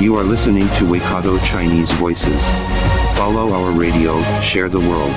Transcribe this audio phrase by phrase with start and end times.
[0.00, 2.42] You are listening to Waikato Chinese Voices.
[3.18, 5.12] Follow our radio, share the world.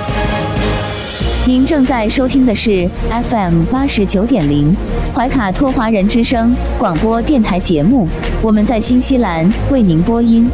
[1.46, 2.86] 您正在收听的是
[3.30, 4.76] FM 八十九点零
[5.14, 8.06] 怀卡托华人之声广播电台节目，
[8.42, 10.50] 我们在新西兰为您播音。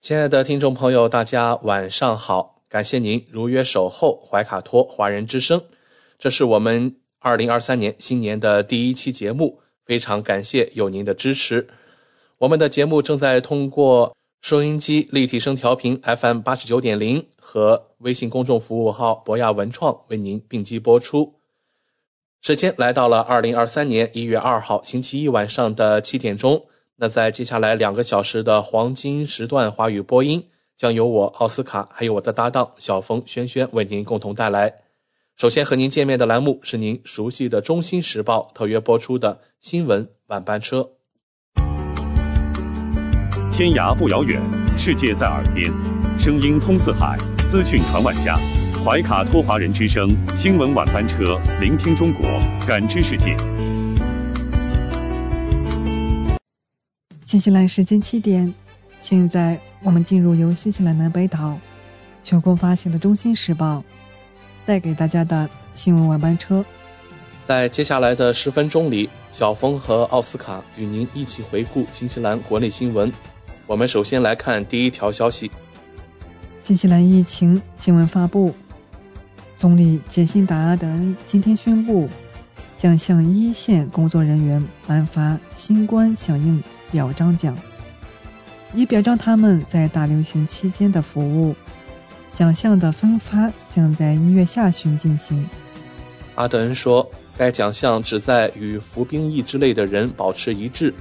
[0.00, 2.62] 亲爱的听众朋友，大家晚上好！
[2.70, 5.60] 感谢您如约守候怀卡托华人之声，
[6.18, 11.66] 这是我们二零二三年新年的第一期节目，非常感谢有您的支持。
[12.38, 21.34] 我们的节目正在通过收音机立体声调频 FM 八十九点零和微信公众服务号博雅文创为您并机播出。
[22.42, 26.66] 时间来到了二零二三年一月二号星期一晚上的七点钟。
[26.94, 34.72] 那在接下来两个小时的黄金时段华语播音，将由我奥斯卡还有我的搭档小峰轩轩为您共同带来。
[35.36, 40.92] 首先和您见面的栏目是您熟悉的《中新时报》特约播出的新闻晚班车。
[43.52, 44.40] 天涯不遥远，
[44.78, 45.70] 世界在耳边，
[46.18, 48.38] 声音通四海，资讯传万家。
[48.82, 52.22] 怀卡托华人之声新闻晚班车，聆听中国，
[52.66, 53.36] 感知世界。
[57.26, 58.54] 新西兰时间七点，
[58.98, 61.58] 现在我们进入由新西兰南北岛
[62.22, 63.80] 全国发行的《中新时报》
[64.66, 66.62] 带给大家的新闻晚班车。
[67.46, 73.10] 在接下来的十分钟里，小峰和奥斯卡与您一起回顾新西兰国内新闻。
[73.68, 75.50] 我们首先来看第一条消息：
[76.58, 78.52] 新西兰疫情新闻发布，
[79.56, 82.08] 总理杰辛达·阿德恩今天宣布，
[82.76, 86.60] 将向一线工作人员颁发新冠响应
[86.90, 87.56] 表彰奖，
[88.74, 91.54] 以表彰他们在大流行期间的服务。
[92.36, 95.48] 奖项的分发将在一月下旬进行。
[96.34, 100.92] 阿德恩说，该奖项旨在与服兵役之类的人保持一致，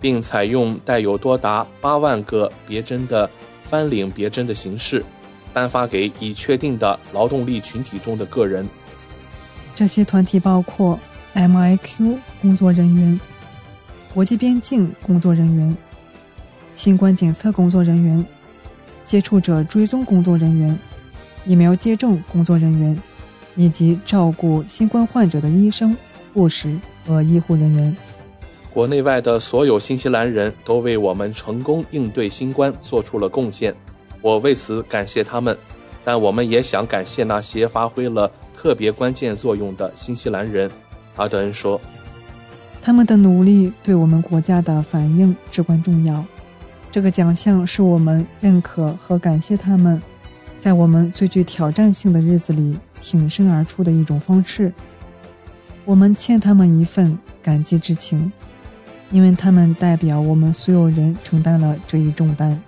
[0.00, 3.28] 并采用带有多达八万个别针的
[3.64, 5.04] 翻领别针的形式，
[5.52, 8.64] 颁发给已确定的劳动力群体中的个人。
[9.74, 10.96] 这些团体包括
[11.34, 13.18] MIQ 工作人员、
[14.14, 15.76] 国际边境工作人员、
[16.76, 18.24] 新冠检测工作人员、
[19.04, 20.78] 接触者追踪工作人员、
[21.44, 22.98] 疫苗接种工作人员，
[23.54, 25.96] 以及照顾新冠患者的医生、
[26.32, 26.76] 护士
[27.06, 27.96] 和医护人员。
[28.72, 33.72] 国内外的所有新西兰人都为我们成功应对新冠做出了贡献，
[34.20, 35.56] 我为此感谢他们。
[36.02, 40.70] 但我们也想感谢那些发挥了特别关键作用的新西兰人，
[41.16, 41.80] 阿德恩说。
[42.82, 46.22] 他们的努力对我们国家的反应至关重要。
[46.94, 50.00] 这个奖项是我们认可和感谢他们，
[50.60, 54.72] 在我们最具挑战性的日子里挺身而出的一种方式。
[55.84, 58.32] 我们欠他们一份感激之情，
[59.10, 62.62] 因为他们代表我们所有人承担了这一重担。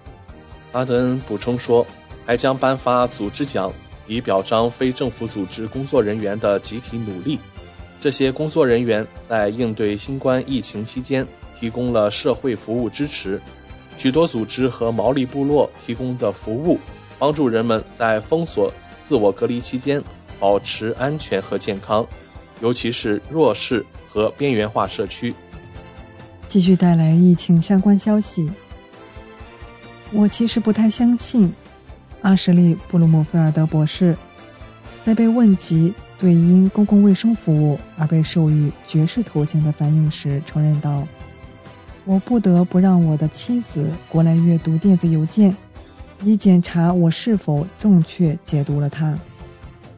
[0.73, 1.87] 阿德恩补充说，
[2.25, 3.73] 还将颁发组织奖，
[4.09, 7.39] 以表彰非政府组织工作人员的集体努力。
[8.01, 11.25] 这些工作人员在应对新冠疫情期间
[11.57, 13.41] 提供了社会服务支持。
[13.97, 16.79] 许多组织和毛利部落提供的服务，
[17.19, 18.73] 帮助人们在封锁、
[19.07, 20.03] 自我隔离期间
[20.39, 22.07] 保持安全和健康，
[22.61, 25.35] 尤其是弱势和边缘化社区。
[26.47, 28.49] 继续带来疫情相关消息。
[30.13, 31.53] 我其实不太相信，
[32.23, 34.17] 阿什利·布鲁姆菲尔德博士
[35.03, 41.07] 在被问及对因公共卫生服务而被授予爵士头衔的反应时，承认道。
[42.07, 45.55] 我不得不让我的妻子过来阅读电子邮件，
[46.23, 49.19] 以检查我是否正确解读了它。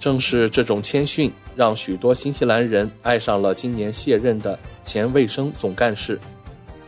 [0.00, 6.18] 正是这种谦逊，让许多新西兰人爱上了今年卸任的前卫生总干事。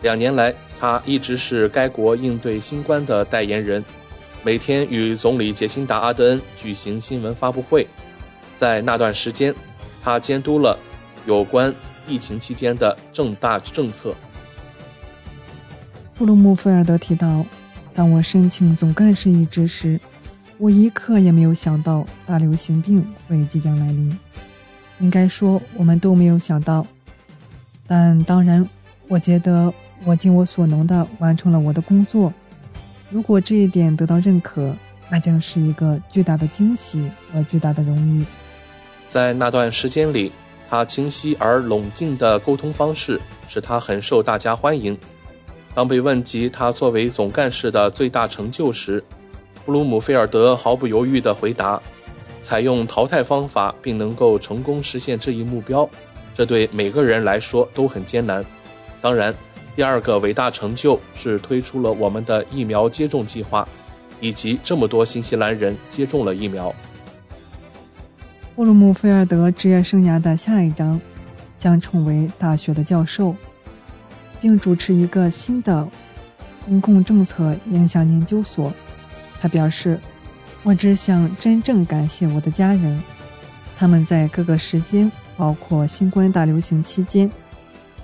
[0.01, 3.85] 两年来，他一直是该国应对新冠的代言人，
[4.43, 7.87] 每天与总理杰辛达·阿德恩举行新闻发布会。
[8.57, 9.55] 在那段时间，
[10.03, 10.79] 他监督了
[11.27, 11.75] 有关
[12.09, 14.15] 疫情期间的重大政策。
[16.21, 17.43] 布鲁姆菲尔德提到，
[17.95, 19.99] 当我申请总干事一职时，
[20.59, 24.19] 我一刻也没有想到大流行病会即将来临。
[24.99, 26.87] 应该说，我们都没有想到。
[27.87, 28.69] 但当然，
[29.09, 29.73] 我觉得
[30.05, 32.31] 我尽我所能的完成了我的工作。
[33.09, 34.77] 如果这一点得到认可，
[35.09, 38.27] 那将是一个巨大的惊喜和巨大的荣誉。
[39.07, 40.31] 在那段时间里，
[40.69, 43.19] 他清晰而冷静的沟通方式
[43.49, 44.95] 使他很受大家欢迎。
[45.75, 49.03] 当被问及他作为总干事的最大成就时，
[49.65, 51.81] 布鲁姆菲尔德毫不犹豫地回答
[52.41, 55.89] ：“采用淘汰方法并能够成功实现这一目标，
[56.35, 58.45] 这对每个人来说都很艰难。
[59.01, 59.35] 当然。”
[59.77, 63.67] 第二个伟大成就是推出了我们的疫苗接种计划，
[64.21, 66.75] 以及这么多新西兰人接种了疫苗。
[68.57, 71.01] 布鲁姆菲尔德职业生涯的下一章
[71.57, 73.35] 将成为大学的教授，
[74.41, 75.87] 并主持一个新的
[76.65, 78.73] 公共政策影响研究所。
[79.41, 79.99] 他表示
[80.63, 83.03] ：“我只想真正感谢我的家人，
[83.77, 87.31] 他们在各个时间，包括新冠大流行期间。”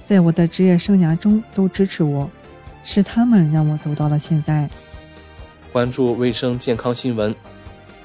[0.02, 2.30] 在我的职业生涯中都支持我，
[2.84, 4.70] 是他们让我走到了现在。
[5.72, 7.34] 关注卫生健康新闻，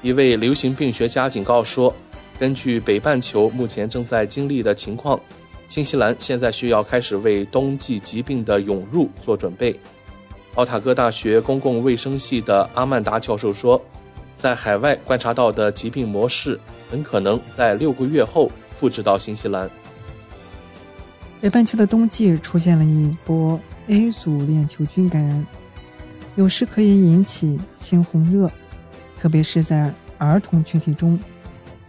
[0.02, 1.94] 一位流行病学家警告说，
[2.40, 5.18] 根据北半球目前正在经历的情况，
[5.72, 9.74] 新西兰现在需要开始为冬季疾病的涌入做准备。
[10.56, 13.82] 奥塔哥大学公共卫生系的阿曼达教授说，
[14.36, 16.60] 在海外观察到的疾病模式
[16.90, 19.70] 很可能在六个月后复制到新西兰。
[21.40, 25.46] 北半球的冬季出现了一波 A 组链球菌感染，
[26.34, 28.50] 有时可以引起猩红热，
[29.18, 31.18] 特别是在儿童群体中。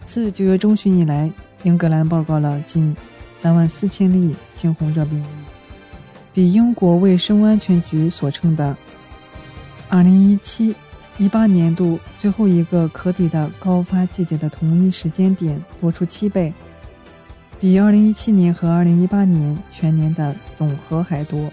[0.00, 1.30] 自九月中旬以来，
[1.64, 2.96] 英格兰报告了近
[3.44, 5.26] 三万四千例猩红热病例，
[6.32, 8.74] 比英国卫生安全局所称的
[9.90, 16.50] 2017-18年度最后一个可比的高发季节的同一时间点多出七倍。
[17.60, 21.50] 比2017年和2018年全年的总和还多。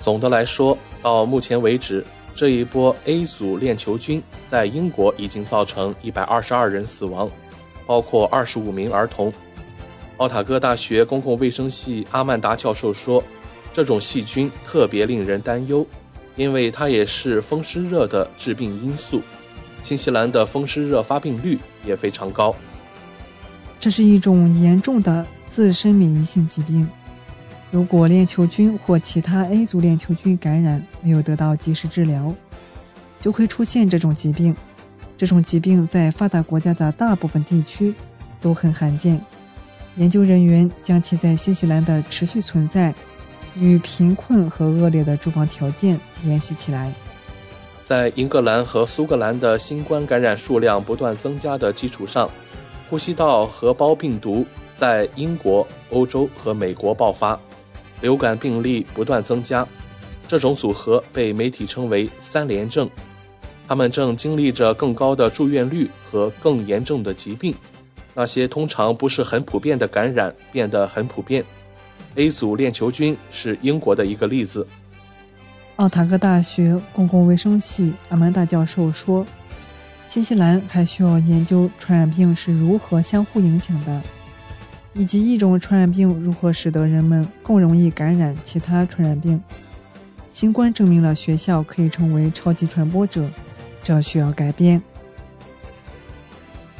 [0.00, 2.04] 总的来说，到目前为止，
[2.34, 7.30] 这一波 A 组链球菌在英国已经造成122人死亡，
[7.86, 9.32] 包括25名儿童。
[10.18, 13.22] 奥塔哥大学公共卫生系阿曼达教授说
[13.70, 15.86] ：“这种细菌特别令人担忧，
[16.36, 19.20] 因为它也是风湿热的致病因素。
[19.82, 22.54] 新西兰的风湿热发病率也非常高。”
[23.78, 26.88] 这是一种严重的自身免疫性疾病。
[27.70, 32.34] 如果链球菌或其他 A 组链球菌感染没有得到及时治疗，
[33.20, 34.56] 就会出现这种疾病。
[35.18, 37.94] 这种疾病在发达国家的大部分地区
[38.40, 39.20] 都很罕见。
[39.96, 42.94] 研究人员将其在新西兰的持续存在
[43.58, 46.92] 与贫困和恶劣的住房条件联系起来。
[47.82, 52.30] 在英格兰和苏格兰的新冠感染数量不断增加的基础上。
[52.88, 57.36] 呼吸道合胞病毒在英国、欧洲和美国爆发，
[58.00, 59.66] 流感病例不断增加。
[60.28, 62.88] 这种组合被媒体称为“三联症”。
[63.66, 67.52] 他们正经历着更高的住院率和更严重的疾病。
[68.16, 71.44] 那些通常不是很普遍的感染变得很普遍。
[72.16, 74.66] A 组链球菌是英国的一个例子。
[75.76, 79.24] 奥塔哥大学公共卫生系阿曼达教授说。
[80.08, 84.00] 新西兰还需要研究传染病是如何相互影响的，
[84.94, 89.42] 以及一种传染病如何使得人们更容易感染其他传染病。
[90.30, 93.28] 新冠证明了学校可以成为超级传播者，
[93.82, 94.80] 这需要改变。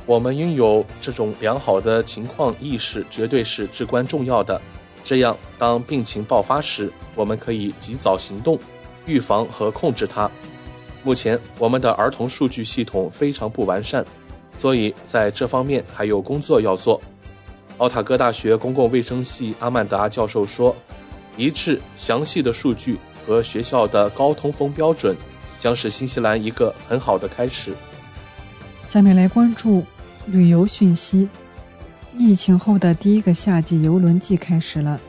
[0.07, 4.61] 我们拥有这种良好的情况意识绝对是至关重要的。
[5.05, 8.59] 这样，当病情爆发时，我们可以及早行动，
[9.05, 10.31] 预防和控制它。
[11.03, 14.05] 目前，我们的儿童数据系统非常不完善，
[14.57, 17.01] 所以在这方面还有工作要做。
[17.79, 20.75] 奥塔哥大学公共卫生系阿曼达教授说
[21.37, 25.17] ：“一致详细的数据和学校的高通风标准，
[25.59, 27.75] 将是新西兰一个很好的开始。”
[28.89, 29.85] 下面来关注
[30.27, 31.29] 旅游讯息。
[32.19, 35.01] 疫情后的第一个夏季游轮季开始了，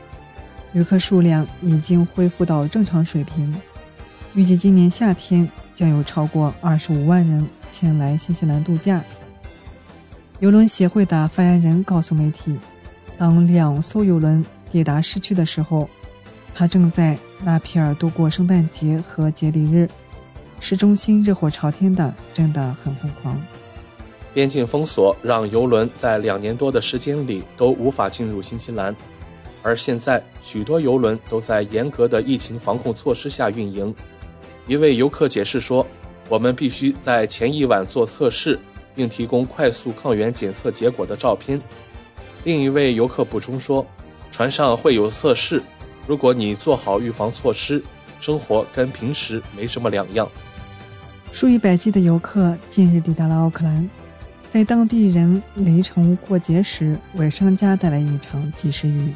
[0.72, 3.54] 旅客数量已经恢复到正常水平，
[4.34, 5.48] 预计今年夏天。
[5.74, 9.00] 将有超过二十五万人前来新西兰度假。
[10.40, 12.58] 游轮协会的发言人告诉媒体，
[13.16, 15.88] 当两艘游轮抵达市区的时候，
[16.52, 19.88] 他正在拉皮尔度过圣诞节和节礼日。
[20.58, 23.40] 市中心热火朝天的，真的很疯狂。
[24.34, 28.94] 边境封锁让游轮在两年多的时间里都无法进入新西兰，
[29.62, 33.94] 而现在许多游轮都在严格的疫情防控措施下运营。
[34.66, 35.84] 一位游客解释说
[36.28, 38.58] ：“我们必须在前一晚做测试，
[38.94, 41.60] 并提供快速抗原检测结果的照片。”
[42.44, 43.84] 另一位游客补充说
[44.30, 45.62] ：“船上会有测试，
[46.06, 47.82] 如果你做好预防措施，
[48.20, 50.30] 生活跟平时没什么两样。
[51.32, 53.88] 数以百计的游客近日抵达了奥克兰，
[54.48, 59.12] 在当地人雷城过节时，为商家带来一场及时雨。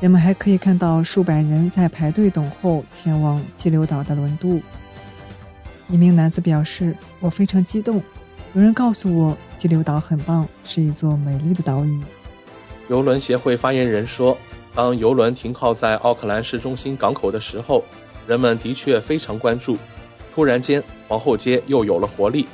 [0.00, 4.62] 人们还可以看到数百人在排队等候前往激流岛的轮渡。
[5.88, 8.02] 一名男子表示：“我非常激动，
[8.54, 12.00] 有人告诉我激流岛很棒，是一座美丽的岛屿。”
[12.88, 14.36] 游轮协会发言人说
[14.74, 17.84] ：“当游轮停靠在奥克兰市中心港口的时候，
[18.26, 19.76] 人们的确非常关注。
[20.34, 22.46] 突然间，皇后街又有了活力，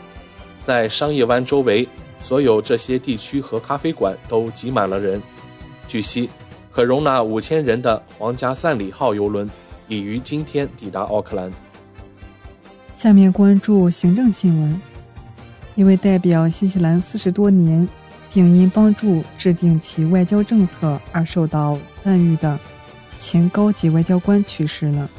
[0.69, 1.89] 在商业湾周围，
[2.21, 5.23] 所有这些地区和咖啡馆都挤满了人。
[5.87, 6.29] 据悉。”
[6.71, 9.51] 可容纳五千人的皇家赞里号游轮
[9.89, 11.51] 已于今天抵达奥克兰。
[12.95, 14.81] 下面关注行政新闻。
[15.75, 17.89] 一位代表新西兰四十多年，
[18.33, 22.57] 并因帮助制定其外交政策而受到赞誉的
[23.19, 25.11] 前高级外交官去世了。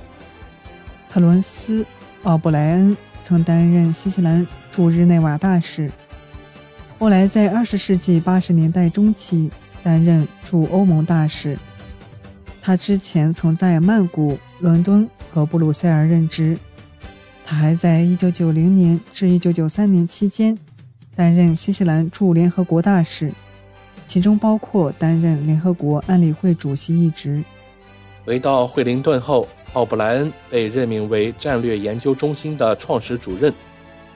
[1.09, 1.83] 特伦斯·
[2.23, 2.95] 奥布莱恩
[3.29, 5.91] 曾担任新西兰驻日内瓦大使，
[6.97, 9.51] 后来在二十世纪八十年代中期。
[9.81, 11.57] 担任驻欧盟大使。
[12.61, 16.59] 他之前曾在曼谷、伦敦和布鲁塞尔任职。
[17.45, 20.57] 他还在1990年至1993年期间
[21.15, 23.31] 担任新西兰驻联合国大使，
[24.05, 27.41] 其中包括担任联合国安理会主席一职。
[28.25, 33.53] 回到惠灵顿后，奥布莱恩被任命为战略研究中心的创始主任。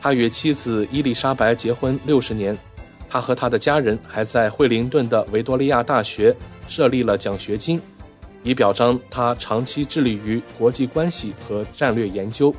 [0.02, 2.58] 他与妻子伊丽莎白结婚六十年。
[3.10, 6.36] 他和他的家人还在惠灵顿的维多利亚大学
[6.68, 7.80] 设立了奖学金，
[8.42, 12.54] 以表彰他长期致力于国际关系和战略研究。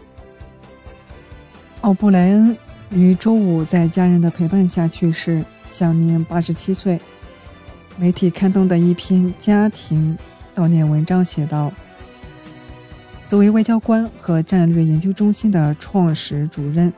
[1.80, 2.56] 奥布莱恩
[2.90, 7.00] 于周五在家人的陪伴下去世，享年八十七岁。
[7.96, 10.16] 媒体刊登的一篇家庭
[10.54, 11.72] 悼念文章写道
[13.26, 16.92] ：“作为外交官和战略研究中心的创始主任。”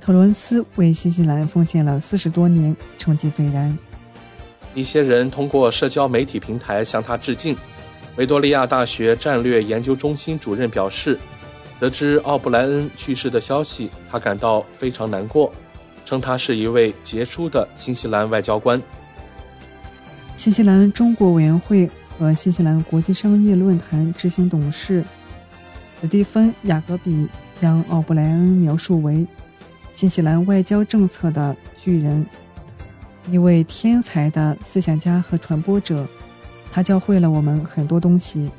[0.00, 3.76] 特伦斯为新西兰奉献了四十多年，成绩斐然。
[4.74, 7.56] 一些人通过社交媒体平台向他致敬。
[8.16, 11.18] 维多利亚大学战略研究中心主任表示，
[11.80, 15.52] 得知奥布莱恩去世的消息，他感到非常难过，
[16.04, 18.80] 称他是一位杰出的新西兰外交官。
[20.36, 25.04] 新西兰中国委员会和新西兰国际商业论坛执行董事
[25.92, 29.26] 斯蒂芬·雅格比将奥布莱恩描述为。
[29.92, 32.26] 新西兰外交政策的巨人，
[33.30, 36.04] 一位天才的思想家和传播者，
[36.72, 38.50] 他教会了我们很多东西。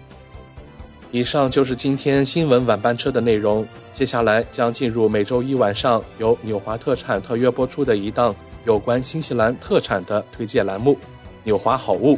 [1.12, 8.34] 以上就是今天新闻晚班车的内容，接下来将进入每周一晚上由纽华特产特约播出的一档
[8.66, 10.94] 有关新西兰特产的推荐栏目
[11.44, 12.16] 《纽华好物》。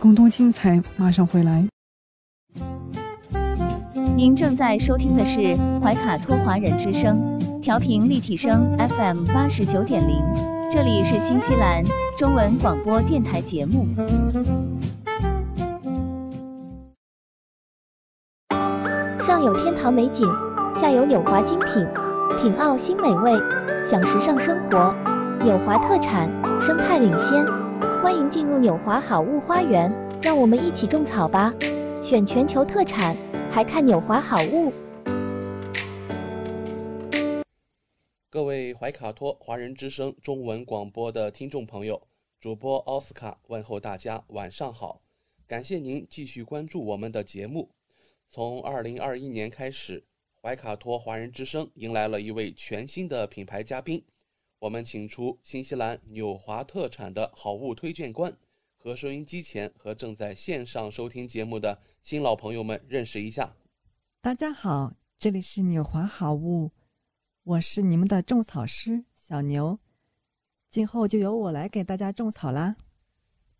[0.00, 1.62] 更多精彩马上回来。
[4.16, 7.38] 您正在收听的是怀卡托华人之声。
[7.60, 10.16] 调频立体声 FM 八十九点零，
[10.70, 11.84] 这里是新西兰
[12.16, 13.86] 中文广播电台节目。
[19.20, 20.26] 上有天堂美景，
[20.74, 21.86] 下有纽华精品，
[22.40, 23.32] 品澳新美味，
[23.84, 24.94] 享时尚生活。
[25.44, 26.30] 纽华特产，
[26.62, 27.44] 生态领先，
[28.02, 29.92] 欢迎进入纽华好物花园，
[30.22, 31.54] 让我们一起种草吧！
[32.02, 33.14] 选全球特产，
[33.52, 34.72] 还看纽华好物。
[38.30, 42.00] 各位怀卡托华人之声中文广播的听众朋友，
[42.40, 45.02] 主播奥斯卡问候大家晚上好，
[45.46, 47.68] 感谢您继续关注我们的节目。
[48.30, 50.02] 从二零二一年开始，
[50.40, 54.02] 怀卡托华人之声迎来了一位全新的品牌嘉宾，
[54.60, 58.36] 我们请出新西兰纽华特产的好物推荐官，
[58.76, 63.56] 和收音机前和正在线上收听节目的新老朋友们认识一下。
[64.20, 66.72] 大家好，这里是纽华好物。
[67.42, 69.78] 我是你们的种草师小牛，
[70.68, 72.76] 今后就由我来给大家种草啦。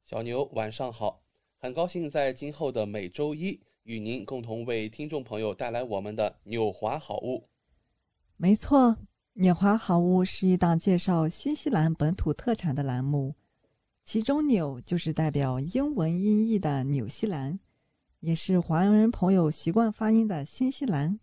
[0.05, 1.23] 小牛晚上好，
[1.57, 7.49] 很高兴在今后的每周一与您共同为听众朋友带来我们的纽华好物。
[8.37, 8.99] 没错，
[9.41, 13.35] 纽华好物是一档介绍新西兰本土特产的栏目，
[14.05, 17.59] 其中“纽”就是代表英文音译的纽西兰，
[18.19, 21.19] 也是华人朋友习惯发音的新西兰，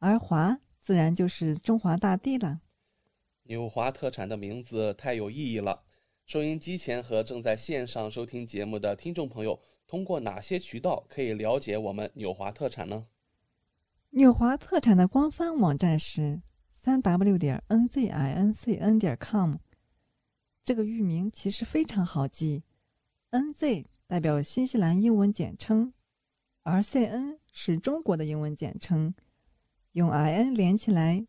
[0.00, 0.58] 而“华”。
[0.80, 2.60] 自然就是中华大地了。
[3.44, 5.80] 纽华特产的名字太有意义了。
[6.26, 13.06] 收音机前和正在线上收听节目的听众朋友，通过哪些渠道可以了解我们纽华特产呢？
[14.10, 16.42] 纽华特产的官方网站是
[16.84, 19.56] 三 w 点 n z i n c n 点 com。
[20.62, 22.62] 这个域名其实非常好记
[23.30, 25.94] ，n z 代表新西兰英文简称，
[26.62, 29.14] 而 CN 是中国的英文简称，
[29.92, 31.26] 用 IN 连起来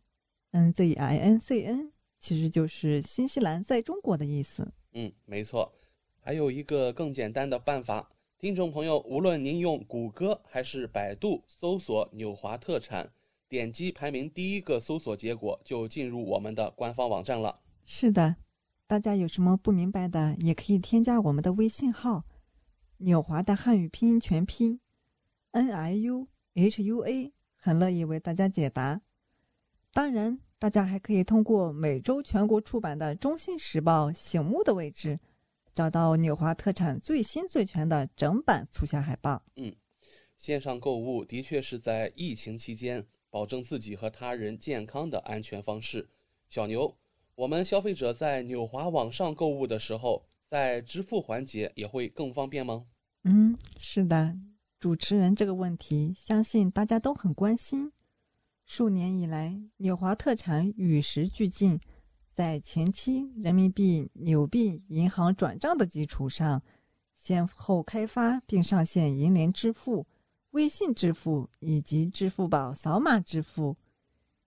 [0.51, 4.73] ，NZINCN 其实就是新西兰在中国的意思。
[4.91, 5.73] 嗯，没错。
[6.19, 13.13] 还有一个更简单的办法，听众朋友，无论您用谷歌还是百度搜索“纽华特产”，
[13.47, 17.61] 点击排名第一个搜索结果，就进入我们的官方网站了。
[17.83, 18.35] 是的，
[18.87, 22.23] 大家有什么不明白的，也可以添加我们的微信号
[22.97, 24.79] “纽华”的汉语拼音全拼
[25.51, 29.01] “n i u h u a”，很乐意为大家解答。
[29.93, 35.19] 当然，大家还可以通过每周全国出版的《中心时报》醒目的位置，
[35.73, 39.43] 找到纽华特产最新最全的整版促销海报。
[39.55, 39.73] 嗯，
[40.37, 46.07] 线上购物的确是在疫情期间保证自己和他人健康的安全方式。
[46.47, 46.95] 小牛。
[47.35, 52.85] 我们消费者在纽华网上购物的时候，在支付环节也会更方便吗？
[53.25, 54.37] 嗯，是的，
[54.79, 57.91] 主持人这个问题，相信大家都很关心。
[58.65, 61.77] 数年以来，纽华特产与时俱进，
[62.31, 66.63] 在前期人民币纽币银行转账的基础上，
[67.13, 70.07] 先后开发并上线银联支付、
[70.55, 73.75] 微信支付以及支付宝扫码支付。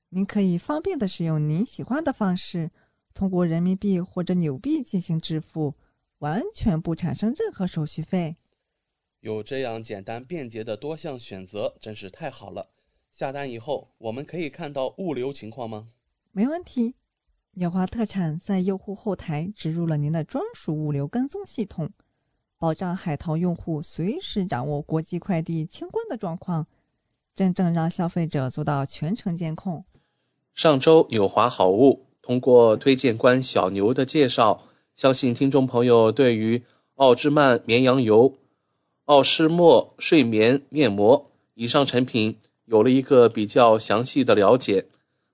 [0.09, 2.71] 您可以方便的使用您喜欢的方式，
[3.13, 5.75] 通过人民币或者纽币进行支付，
[6.21, 8.37] 完全不产生任何手续费。
[9.21, 12.71] 有这样简单便捷的多项选择，真是太好了。
[13.11, 15.89] 下单以后，我们可以看到物流情况吗？
[16.33, 16.95] 没问题。
[17.53, 21.91] 纽华特产在用户后台植入了您的专属物流跟踪系统，
[22.59, 26.67] 保障海淘用户随时掌握国际快递清关的状况，
[27.37, 29.85] 真正让消费者做到全程监控。
[30.55, 34.65] 上周纽华好物通过推荐官小牛的介绍，
[34.97, 36.65] 相信听众朋友对于
[36.97, 38.35] 奥芝曼绵羊油、
[39.05, 44.87] 奥诗墨睡眠面膜以上产品有了一个比较详细的了解。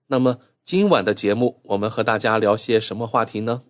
[0.09, 3.63] 那么今晚的节目，我们和大家聊些什么话题呢？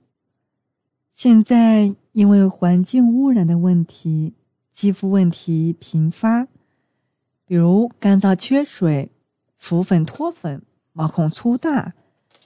[1.14, 4.34] 现在因为环境污染的问题，
[4.72, 6.48] 肌肤问题频发，
[7.46, 9.12] 比如干燥缺水、
[9.56, 10.60] 浮粉脱粉。
[10.92, 11.94] 毛孔粗大、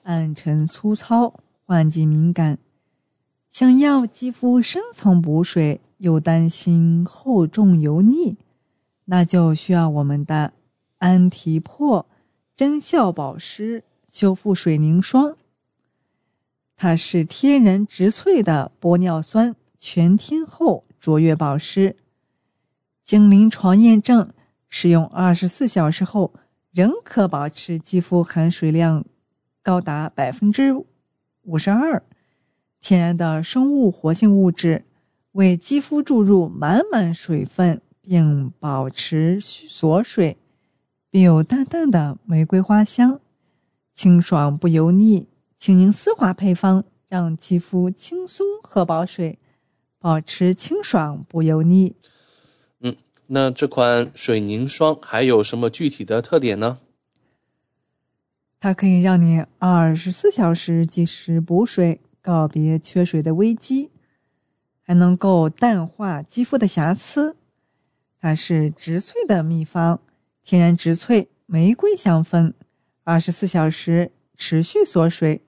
[0.02, 2.58] 暗沉粗糙、换季敏感，
[3.48, 8.36] 想要肌肤深层补水又担心厚重油腻，
[9.06, 10.52] 那就需要我们的
[10.98, 12.06] 安提珀
[12.54, 15.36] 真效保湿修复水凝霜。
[16.78, 21.94] 它是天然植萃的玻尿酸全天候卓越保湿，
[23.02, 24.32] 经临床验证，
[24.70, 26.32] 使用二十四小时后。
[26.70, 29.04] 仍可保持肌肤含水量
[29.64, 30.72] 高达百分之
[31.42, 32.00] 五十二，
[32.80, 34.84] 天然的生物活性物质
[35.32, 40.36] 为肌肤注入满满水分，并保持锁水，
[41.10, 43.18] 并有淡淡的玫瑰花香，
[43.92, 45.26] 清爽不油腻，
[45.58, 49.40] 轻盈丝滑配方让肌肤轻松喝饱水，
[49.98, 51.96] 保持清爽不油腻。
[52.80, 56.78] 嗯那这款水凝霜还有什么具体的特点呢？
[58.60, 63.90] 它可以让你二十四小时及时补水，告别缺水的危机，
[64.82, 67.36] 还能够淡化肌肤的瑕疵。
[68.20, 70.00] 它是植萃的秘方，
[70.42, 72.52] 天然植萃玫瑰香氛，
[73.04, 75.42] 二十四小时持续锁水，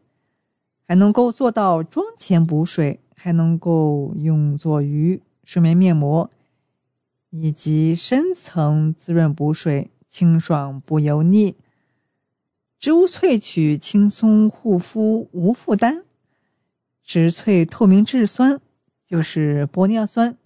[0.90, 6.28] 还能够做到妆前补水，还能够用作于睡眠面膜。
[7.30, 11.54] 以及深层滋润补水，清爽不油腻。
[12.76, 16.02] 植物萃取轻松护肤无负担。
[17.04, 18.60] 植萃透明质酸
[19.06, 20.36] 就是玻尿酸，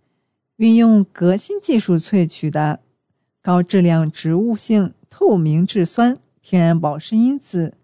[0.56, 2.80] 运用革新技术萃取的
[3.40, 7.78] 高质量植物性透明质酸，天然保湿因子，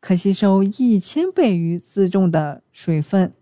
[0.00, 3.32] 可吸收一千倍于自重的水分。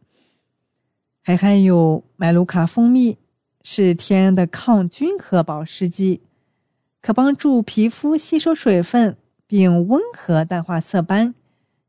[1.23, 3.19] 还含有麦卢卡蜂蜜。
[3.69, 6.21] 是天然的抗菌和保湿剂，
[7.03, 11.35] 可帮助皮肤吸收水分，并温和淡化色斑，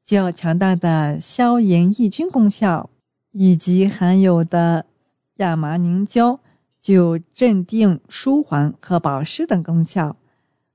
[0.03, 2.89] 具有强大的消炎抑菌功效。
[3.31, 4.87] 以及含有的
[5.35, 6.39] 亚麻凝胶
[6.81, 10.17] 具有镇定、舒缓和保湿等功效，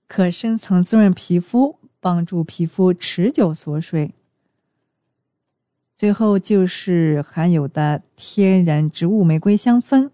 [0.06, 4.12] 可深层滋润皮肤，帮助皮肤持久锁水。
[5.96, 10.10] 最后就是含有的天然植物玫瑰香氛。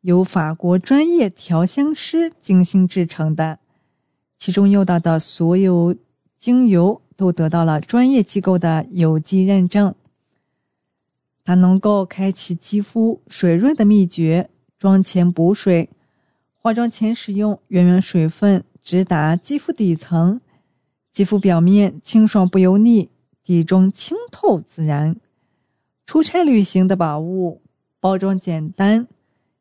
[0.00, 3.58] 由法国专业调香师精心制成的，
[4.38, 5.94] 其中用到的所有
[6.38, 9.94] 精油都得到了专业机构的有机认证。
[11.44, 15.90] 它能够开启肌肤水润的秘诀，妆前补水，
[16.54, 20.40] 化妆前使用，源源水分直达肌肤底层，
[21.14, 23.08] 肌肤表面清爽不油腻，
[23.44, 25.14] 底妆清透自然。
[26.04, 27.62] 出差旅行的宝物，
[28.00, 29.06] 包装简单，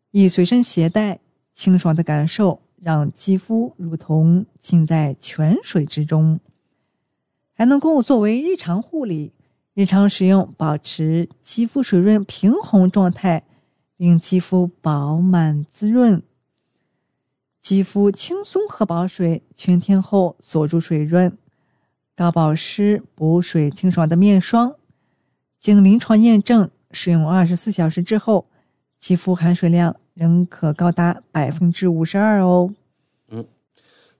[0.09, 1.19] 易随身携带，
[1.53, 6.39] 清爽的感受让肌肤如同浸在泉水之中，
[7.53, 9.31] 还能够作为日常护理。
[9.75, 13.43] 日常使用，保持肌肤水润平衡状态，
[13.97, 16.23] 令肌肤饱满滋润。
[17.61, 21.37] 肌肤轻松喝饱水，全天候锁住水润，
[22.15, 24.75] 高保湿、补水、清爽的面霜，
[25.57, 28.45] 经临床验证，使用二十四小时之后，
[28.99, 32.71] 肌肤含水量仍可高达百分之五十二哦。
[33.29, 33.45] 嗯，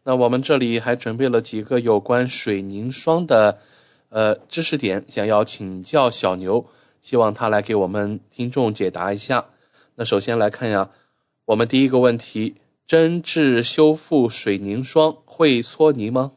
[0.06, 3.60] 那我们这里还准备了几个有关水凝霜的。
[4.10, 6.68] 呃，知识点想要请教小牛，
[7.02, 9.46] 希望他来给我们听众解答一下。
[9.96, 10.90] 那首先来看呀，
[11.46, 12.56] 我们第一个问题：
[12.88, 16.34] 针质修复水凝霜会搓泥吗？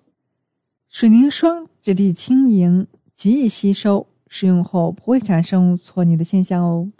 [0.98, 6.90] 水凝霜质地轻盈，极易吸收，使用后不会产生搓泥的现象哦。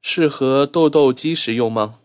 [0.00, 2.00] 适合痘痘肌使用吗？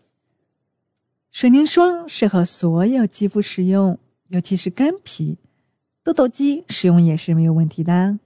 [1.32, 5.36] 水凝霜适合所有肌肤使用，尤其是干皮。
[6.04, 8.20] 痘痘肌使用也是没有问题的。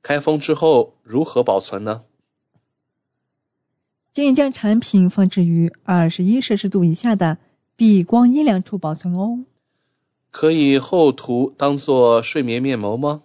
[0.00, 2.04] 开封之后如何保存呢？
[4.10, 7.36] 建议将产品放置于二十一摄氏度以下的
[7.76, 9.44] 避光阴凉处保存哦。
[10.30, 13.22] 可以厚涂当做睡眠面膜吗？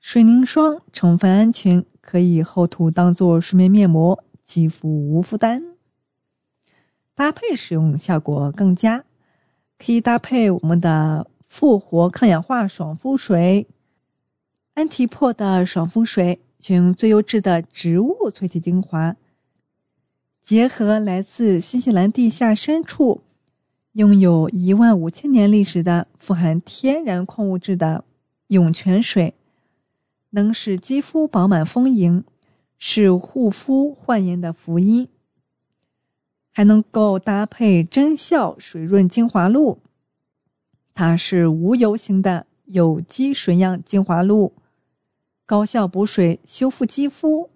[0.00, 5.62] 水凝霜成分安全，可以厚涂当做睡眠面膜，肌肤无负担。
[7.14, 9.04] 搭配使用效果更佳，
[9.78, 11.28] 可以搭配我们的。
[11.52, 13.66] 复活抗氧化爽肤水，
[14.72, 19.16] 安提珀的爽肤水选用最优质的植物萃取精华，
[20.42, 23.20] 结合来自新西兰地下深处、
[23.92, 28.04] 拥有一万五千年历史的富含天然矿物质的
[28.46, 29.34] 涌泉水，
[30.30, 32.24] 能使肌肤饱满丰盈，
[32.78, 35.08] 是护肤焕颜的福音。
[36.50, 39.78] 还能够搭配真效水润精华露。
[40.94, 44.54] 它是无油型的有机水样精华露，
[45.44, 47.50] 高效补水修复肌肤，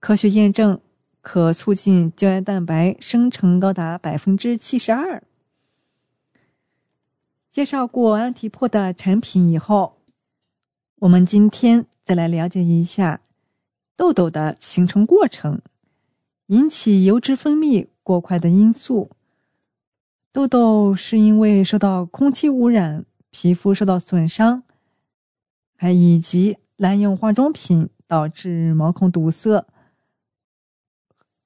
[0.00, 0.78] 科学验证
[1.22, 5.22] 可促进胶原蛋白生成高达百分之七十二。
[7.50, 10.02] 介绍过安提珀的产品以后，
[10.96, 13.22] 我们今天再来了解一下
[13.96, 15.62] 痘痘的形成过程，
[16.48, 19.10] 引起油脂分泌过快的因素。
[20.30, 24.62] 痘痘是因为受到空气污染、皮肤受到损伤，
[25.74, 29.66] 还以及滥用化妆品导致毛孔堵塞、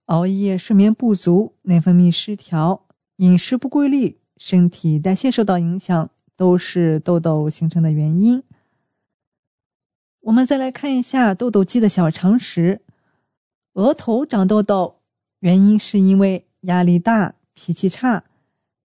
[0.06, 2.86] 熬夜、睡眠不足、内分泌失调、
[3.16, 8.42] 饮食不规律、身体代谢受到影响，都是痘痘形成的原因。
[10.22, 12.80] 我们再来看一下痘痘肌的小常识：
[13.74, 14.96] 额头长痘痘，
[15.38, 18.24] 原因是因为压力大、脾气差。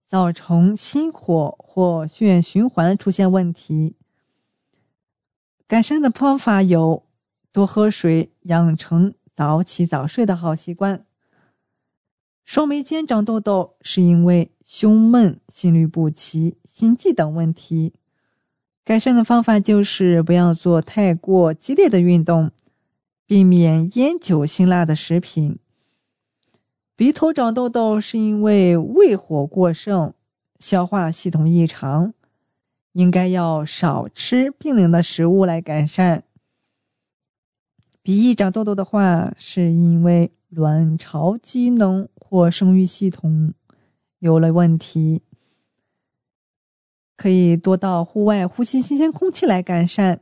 [0.06, 3.98] 造成心火或血液循环出现问题。
[5.68, 7.04] 改善的方法有：
[7.52, 11.06] 多喝水，养成早起早睡的好习惯。
[12.48, 17.92] 双眉间长痘痘是因为胸闷、心律不齐、心悸等问题。
[18.86, 22.52] 改善的方法就是不要做太过激烈的运动，
[23.26, 25.60] 避免烟酒辛辣的食品。
[26.96, 30.14] 鼻头长痘痘是因为胃火过盛、
[30.58, 32.14] 消化系统异常，
[32.94, 36.24] 应该要少吃冰冷的食物来改善。
[38.02, 43.54] 鼻翼长痘痘的话，是因为卵巢机能或生育系统
[44.20, 45.22] 有了问题，
[47.16, 50.20] 可以多到户外呼吸新鲜空气来改善。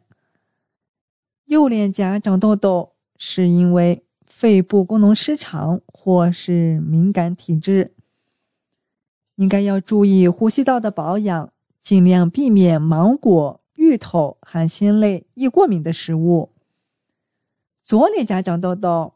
[1.46, 4.04] 右脸颊长痘痘是因为。
[4.28, 7.94] 肺部功能失常或是敏感体质，
[9.36, 16.52] 应该要注意呼吸道的保养，尽量避免芒果、芋头、含鲜类、易过敏的食物。
[17.82, 19.14] 左脸颊长痘痘，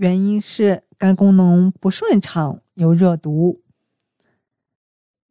[0.00, 3.60] 原因是肝功能不顺畅，有热毒。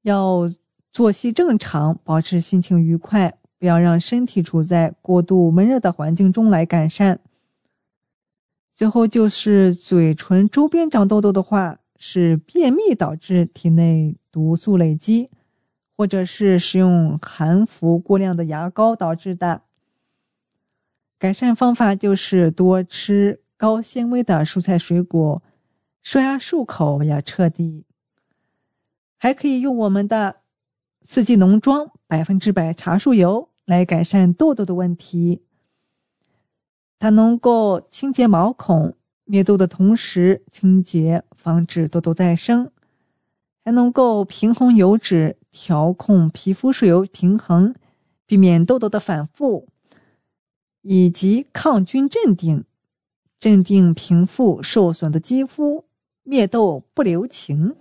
[0.03, 0.47] 要
[0.91, 7.19] 作息正常，保持心情愉快，不要让身体处在过度闷热的环境中来改善。
[8.71, 15.32] 最后就是嘴唇周边长痘痘的话，是便秘导致体内毒素累积，
[15.97, 19.63] 或者是使用含氟过量的牙膏导致的。
[21.17, 25.43] 改善方法就是多吃高纤维的蔬菜水果，
[26.02, 27.84] 刷牙漱口要彻底，
[29.17, 30.38] 还可以用我们的
[31.02, 35.41] 四季农庄百分之百茶树油来改善痘痘的问题。
[37.00, 38.95] 它能够清洁毛孔、
[39.26, 42.72] 灭痘的同时，清洁防止痘痘再生，
[43.65, 47.76] 还能够平衡油脂，调控皮肤水油平衡，
[48.26, 49.67] 避免痘痘的反复，
[50.82, 52.63] 以及抗菌镇定，
[53.39, 55.86] 镇定平复受损的肌肤，
[56.23, 57.75] 灭痘不留情。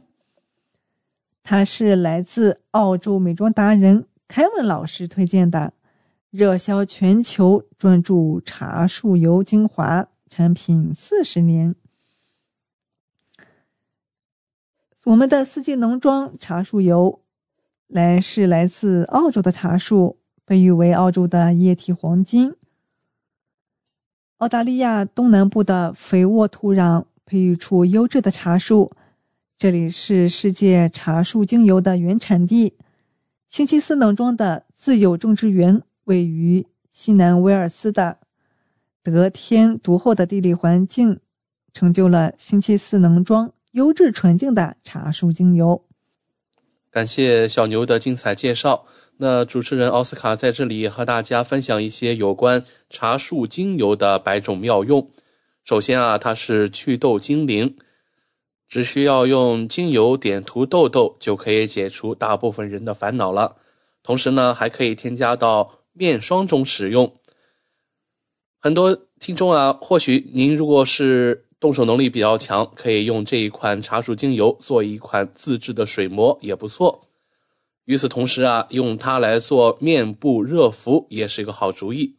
[1.42, 5.74] 它是来自澳洲美妆达人凯文老师推荐的。
[6.30, 11.74] 热销全球，专注茶树油精华产品四十年。
[15.06, 17.22] 我们的四季农庄茶树油，
[17.86, 22.54] 来是来自澳洲的茶树，被誉为澳洲的液体黄金。
[24.38, 28.92] 澳大利亚东南部的肥沃土壤培育出优质的茶树，
[29.56, 32.74] 这里是世界茶树精油的原产地。
[33.48, 35.82] 星期四农庄的自有种植园。
[36.04, 38.16] 位于西南威尔斯的
[39.02, 41.20] 得天独厚的地理环境，
[41.72, 45.84] 成就了星期四农庄优质纯净的茶树精油。
[46.90, 48.86] 感谢小牛的精彩介绍。
[49.18, 55.10] 那主持人奥斯卡在这里和大家分享一些有关茶树精油的百种妙用。
[55.64, 57.76] 首先啊，它是祛痘精灵，
[58.68, 63.56] 只需要用精油点涂痘痘，就可以解除大部分人的烦恼了。
[64.02, 65.74] 同时呢，还可以添加到。
[65.94, 67.16] 面霜中使用，
[68.60, 77.07] 很多听众啊，或许您如果是动手能力比较强，可以用这一款茶树精油做一款自制的水膜也不错。
[77.88, 82.16] 与此同时啊，用它来做面部热敷也是一个好主意。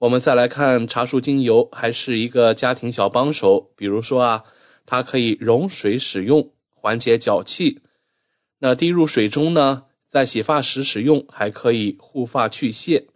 [0.00, 3.72] 我们再来看茶树精油，还是一个家庭小帮手。
[3.74, 4.44] 比如说啊，
[4.84, 7.80] 它可以溶水使用，缓解脚气。
[8.58, 9.84] 那滴入水中呢？
[10.06, 13.06] 在洗发时使用，还可以护发去屑。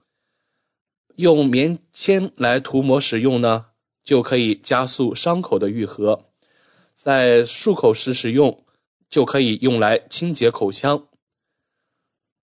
[1.16, 3.66] 用棉签来涂抹使用呢，
[4.02, 6.30] 就可以加速伤口的愈合。
[6.94, 8.64] 在漱口时使用，
[9.10, 11.08] 就可以用来清洁口腔。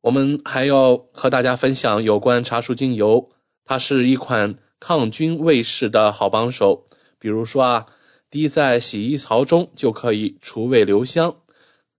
[0.02, 3.30] 我们还要和大家分享有关茶树精油，
[3.64, 6.86] 它是一款抗菌卫士的好帮手。
[7.18, 7.86] 比如说啊，
[8.30, 11.36] 滴在洗衣槽中就可以除味留香。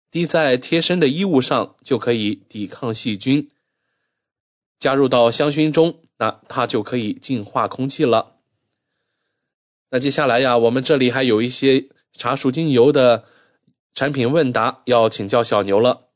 [0.10, 3.50] 滴在贴身的衣物上就可以抵抗细菌，
[4.80, 8.38] 加入到香薰中，那它就可以净化空气了。
[9.92, 13.26] 那接下来呀，我们这里还有一些茶树精油的
[13.94, 16.08] 产品问答要请教小牛了。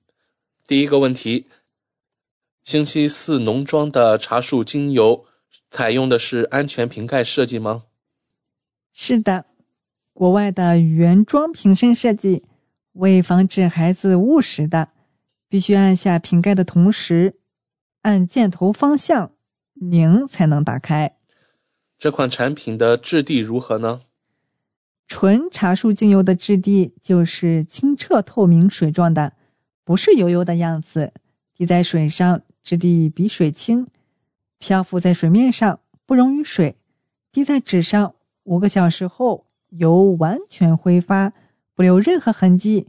[0.65, 1.48] 第一个问题：
[2.63, 5.26] 星期四农庄的茶树精油
[5.69, 7.84] 采用的是安全瓶盖设计吗？
[8.93, 9.45] 是的，
[10.13, 12.43] 国外的原装瓶身设计。
[12.93, 14.89] 为防止孩子误食的，
[15.49, 17.39] 必须按下瓶盖的同时，
[18.04, 19.32] 按箭头方向
[19.73, 21.17] 拧才能打开。
[21.97, 24.02] 这款产品的质地如何呢？
[25.08, 29.34] 纯茶树精油的质地就是清澈透明水状的，
[29.84, 31.13] 不是油油的样子。
[31.56, 33.86] 滴在水上，质地比水轻，
[34.58, 36.76] 漂浮在水面上不溶于水。
[37.32, 41.34] 滴在纸上，五个小时后油完全挥发。
[41.76, 42.88] 不留任何痕迹。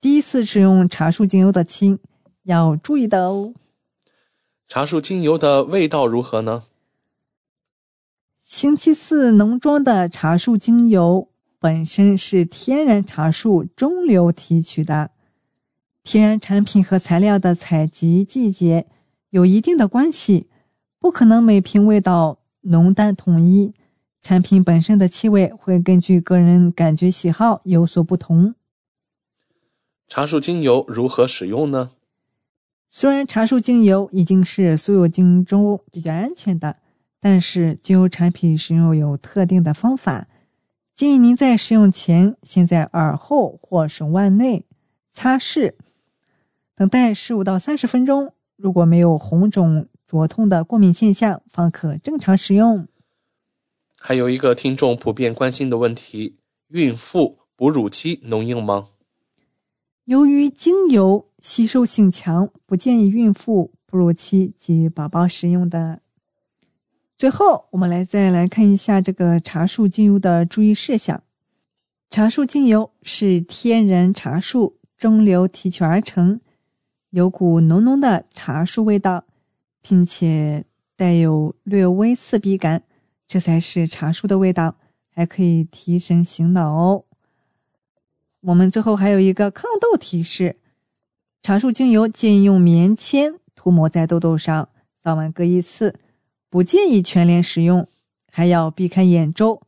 [0.00, 2.00] 第一次使用茶树精油的亲
[2.42, 3.54] 要注意的哦。
[4.66, 6.64] 茶树精油的味道如何呢？
[8.40, 11.28] 星期四农庄的茶树精油
[11.60, 15.12] 本身是天然茶树中流提取的，
[16.02, 18.88] 天然产品和材料的采集季节
[19.34, 20.46] 有一定的关系，
[21.00, 23.74] 不可能每瓶味道浓淡统一。
[24.22, 28.54] 产品本身的气味会根据个人感觉喜好有所不同。
[30.06, 31.90] 茶树精油如何使用呢？
[32.88, 36.76] 虽然茶树精油已经是所有精油中比较安全的，
[37.18, 40.28] 但是精油产品使用有特定的方法。
[40.94, 44.64] 建议您在使用前先在耳后或手腕内
[45.10, 45.74] 擦拭，
[46.76, 48.32] 等待十五到三十分钟。
[48.56, 52.86] 如果没有红肿、灼痛的过敏现象，方可正常使用。
[53.98, 56.36] 还有一个听众普遍关心的问题：
[56.68, 58.88] 孕妇哺乳期能用吗？
[60.04, 66.00] 由于精油吸收性强，不建议孕妇、哺乳期及宝宝使用的。
[67.16, 71.22] 最后，我们来再来看一下这个茶树精油的注意事项。
[72.10, 76.40] 茶树精油是天然茶树蒸馏提取而成，
[77.14, 79.22] 有股浓浓的茶树味道，
[79.80, 80.64] 并且
[80.96, 82.82] 带有略微刺鼻感。
[83.28, 84.74] 这才是茶树的味道，
[85.14, 87.04] 还可以提神醒脑哦。
[88.40, 90.56] 我们最后还有一个抗痘提示：
[91.40, 95.94] 茶树精油建议用棉签涂抹在痘痘上，早晚各一次，
[96.50, 97.86] 不建议全脸使用，
[98.28, 99.62] 还要避开眼周。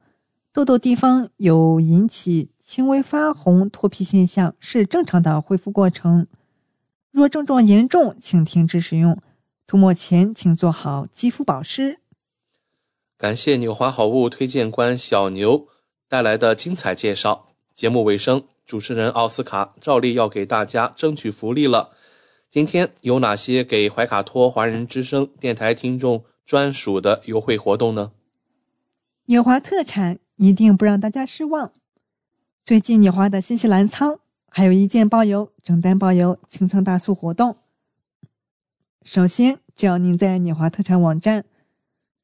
[0.52, 6.26] 痘痘地方有引起轻微发红、脱皮现象，是正常的恢复过程。
[7.16, 9.18] 若症状严重，请停止使用。
[9.66, 11.98] 涂抹前请做好肌肤保湿。
[13.16, 15.66] 感谢纽华好物推荐官小牛
[16.10, 17.46] 带来的精彩介绍。
[17.74, 21.88] 节目尾声，主持人奥斯卡照例要给大家争取福利了。
[22.50, 28.12] 今天有哪些给怀卡托华人之声电台听众专属的优惠活动呢？
[29.24, 30.18] 纽华特产。
[30.36, 31.72] 一定不让大家失望！
[32.62, 34.20] 最近纽华的新西兰仓
[34.56, 37.58] 还有一件包邮、整单包邮清仓大促活动。
[39.02, 41.44] 首先，只要您在你华特产网站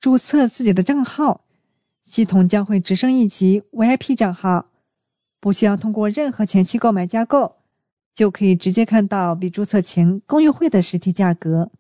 [0.01, 1.45] 注册自己的账号，
[2.03, 4.71] 系统将会直升一级 VIP 账号，
[5.40, 7.57] 不需要通过任何前期购买加购，
[8.14, 11.71] 就可以直接看到比注册前更优惠的实体价格。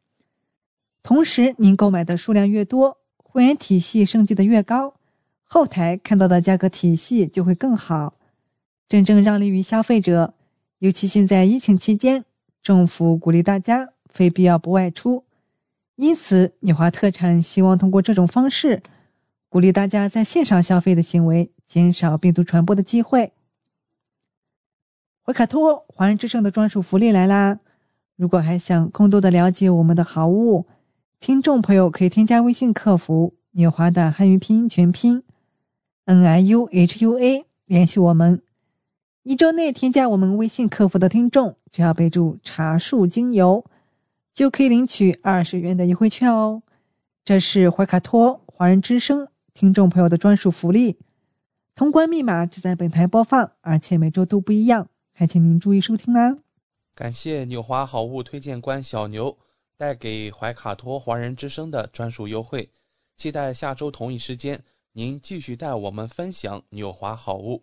[1.02, 4.96] 同时，您购买的数量越多，会员体系升级的越高。
[5.44, 8.18] 后台看到的价格体系就会更好，
[8.86, 10.34] 真正让利于消费者。
[10.82, 12.24] 尤其现在疫情期间，
[12.60, 15.22] 政府鼓励大家非必要不外出，
[15.94, 18.82] 因此纽华特产希望通过这种方式，
[19.48, 23.32] 鼓励大家在线上消费的行为，减少病毒传播的机会。
[25.22, 27.60] 怀卡托华人之声的专属福利来啦！
[28.16, 30.66] 如果还想更多的了解我们的好物，
[31.20, 35.22] 听众朋友可以添加微信客服“纽华”的汉语拼音全拼。
[36.06, 38.42] N I U H U A 联系我们，
[39.24, 43.64] 一周内添加我们微信客服的听众，只要备注“茶树精油”，
[44.34, 46.64] 就可以领取二十元的优惠券哦。
[47.24, 50.98] 这是怀卡托华人之声听众朋友的专属福利，
[51.76, 56.38] 通关密码只在本台播放，而且每周都不一样，还请您注意收听啦。
[56.96, 59.38] 感谢纽华好物推荐官小牛
[59.76, 62.70] 带给怀卡托华人之声的专属优惠，
[63.16, 64.64] 期待下周同一时间。
[64.94, 67.62] 您继续带我们分享纽华好物，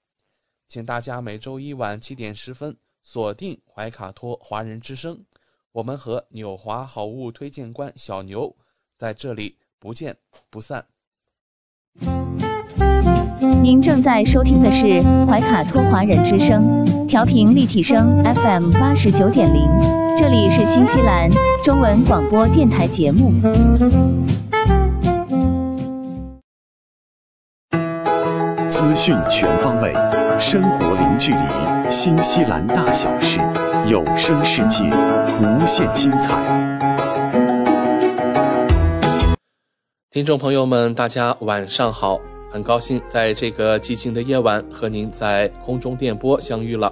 [0.71, 5.25] 请大家每周一晚七点十分锁定怀卡托华人之声，
[5.73, 8.55] 我们和纽华好物推荐官小牛
[8.97, 10.15] 在这里不见
[10.49, 10.85] 不散。
[13.61, 19.69] 您正在收听的是怀卡托华人之声，调频立体声 FM 八十九点零，
[20.15, 21.29] 这里是新西兰
[21.65, 23.29] 中文广播电台节目。
[28.69, 29.93] 资讯全方位，
[30.41, 33.39] 生活零距离，新西兰大小事，
[33.85, 34.83] 有声世界，
[35.39, 36.35] 无限精彩。
[40.09, 42.19] 听众朋友们，大家晚上好，
[42.51, 46.91] 很高兴在这个寂静的夜晚和您在空中电波相遇了。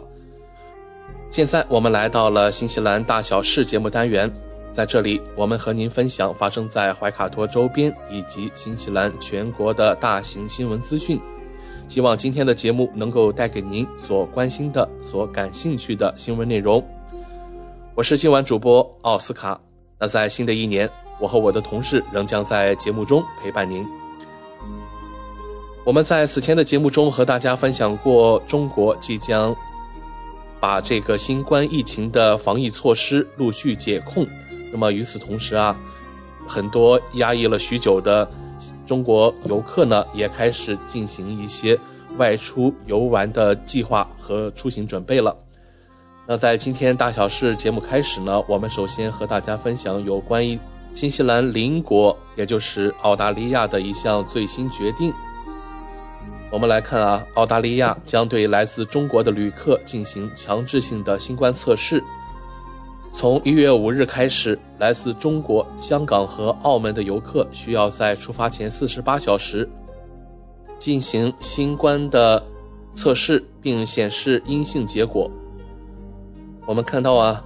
[1.32, 4.32] 现在我们来到了新西兰大小事节目单元，
[4.70, 11.20] 在这里我们和您分享发生在怀卡托周边以及新西兰全国的大型新闻资讯。
[11.90, 16.88] 希望今天的节目能够带给您所关心的、所感兴趣的新闻内容。
[17.96, 19.60] 我是今晚主播奥斯卡。
[19.98, 20.88] 那在新的一年，
[21.20, 23.84] 我和我的同事仍将在节目中陪伴您。
[25.84, 29.56] 我们在此前的节目中和大家分享过，中国即将
[30.60, 34.28] 把这个新冠疫情的防疫措施陆续解控。
[34.72, 35.76] 那么与此同时啊，
[36.48, 38.30] 很多压抑了许久的。
[38.86, 41.78] 中国游客呢也开始进行一些
[42.18, 45.36] 外出游玩的计划和出行准备了。
[46.28, 50.60] 那在今天大小事节目开始呢，我们首先和大家分享有关于
[50.94, 55.14] 新西兰邻国，也就是澳大利亚的一项最新决定。
[56.52, 62.04] 我们来看啊，澳大利亚将对来自中国的旅客进行强制性的新冠测试。
[63.12, 69.68] 从一月五日开始，来自中国香港和澳门的游客需要在出发前四十八小时
[70.78, 72.42] 进行新冠的
[72.94, 75.30] 测试，并显示阴性结果。
[76.68, 77.44] 我们看到啊，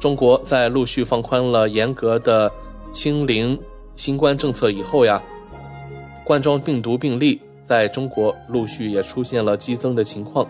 [0.00, 2.50] 中国在陆续放宽了严格的
[2.90, 3.58] 清零
[3.94, 5.22] 新冠政策以后呀，
[6.24, 10.46] 冠状病毒病例在中国陆续也出现了激增的情况。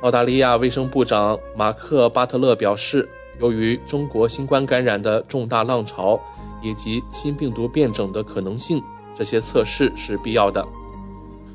[0.00, 3.06] 澳大利亚卫生部长马克·巴特勒表示。
[3.40, 6.18] 由于中国新冠感染的重大浪潮
[6.62, 8.82] 以及新病毒变种的可能性，
[9.14, 10.66] 这些测试是必要的。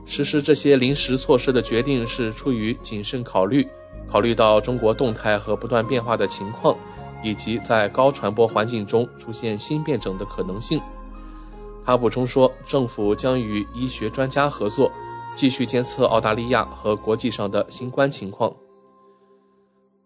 [0.06, 3.68] 实施这些临时措施的决定是出于谨慎考虑，
[4.10, 6.76] 考虑到中国动态和不断变化的情况，
[7.24, 10.82] 以及在高传播环境中出现新变种的可能性。
[11.86, 14.92] 他补充说，政府将与医学专家合作，
[15.34, 18.54] 继续监测澳大利亚和国际上的新冠情况。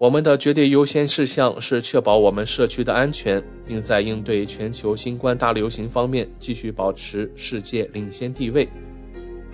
[0.05, 8.69] 我们的绝对优先事项是确保我们社区的安全，并在应对全球新冠大流行方面继续保持世界领先地位。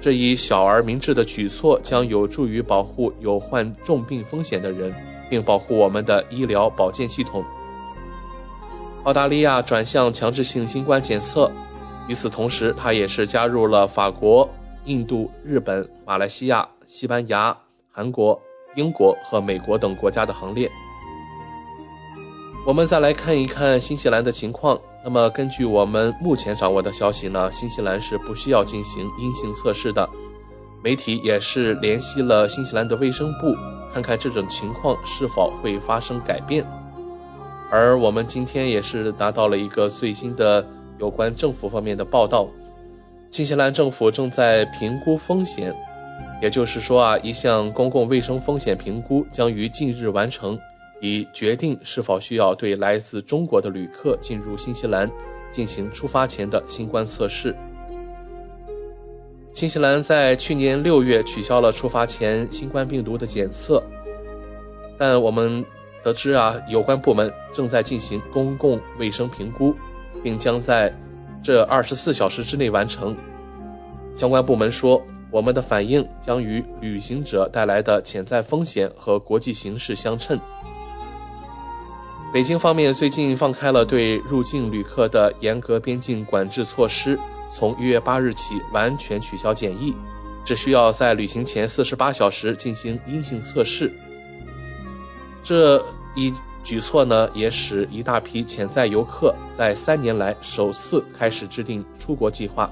[0.01, 4.93] 这一小而明智的举措将有助于保护有患重病风险的人，
[5.29, 7.41] 并保护我们的医疗保健系统。
[9.05, 11.49] 澳大利亚转向强制性新冠检测，
[12.09, 14.49] 与此同时，它也是加入了法国、
[14.83, 17.57] 印度、日本、马来西亚、西班牙、
[17.89, 18.37] 韩国。
[18.75, 20.69] 英国和美国等国家的行列。
[22.65, 24.79] 我们再来看一看新西兰的情况。
[25.03, 30.07] 那么，根据我们目前掌握的消息呢，新西兰是不需要进行阴性测试的。
[30.83, 33.55] 媒体也是联系了新西兰的卫生部，
[33.91, 36.63] 看看这种情况是否会发生改变。
[37.71, 40.63] 而我们今天也是拿到了一个最新的
[40.99, 42.47] 有关政府方面的报道：
[43.31, 45.75] 新西兰政府正在评估风险。
[46.41, 50.59] 也就是说啊，一项公共卫生风险评估将于近日完成，
[50.99, 55.09] 以决定是否需要对来自中国的旅客进入新西兰
[55.51, 57.55] 进行出发前的新冠测试。
[59.53, 63.83] 新西兰在去年六月取消了出发前新冠病毒的检测，
[64.97, 65.63] 但我们
[66.01, 69.75] 得知啊，有关部门正在进行公共卫生评估，
[70.23, 70.91] 并将在
[71.43, 73.15] 这二十四小时之内完成。
[74.15, 74.99] 相关部门说。
[75.31, 80.39] 我们的反应将与旅行者带来的潜在风险和国际形势相称。
[82.33, 87.17] 北京方面最近放开了对入境旅客的严格边境管制措施，
[87.49, 89.93] 从一月八日起完全取消检疫，
[90.45, 93.91] 只需要在旅行前四十八小时进行阴性测试。
[95.43, 95.83] 这
[96.15, 102.71] 一举措呢，也使一大批潜在游客在三年来首次开始制定出国计划。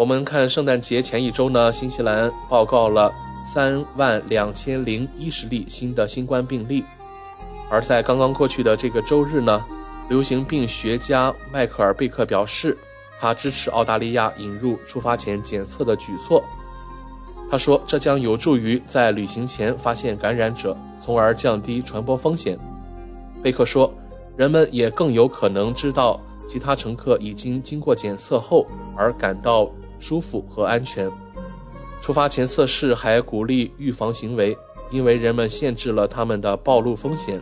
[0.00, 3.12] 我们看圣诞节前一周呢，新西兰报告了
[3.44, 6.82] 三万两千零一十例新的新冠病例，
[7.68, 9.62] 而在刚刚过去的这个周日呢，
[10.08, 12.74] 流行病学家迈克尔贝克表示，
[13.20, 16.42] 他支持澳大利亚引入出发前检测的举措。
[17.50, 22.58] 他说，这将有助于在旅行前发现感染者，从而降低传播风险。
[23.42, 23.92] 贝克说，
[24.34, 29.70] 人们也更有可能知道其他乘客已经经过检测后而感到。
[30.00, 31.08] 舒服和安全。
[32.00, 34.56] 出发前测试还鼓励预防行为，
[34.90, 37.40] 因为人们限制了他们的暴露风险。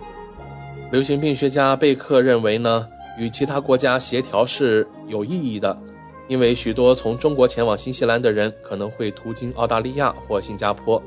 [0.91, 2.87] 流行病学家贝克认为呢，
[3.17, 5.79] 与其他国家协调是有意义的，
[6.27, 11.01] 因为许多从中国前往新西兰的人可能会途经澳大利亚或新加坡。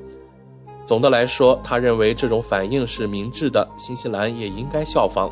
[0.86, 5.30] 总的来说，他认为这种反应是明智的，新西兰也应该效仿。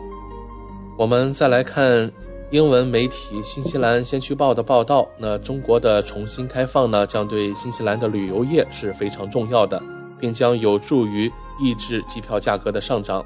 [0.97, 2.11] 我们再来看。
[2.52, 9.80] 英文媒体《新西兰先驱报》的报道，那中国的重新开放呢，将对新西兰的旅游业是非常重要的，
[10.20, 11.32] 并将有助于
[11.62, 13.24] 抑制机票价格的上涨。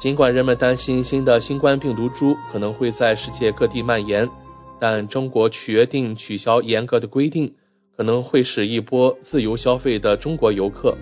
[0.00, 4.28] 尽管人们担心新的新冠病毒株可能会在世界各地蔓延，
[4.80, 7.54] 但中国决定取消严格的规定，
[7.96, 10.92] 可能会使一波自由消费的中国游客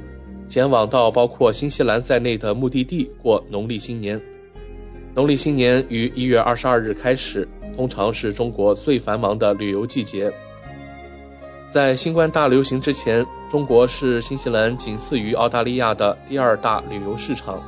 [0.47, 4.21] 前往到包括新西兰在内的目的地过农历新年。
[5.15, 7.47] 农历新年于一月二十二日开始，
[7.77, 10.33] 通常是中国最繁忙的旅游季节。
[11.71, 17.63] 在新冠大流行之前，中国是新西兰仅次于澳大利亚的第二大旅游市场。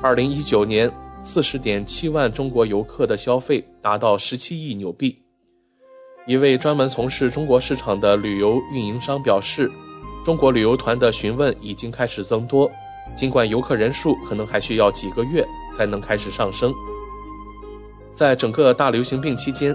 [0.00, 0.90] 二零一九年，
[1.22, 5.14] 四十点七万中国游客的消费达到十七亿纽币。
[6.26, 9.70] 一位专门从事中国市场的旅游运营商表示，
[10.24, 12.70] 中国旅游团的询问已经开始增多。
[13.16, 15.44] 尽管游客人数可能还需要几个月
[15.74, 16.72] 才能开始上升，
[18.12, 19.74] 在整个大流行病期间，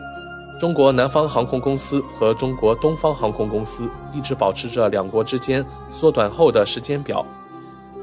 [0.59, 7.25] 中国南方航空公司和中国东方航空公司一直保持着两国之间缩短后的时间表。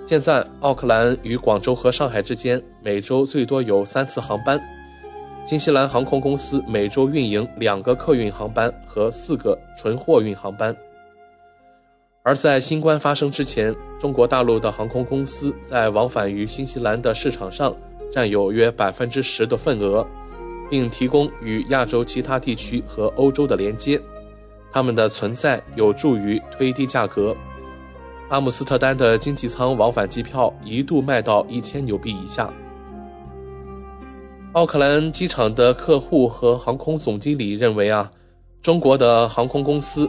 [0.07, 4.61] 现在，奥克兰与广州和上海之间每周最多有三次航班。
[5.47, 10.77] 新西兰航空公司每周运营两个客运航班和四个纯货运航班。
[12.23, 17.75] 而在新冠发生之前，中国大陆的航空公司在往返于新西兰的市场上
[18.13, 20.07] 占有约百分之十的份额，
[20.69, 23.99] 并提供与亚洲其他地区和欧洲的连接。
[24.71, 27.35] 他们的存在有助于推低价格。
[28.29, 32.53] 阿姆斯特丹的经济舱往返机票一度卖到一千纽币以下。
[34.53, 38.13] 奥克兰机场的客户和航空总经理认为啊，
[38.61, 40.09] 中国的航空公司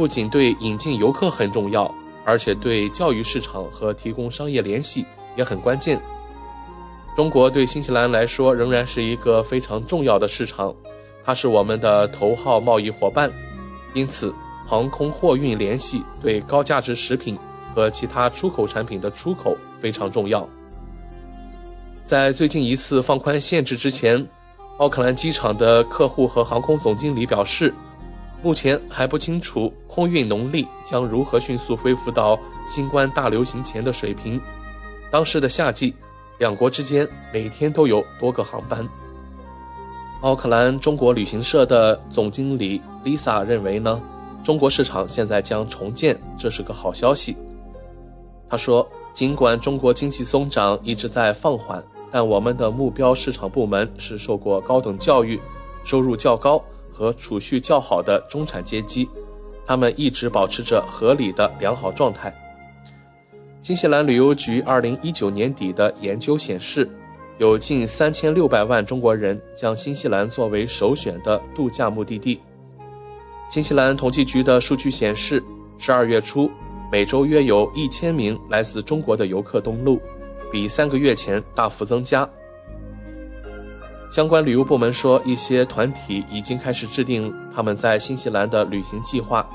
[0.00, 1.94] 不仅对引进游客很重要，
[2.24, 5.04] 而且对教育市场和提供商业联系
[5.36, 6.00] 也很关键。
[7.14, 10.74] 中国对新西兰来说仍然是一个非常重要的市场，
[11.22, 13.30] 它是我们的头号贸易伙伴。
[13.92, 14.34] 因此，
[14.66, 17.38] 航空货运联系对高价值食品
[17.74, 20.48] 和其他出口产品的出口非常重要。
[22.06, 24.26] 在最近一次放宽限制之前，
[24.78, 27.74] 奥克兰机场的客户和航空总经理表示，
[28.42, 32.38] 目前还不清楚空运能力将如何迅速恢复到
[32.68, 34.40] 新冠大流行前的水平。
[35.10, 35.94] 当时的夏季，
[36.38, 38.88] 两国之间每天都有多个航班。
[40.22, 44.00] 奥克兰中国旅行社的总经理 Lisa 认为呢，
[44.42, 47.36] 中国市场现在将重建，这是个好消息。
[48.48, 55.40] 他说，尽管中国经济增长一直在放缓，但我们的目标市场部门是受过高等教育、
[55.84, 56.62] 收入较高
[57.00, 59.08] 和储蓄较好的中产阶级，
[59.66, 62.30] 他们一直保持着合理的良好状态。
[63.62, 66.86] 新西兰旅游局2019年底的研究显示。
[67.38, 72.38] 有近三千六百万中国人将新西兰作为首选的度假目的地。
[73.48, 75.42] 新西兰统计局的数据显示，
[75.78, 76.50] 十二月初
[76.92, 79.98] 每周约有一千名来自中国的游客登陆，
[80.52, 82.28] 比三个月前大幅增加。
[84.10, 89.48] 相关旅游部门说，一些团体已经开始制定他们在新西兰的旅行计划，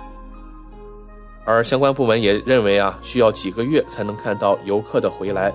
[1.44, 5.54] 而相关部门也认为啊，需要几个月才能看到游客的回来。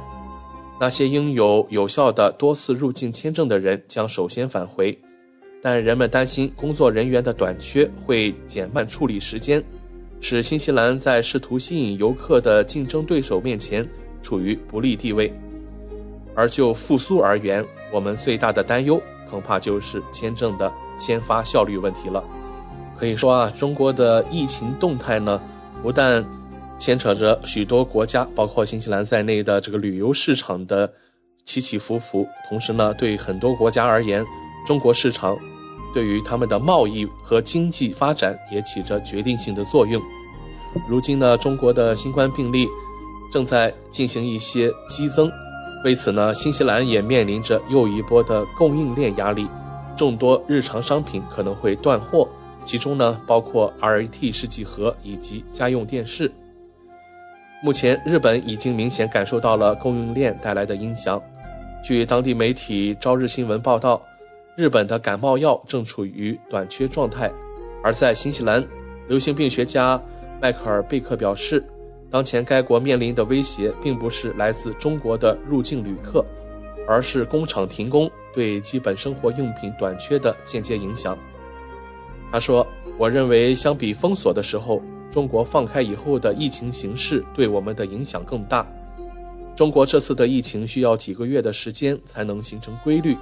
[0.78, 4.96] 那些应有有效的多次入境签证的人将首先返回，
[5.62, 9.64] 但人们担心工作人员的短缺会减慢处理时间，
[10.20, 13.86] 使新西兰在试图吸引游客的竞争对手面前
[14.22, 15.32] 处于不利地位。
[16.34, 22.22] 而就复苏而言，我们最大的担忧恐怕就是签证的签发效率问题了。
[22.99, 25.41] 可以说啊，中国的疫情动态呢，
[25.82, 26.24] 不但
[26.78, 30.91] 牵扯着许多国家，包括新西兰在内的这个旅游市场的
[31.45, 32.26] 起起伏伏。
[32.49, 34.24] 同时呢，对很多国家而言，
[34.66, 35.38] 中国市场
[35.95, 40.01] 对于他们的贸易和经济发展也起着决定性的作用。
[40.86, 42.68] 如今呢，中国的新冠病例
[43.32, 45.30] 正在进行一些激增，
[45.83, 49.49] 为此呢，新西兰也面临着又一波的供应链压力，
[49.97, 52.28] 众多日常商品可能会断货，
[52.66, 56.31] 其中呢，包括 RAT 试剂盒以及家用电视。
[57.62, 61.20] 目前，日本已经明显感受到了供应链带来的影响。
[61.83, 64.03] 据当地媒体朝日新闻报道，
[64.57, 67.31] 日本的感冒药正处于短缺状态。
[67.83, 68.62] 而在新西兰，
[69.09, 69.99] 流行病学家
[70.43, 71.64] 迈克尔·贝克表示，
[72.11, 76.25] 当前该国面临的威胁并不是来自中国的入境旅客，
[76.87, 81.17] 而是工厂停工对基本生活用品短缺的间接影响。
[82.33, 82.67] 他说
[82.99, 88.65] ：“我认为，相比封锁的时候。”中国放开以后的疫情形势对我们的影响更大。
[89.57, 93.17] 中国这次的疫情需要几个月的时间才能形成规律，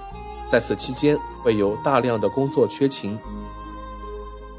[0.53, 3.19] 在此期间会有大量的工作缺勤。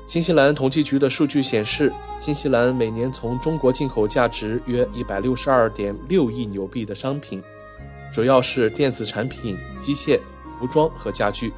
[0.10, 7.40] 新西兰统计局的数据显示，新西兰每年从中国进口价值约一百六十二点六亿纽币的商品，
[8.12, 10.20] 主要是电子产品、机械、
[10.58, 11.54] 服装和家具，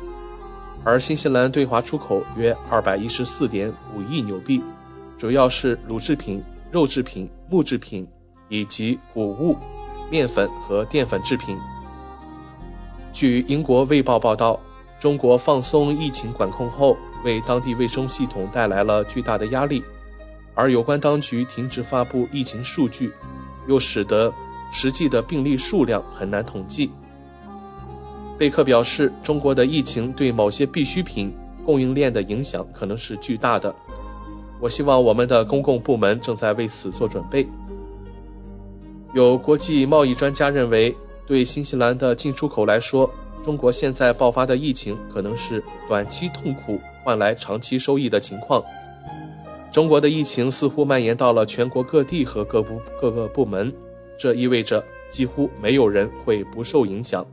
[0.83, 4.61] 而新西兰对华出口约二百一十四点五亿纽币。
[5.17, 8.05] 主要是乳制品、肉制品、木制品
[8.49, 9.55] 以及谷物、
[10.09, 11.57] 面粉和淀粉制品。
[13.13, 14.59] 据英国《卫报》报道，
[14.99, 19.83] 中国放松疫情管控后，为当地卫生系统带来了巨大的压力，
[20.53, 23.11] 而有关当局停止发布疫情数据，
[23.67, 24.33] 又使得
[24.71, 26.91] 实际的病例数量很难统计。
[28.37, 31.31] 贝克表示，中国的疫情对某些必需品
[31.65, 33.73] 供应链的影响可能是巨大的。
[34.59, 37.47] 我希望我们的公共部门正在为此做准备。
[39.13, 40.95] 有国际贸易专家认为，
[41.27, 43.11] 对新西兰的进出口来说，
[43.43, 48.63] 中国现在爆发的疫情可能是短期痛苦换来长期收益的情况。
[49.71, 53.73] 中国的疫情似乎蔓延到了全国各地和各部各个部门，
[54.19, 57.25] 这意味着几乎没有人会不受影响。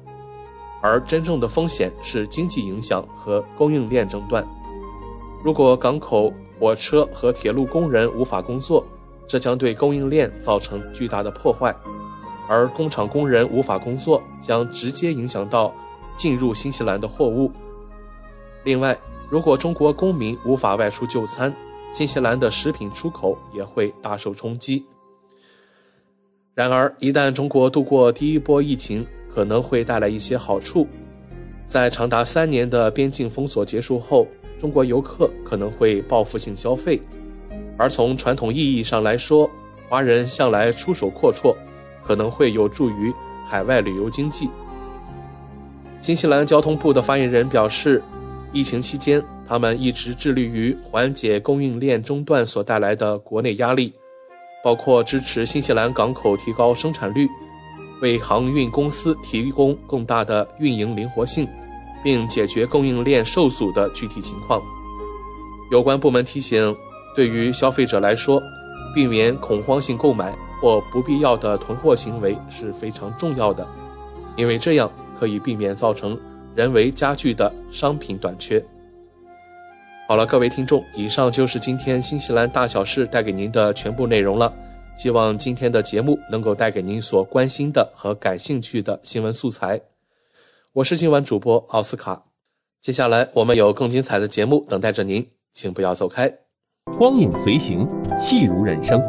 [0.81, 4.47] 而真正的风险是经济影响和供应链中断。
[5.43, 8.87] 如果港口、火车和铁路工人无法工作，
[9.27, 11.73] 这将对供应链造成巨大的破坏；
[12.49, 15.75] 而工厂工人无法工作，将直接影响到
[16.17, 17.51] 进入新西兰的货物。
[18.63, 18.97] 另外，
[19.31, 21.55] 如果中国公民无法外出就餐，
[21.93, 24.85] 新西兰的食品出口也会大受冲击。
[26.55, 30.89] 然而，一旦中国度过第一波疫情，可能会带来一些好处。
[31.65, 34.27] 在长达三年的边境封锁结束后，
[34.59, 37.01] 中国游客可能会报复性消费。
[37.77, 39.49] 而从传统意义上来说，
[39.89, 41.55] 华人向来出手阔绰，
[42.03, 43.13] 可能会有助于
[43.47, 44.49] 海外旅游经济。
[46.01, 48.03] 新西兰交通部的发言人表示，
[48.53, 53.93] 疫情期间，他们一直致力于缓解供应链中断所带来的国内压力，
[54.65, 57.29] 包括支持新西兰港口提高生产率，
[58.01, 61.47] 为航运公司提供更大的运营灵活性，
[62.03, 64.63] 并解决供应链受阻的具体情况。
[65.71, 66.77] 有关部门提醒。
[67.17, 68.41] 对于消费者来说，
[68.95, 73.67] 避免恐慌性购买或不必要的囤货行为是非常重要的，
[74.37, 74.89] 因为这样
[75.19, 76.17] 可以避免造成
[76.59, 78.61] 人为加剧的商品短缺。
[80.09, 84.53] 好了，各位听众，以上就是今天新西兰大小事带给您的全部内容了。
[84.99, 89.81] 希望今天的节目能够带给您所关心的和感兴趣的新闻素材。
[90.73, 92.25] 我是今晚主播奥斯卡，
[92.83, 96.29] 接下来我们有更精彩的节目等待着您，请不要走开。
[96.99, 97.87] 光影随行，
[98.19, 99.01] 戏如人生。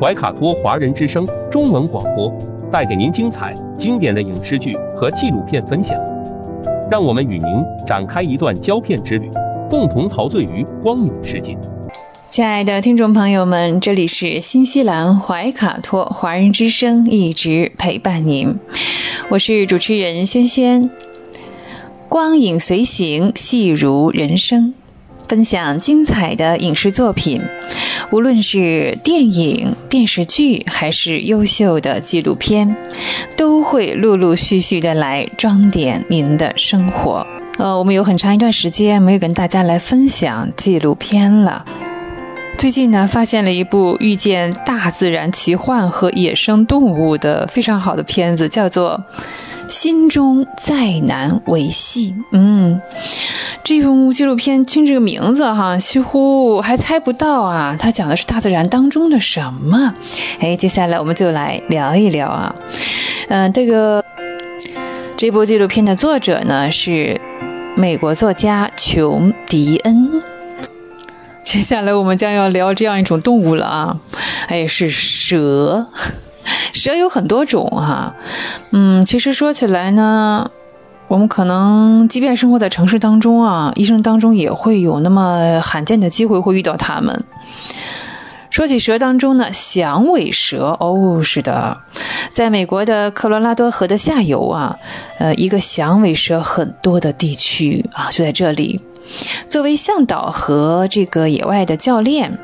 [0.00, 2.32] 怀卡托华人之声中文广播
[2.72, 5.98] 带给您精彩经典的影视剧和纪录片分享，
[6.90, 7.46] 让我们与您
[7.84, 9.28] 展开一段胶片之旅，
[9.68, 11.58] 共同陶醉于光影世界。
[12.30, 18.56] 亲爱的听众朋友们，这里是新西兰怀卡托华人之声，一直陪伴您，
[19.30, 20.88] 我是主持人轩轩。
[22.08, 24.74] 光影随行，戏如人生。
[25.30, 27.40] 分享精彩的影视作品，
[28.10, 32.74] 无论是电影、电视剧，还是优秀的纪录片，
[33.36, 37.24] 都会陆陆续续的来装点您的生活。
[37.58, 41.64] 呃，我们有很长一段时间没有跟大家来分享纪录片了。
[42.60, 49.02] 最近呢，发现了一部遇见大自然奇幻和野生动物的非常好的片子，叫做。
[49.66, 52.14] 心中再难维系。
[52.32, 52.82] 嗯，
[53.64, 59.94] 这部纪录片听这个名字哈，似乎还猜不到啊，它讲的是大自然当中的什么？
[60.40, 62.54] 哎，接下来我们就来聊一聊啊。
[63.28, 64.04] 嗯，这个
[65.16, 67.18] 这部纪录片的作者呢是
[67.76, 70.20] 美国作家琼·迪恩。
[71.42, 73.96] 接下来我们将要聊这样一种动物了啊，
[74.48, 75.88] 哎，是蛇。
[76.72, 78.14] 蛇有很多种哈，
[78.72, 80.50] 嗯，其实说起来呢，
[81.06, 87.24] 我们可能即便生活在城市当中啊，一生当中也会有那么罕见的机会会遇到它们。
[88.50, 91.78] 说起蛇当中呢，响尾蛇哦，是的，
[92.32, 94.76] 在美国的科罗拉多河的下游啊，
[95.18, 98.80] 呃，一个响尾蛇很多的地区啊，就在这里。
[99.48, 102.38] 作为向导和这个野外的教练，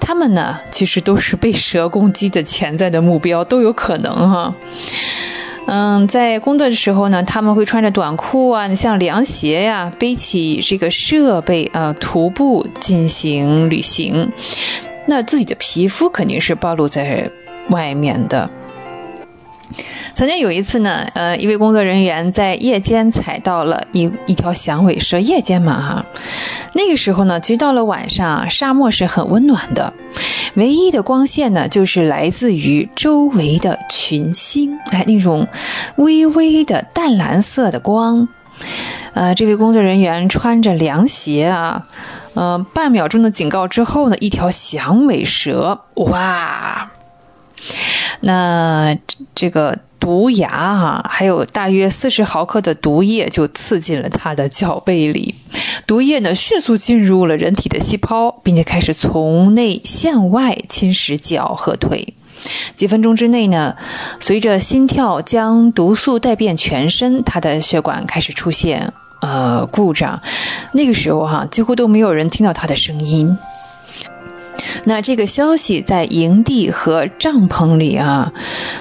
[0.00, 4.54] 他们呢其实都是被蛇攻击的潜在的目标，都有可能哈。
[5.66, 14.32] 嗯，在工作的时候呢，他们会穿着短裤啊，像凉鞋呀，背起这个设备啊，徒步进行旅行。
[15.06, 17.30] 那自己的皮肤肯定是暴露在
[17.68, 18.50] 外面的。
[20.14, 25.18] 曾经有一次呢，呃，一位工作人员在夜间踩到了一一条响尾蛇。
[25.18, 26.06] 夜间嘛，哈，
[26.74, 29.92] 那个时候呢，其实到了晚上，沙漠是很温暖的，
[30.54, 35.46] 唯一的光线呢，就是来自于周围的群星，哎，那种
[35.96, 38.28] 微微的淡蓝色的光。
[39.12, 41.86] 呃，这位工作人员穿着凉鞋啊，
[42.34, 46.90] 呃，半秒钟的警告之后呢，一条响尾蛇，哇！
[48.20, 48.96] 那
[49.34, 55.34] 这个毒牙哈，还有大约四十毫克的毒液就刺进了他的脚背里，
[55.86, 62.14] 毒液呢迅速进入了人体的细胞，并且开始从内向外侵蚀脚和腿。
[62.76, 63.76] 几分钟之内呢，
[64.20, 70.22] 随着心跳将毒素带遍全身，他的血管开始出现呃故障。
[70.72, 73.36] 那个时候哈，几乎都没有人听到他的声音。
[74.84, 78.32] 那这个消息在营地和帐篷里啊，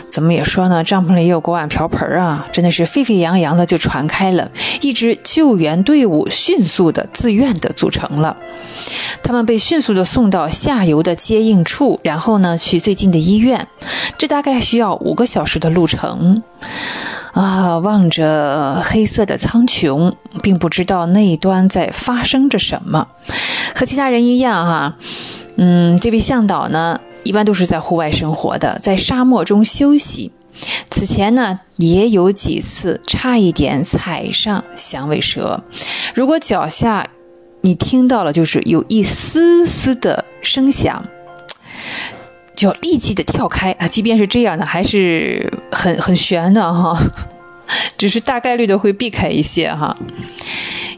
[0.09, 0.83] 怎么也说呢？
[0.83, 4.51] 帐篷里也有锅碗瓢盆啊，真的是沸沸扬扬的就传开了。
[4.81, 8.37] 一支救援队伍迅速的、自愿的组成了，
[9.23, 13.67] 他们被迅速的送到下游的接应处，然后呢去最近的医院，
[14.17, 16.43] 这大概需要五个小时的路程。
[17.33, 23.09] 啊，望着黑色的苍穹，并不知道那一端在发生着什么。
[23.75, 24.95] 和其他人一样，哈，
[25.57, 30.31] 嗯，这位向导呢，一般都是在户外生活的，在沙漠中休息。
[30.89, 35.63] 此前呢，也有几次差一点踩上响尾蛇。
[36.13, 37.07] 如果脚下
[37.61, 41.05] 你听到了，就是有一丝丝的声响。
[42.55, 43.87] 就要立即的跳开啊！
[43.87, 46.99] 即便是这样呢，还是很很悬的哈，
[47.99, 49.95] 只是大概率的会避开一些哈。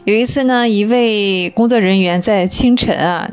[0.04, 3.30] 有一次呢，一位工作人员在清晨啊。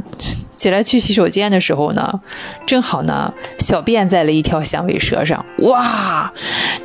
[0.58, 2.20] 起来去洗手间的时候呢，
[2.66, 6.34] 正好呢小便在了一条响尾蛇上，哇，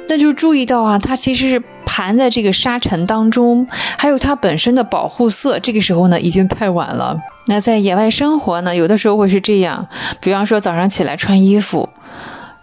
[0.09, 3.67] 那就注意到啊，它其实是盘在这个沙尘当中，
[3.99, 7.19] 还有它本身的保护色，这个时候呢已经太晚了。
[7.47, 9.89] 那在野外生活呢，有的时候会是这样，
[10.21, 11.89] 比方说早上起来穿衣服。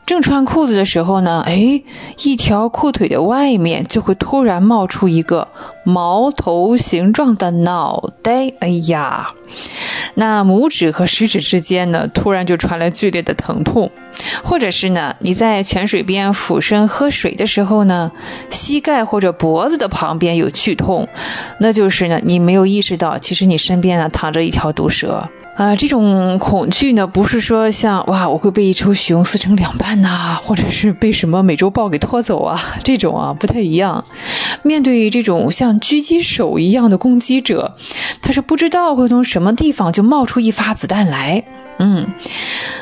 [0.10, 1.84] 正穿裤子的时候呢，哎，
[2.24, 5.48] 一条裤腿的外面就会突然冒出一个
[5.84, 9.28] 毛头形状的脑袋，哎呀，
[10.16, 13.92] 那拇指和食指之间呢，突然就传来剧烈的疼痛，
[14.44, 18.12] 或者是呢，你在泉水边俯身喝水的时候呢，
[18.50, 21.08] 膝盖或者脖子的旁边有剧痛，
[21.60, 25.30] 那就是呢，你没有意识到，其实你身边呢躺着一条毒蛇。
[25.60, 34.06] 啊，这种恐惧呢，不是说像哇，我会被一头熊撕成两半呐，或者是被什么美洲豹给拖走啊，这种啊不太一样。
[34.64, 37.76] 面对这种像狙击手一样的攻击者，
[38.22, 41.44] 他是不知道会从什么地方就冒出一发子弹来。
[41.78, 42.08] 嗯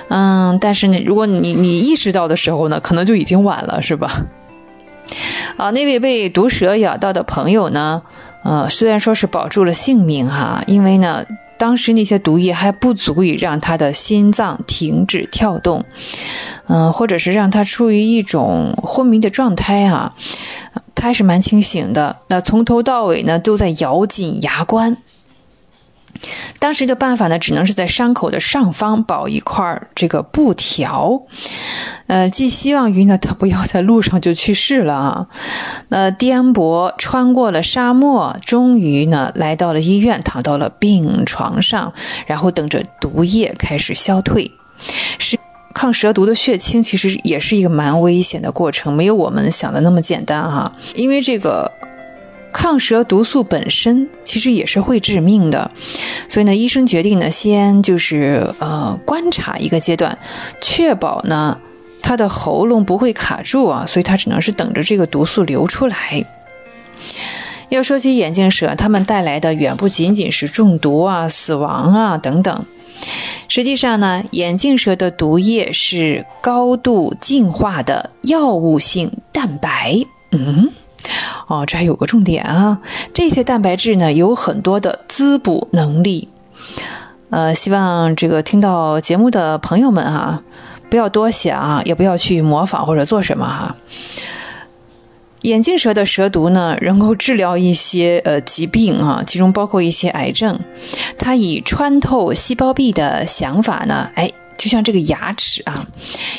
[0.09, 4.27] 嗯，但是呢，如果你你意识到的时候呢，可能就已经晚了，是吧？
[5.57, 8.03] 啊，那位被毒蛇咬到的朋友呢，
[8.43, 11.25] 呃，虽然说是保住了性命哈，因为呢。
[11.57, 15.85] 当时那些毒液还不足以让他的心脏停止跳动，
[16.67, 20.13] 嗯，或者是让他处于一种昏迷的状态啊，
[20.95, 22.17] 他还是蛮清醒的。
[22.27, 24.97] 那从头到尾呢，都在咬紧牙关。
[26.59, 31.21] 当时的办法呢，只能是在伤口的上方包一块这个布条，
[32.07, 35.27] 呃，寄希望于呢他不要在路上就去世了啊。
[35.89, 41.93] 那颠簸穿过了沙漠，终于呢来到了医院，躺到了病床上，
[42.25, 44.51] 然后等着毒液开始消退。
[45.19, 45.37] 是
[45.73, 51.71] 抗蛇毒的血清，其实也是一个蛮危险的过程，没有我们想的那么简单哈，因为这个。
[52.59, 55.69] 抗蛇毒素本身其实也是会致命的，
[56.27, 60.17] 所以呢，医生决定呢，先就是呃观察一个阶段，
[60.59, 61.59] 确保呢
[62.01, 66.25] 他的喉咙不会卡住啊，所以他只能是等着这个毒素流出来。
[67.69, 72.65] 要说起眼镜蛇，它们带来的远不仅仅是中毒啊、死亡啊等等，
[73.47, 79.95] 实际上呢，眼镜蛇的毒液是高度进化的药物性蛋白，
[80.31, 80.71] 嗯。
[81.47, 82.79] 哦，这还有个重点啊！
[83.13, 86.29] 这些蛋白质呢有很多的滋补能力。
[87.29, 90.43] 呃，希望这个听到节目的朋友们哈，
[90.89, 93.75] 不要多想，也不要去模仿或者做什么哈。
[95.41, 100.59] 眼镜蛇的蛇毒呢，能够治疗一些呃疾病啊，其中包括一些癌症。
[101.17, 104.31] 它以穿透细胞壁的想法呢，哎。
[104.57, 105.85] 就像这个牙齿啊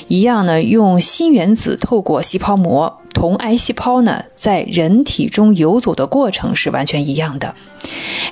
[0.08, 7.52] 一样呢，用锌原子透过细胞膜，同癌细胞呢在人体中游走的过程是完全一样的。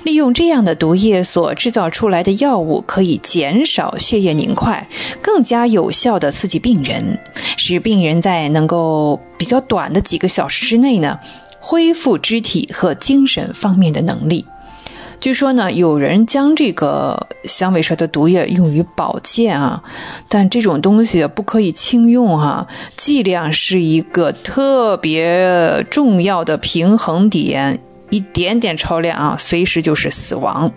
[0.05, 4.87] 利用这样的毒液所制造出来的药物，可以减少血液凝块，
[5.21, 7.19] 更加有效地刺激病人，
[7.57, 11.19] 使病人在能够比较短的几个小时之内呢，
[11.59, 14.45] 恢复肢体和精神方面的能力。
[15.19, 19.83] 据说呢，有人将这个响尾蛇的毒液用于保健啊，
[20.29, 27.79] 但这种东西不可以轻用哈，剂量是一个特别重要的平衡点，
[28.11, 30.71] 一点点超量啊，随时就是死亡。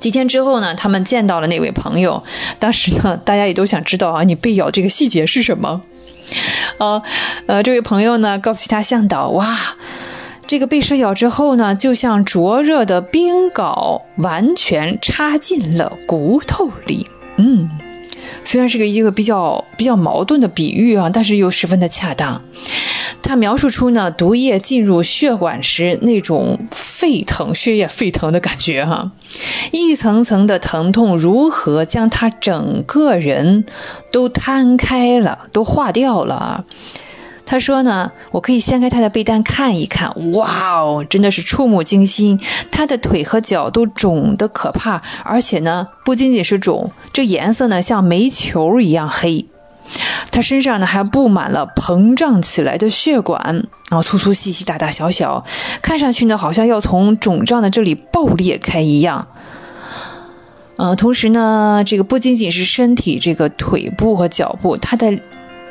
[0.00, 2.24] 几天之后呢，他们见到了那位朋友，
[2.58, 5.82] 当时呢，大家也都想知道啊，你被咬这个细节是什么？
[6.78, 7.02] 啊，
[7.46, 9.54] 呃，这位朋友呢，告诉其他向导，哇。
[10.46, 17.06] 这个被蛇咬之后呢，就像灼热的冰镐，完全插进了骨头里。
[17.36, 17.70] 嗯，
[18.44, 22.42] 虽然是个一个比较比较矛盾的比喻啊，但是又十分的恰当。
[23.22, 29.12] 它描述出呢毒液进入血管时那种沸腾、血液沸腾的感觉哈，
[29.72, 33.64] 一层层的疼痛如何将他整个人
[34.12, 36.64] 都摊开了，都化掉了啊。
[37.46, 42.40] 他说呢，我可以掀开他的被单看一看，哇哦，真的是触目惊心。
[42.70, 49.46] 他的腿和脚都肿得可怕，而且呢，不仅仅是肿，这颜色呢像煤球一样黑。
[50.32, 55.44] 他身上呢还布满了膨胀起来的血管，然后粗粗细细、大大小小，
[55.82, 59.28] 看上去呢好像要从肿胀的这里爆裂开一样。
[60.76, 65.20] 呃，同时呢，这个不仅仅是身体，这个腿部和脚部，他的。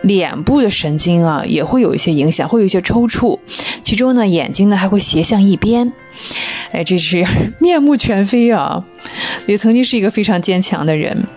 [0.03, 3.39] 脸部的神经啊，也会有一些影响，会有一些抽搐，
[3.81, 5.91] 其中呢，眼睛呢还会斜向一边，
[6.71, 7.25] 哎，这是
[7.59, 8.83] 面目全非啊！
[9.45, 11.27] 也曾经是一个非常坚强的人，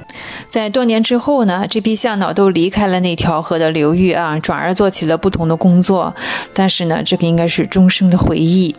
[0.48, 6.14] 在多年之后呢，这批向导都离开了那条河的流域啊，转而做起了不同的工作，
[6.54, 8.74] 但是呢，这个应该是终生的回忆。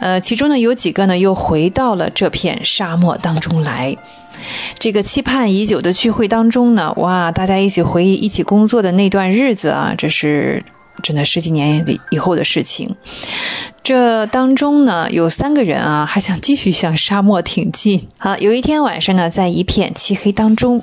[0.00, 3.96] 呃，其中呢，有几个呢，又回到了这片沙漠当中来。
[4.78, 10.64] 这个期盼已久的聚会当中呢，哇，大家一起回忆一起工作的那段日子啊，这是
[11.02, 12.96] 真的十几年以后的事情。
[13.82, 18.08] 这当中呢，有三个人啊，还想继续向沙漠挺进。
[18.18, 20.82] 好，有一天晚上呢，在一片漆黑当中，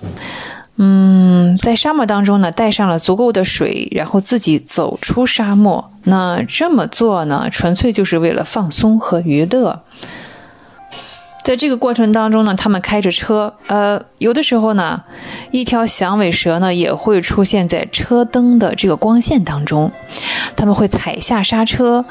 [0.77, 5.91] 嗯，在沙漠当中呢，带上了足够的水，然后自己走出沙漠。
[6.03, 9.83] 那这么做呢，纯粹就是为了放松和娱乐。
[11.45, 15.03] 在这个过程当中呢，他们开着车，呃，有的时候呢，
[15.51, 19.91] 一条响尾蛇呢也会出现在车灯的这个光线当中，
[20.55, 22.03] 他们会踩下刹车，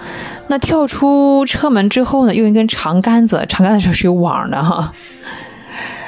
[0.46, 4.92] 那跳出车门之后呢，用一根长杆子，长杆子上是有网的哈，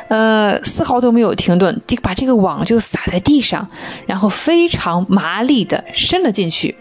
[0.06, 3.66] 呃，丝毫都没有停顿，就把这个网就撒在地上，
[4.06, 6.76] 然后非常麻利的伸了进去，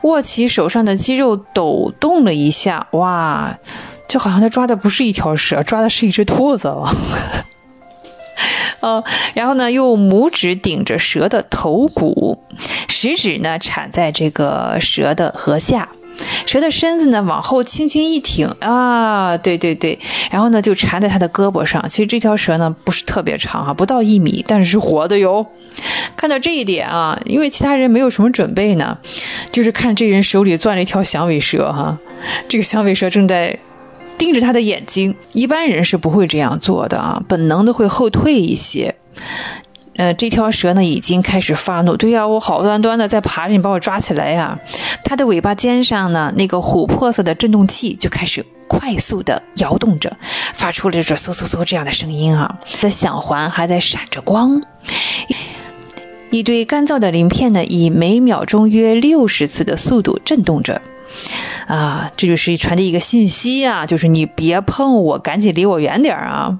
[0.00, 3.58] 握起手上的肌肉抖动了一下，哇！
[4.12, 6.94] 就好像他抓的不是一条蛇，抓的是一只兔子了。
[8.80, 9.02] 哦，
[9.32, 12.44] 然后呢，用拇指顶着蛇的头骨，
[12.90, 15.88] 食指呢缠在这个蛇的颌下，
[16.44, 19.98] 蛇的身子呢往后轻轻一挺啊，对对对，
[20.30, 21.88] 然后呢就缠在它的胳膊上。
[21.88, 25.46] 其实这条蛇呢不是特别长哈，不到一米，但是是活的哟。
[26.18, 28.98] 看到这一点啊，因为其他人没有什么准备呢，
[29.52, 31.96] 就是看这人手里攥着一条响尾蛇哈，
[32.50, 33.58] 这个响尾蛇正在。
[34.18, 38.94] 盯着他的眼睛，一般人是不会这样做的啊，本能的会后退一些。
[39.96, 44.58] 呃，这条蛇呢已经开始发怒，对呀，我好端端的在爬着，你把我抓起来呀！
[45.04, 50.16] 它的尾巴尖上呢，那个琥珀色的振动器就开始快速的摇动着，
[50.54, 52.58] 发出了这嗖嗖嗖这样的声音啊。
[52.64, 54.62] 它的响环还在闪着光，
[56.30, 60.80] 一堆干燥的鳞片呢，以每秒钟约六十次的速度震动着。
[61.66, 66.58] 啊，这就是传递一个信息啊，就是你别碰我，赶紧离我远点啊！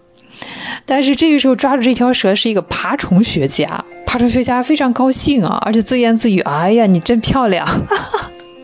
[0.87, 7.67] 但是这个时候抓住这条蛇是一个爬虫学家，爬虫学家非常高兴啊，而且自言自语：“哎呀，你真漂亮！”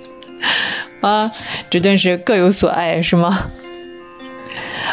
[1.00, 1.30] 啊，
[1.70, 3.46] 这真是各有所爱，是吗？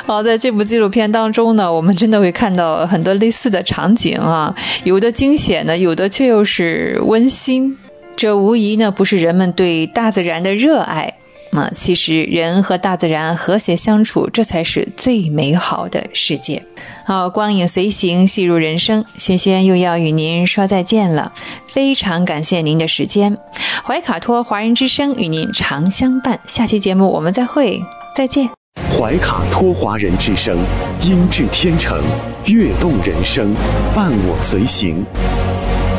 [0.06, 7.78] 好，在这部纪录片当中呢，我们真的会看到很多类似的场景啊，有的惊险呢，有的却又是温馨。
[8.18, 11.16] 这无疑呢，不是人们对大自然的热爱
[11.52, 11.72] 啊！
[11.76, 16.64] 其实人和大自然和谐相处，这才是最美好的世界。
[17.06, 21.34] 好，光影随行，戏入人生，轩轩又要与您说再见了。
[21.68, 23.38] 非常感谢您的时间，
[23.84, 26.40] 怀卡托华人之声与您常相伴。
[26.48, 27.82] 下期节目我们再会，
[28.16, 28.50] 再见。
[28.98, 30.58] 怀卡托华人之声，
[31.02, 32.02] 音质天成，
[32.46, 33.54] 悦动人生，
[33.94, 35.06] 伴我随行。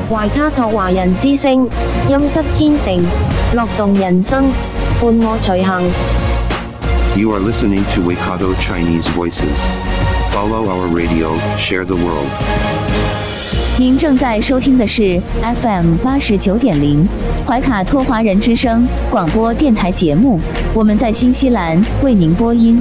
[0.09, 1.69] 怀卡托华人之声，
[2.09, 3.05] 音质天成，
[3.55, 4.45] 乐动人生，
[5.01, 5.83] 伴我随行。
[7.17, 9.59] You are listening to Waikato Chinese Voices.
[10.31, 12.29] Follow our radio, share the world.
[13.79, 17.05] 您正在收听的是 FM 八十九点零
[17.45, 20.39] 怀卡托华人之声广播电台节目，
[20.73, 22.81] 我们在新西兰为您播音。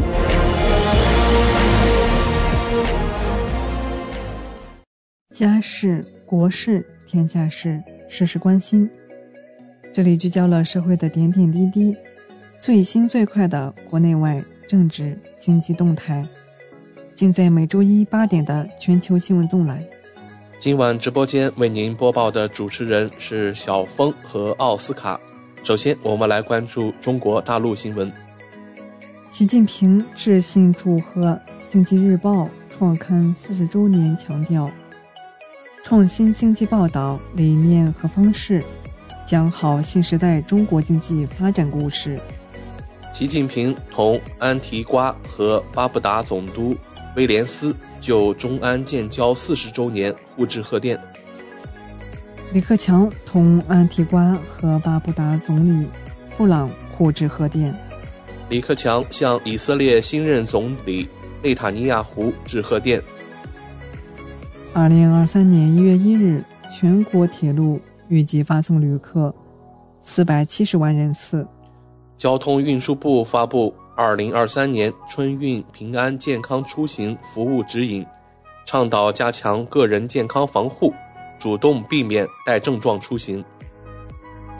[5.33, 6.85] 家事国事。
[7.15, 8.89] 天下事，事事关心。
[9.93, 11.95] 这里聚焦了社会的点点滴滴，
[12.57, 16.27] 最新最快的国内外政治经济动态，
[17.13, 19.81] 尽在每周一八点的全球新闻纵览。
[20.59, 25.17] 今晚直播间为您播报的主持人是小峰和奥斯卡。
[25.63, 28.11] 首先，我们来关注中国大陆新闻。
[29.29, 31.27] 习近平致信祝贺
[31.69, 34.69] 《经济日报》创刊四十周年，强调。
[35.85, 38.65] 创新经济报道理念和方式，
[39.23, 42.19] 讲好新时代中国经济发展故事。
[43.13, 46.75] 习近平同安提瓜和巴布达总督
[47.15, 50.99] 威廉斯就中安建交四十周年互致贺电。
[52.51, 55.87] 李克强同安提瓜和巴布达总理
[56.35, 56.67] 布朗
[56.97, 57.71] 互致贺电。
[58.49, 61.07] 李克强向以色列新任总理
[61.43, 62.99] 内塔尼亚胡致贺电。
[64.77, 69.33] 二零二三年一月一日，全国铁路预计发送旅客
[70.01, 71.47] 四百七十万人次。
[72.17, 78.05] 交通运输部发布二零二三年春运平安健康出行服务指引，
[78.65, 80.93] 倡导加强个人健康防护，
[81.39, 83.41] 主动避免带症状出行。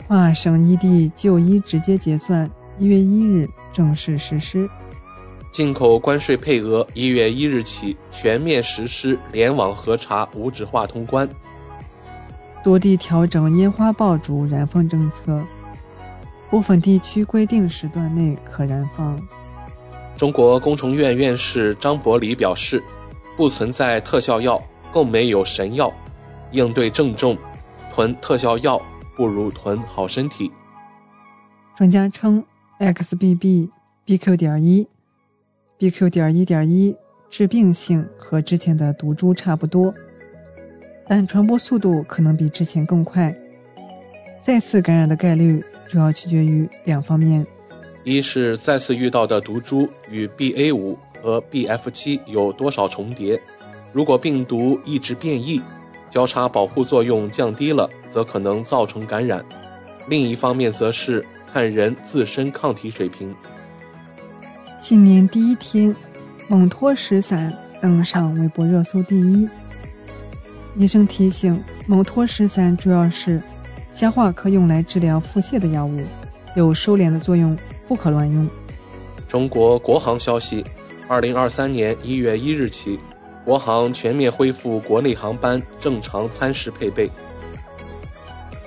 [0.08, 3.46] 跨省异地就医直接结算，一月一日。
[3.70, 4.66] 正式实施，
[5.56, 11.26] 进口关税配额一月一日起全面实施联网核查无纸化通关。
[12.62, 15.42] 多地调整烟花爆竹燃放政策，
[16.50, 19.18] 部分地区规定时段内可燃放。
[20.14, 22.84] 中国工程院院士张伯礼表示，
[23.34, 25.90] 不存在特效药，更没有神药，
[26.50, 27.34] 应对郑重，
[27.90, 28.78] 囤特效药
[29.16, 30.52] 不如囤好身体。
[31.74, 32.44] 专家称。
[32.78, 33.70] XBB、
[34.04, 34.36] BQ.
[34.36, 34.86] 点一、
[35.78, 36.08] BQ.
[36.08, 36.96] 点一点一
[37.28, 39.92] 致病性和之前的毒株差不多，
[41.06, 43.34] 但传播速度可能比之前更快。
[44.40, 47.46] 再次感染的概率主要取决于两方面：
[48.04, 53.38] 一是再次遇到的毒株与 BA 五和 BF 七有多少重叠；
[53.92, 55.60] 如果病毒一直变异，
[56.08, 59.44] 交叉保护作用降低了，则可能造成感染。
[60.08, 61.24] 另一方面则是。
[61.52, 63.34] 看人自身抗体水平。
[64.78, 65.94] 新年第一天，
[66.48, 69.48] 蒙脱石散登上微博热搜第一。
[70.76, 73.42] 医生提醒，蒙脱石散主要是
[73.90, 76.04] 消化科用来治疗腹泻的药物，
[76.54, 77.56] 有收敛的作用，
[77.88, 78.46] 不可乱用。
[79.26, 80.64] 中国国航消息，
[81.08, 83.00] 二零二三年一月一日起，
[83.46, 87.10] 国航全面恢复国内航班正常餐食配备。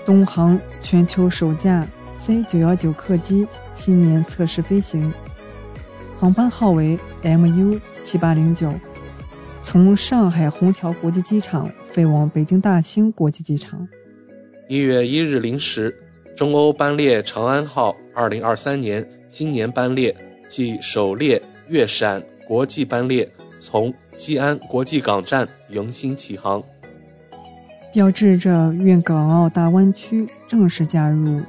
[0.05, 1.87] 东航全球首架。
[2.17, 5.13] C 九幺九客机新年测试飞行，
[6.19, 8.73] 航班号为 MU 七八零九，
[9.61, 13.87] 从上海虹桥国际机场飞往北京大兴国际机场。
[14.67, 15.97] 一月一日零时，
[16.35, 20.13] 中欧班列长安号二零二三年新年班列
[20.49, 26.61] 即首列粤陕国际班列从西安国际港站迎新启航，
[27.93, 31.41] 标志着粤港澳大湾区正式加入。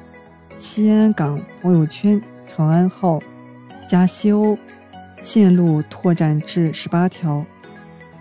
[0.54, 3.18] 西安港朋友圈长安号
[3.90, 4.56] 加西欧
[5.20, 7.44] 线路拓展至十八条，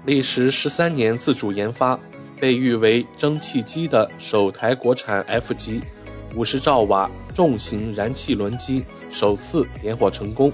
[0.04, 2.00] 历时十三年自主研发，
[2.40, 5.80] 被誉为蒸汽机的首台国产 F 级
[6.36, 10.52] 五十兆瓦重型燃气轮机首次点火成功。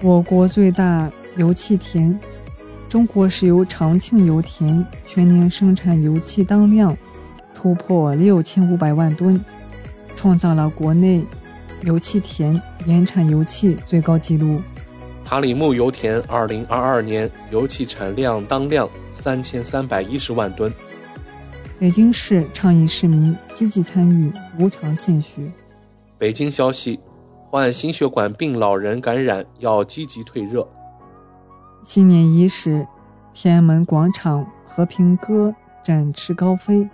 [0.00, 2.16] 我国最大油气田
[2.88, 6.96] 中国石油长庆油田全年生产油气当量
[7.52, 9.44] 突破六千五百万吨。
[10.14, 11.24] 创造了国内
[11.82, 14.62] 油气田年产油气最高纪录。
[15.22, 20.72] 塔里木油田2022年油气产量当量三千三百一十万吨。
[21.78, 25.42] 北京市倡议市民积极参与无偿献血。
[26.16, 26.98] 北京消息：
[27.50, 30.66] 患心血管病老人感染要积极退热。
[31.84, 32.86] 新年伊始，
[33.34, 36.88] 天安门广场和平鸽展翅高飞，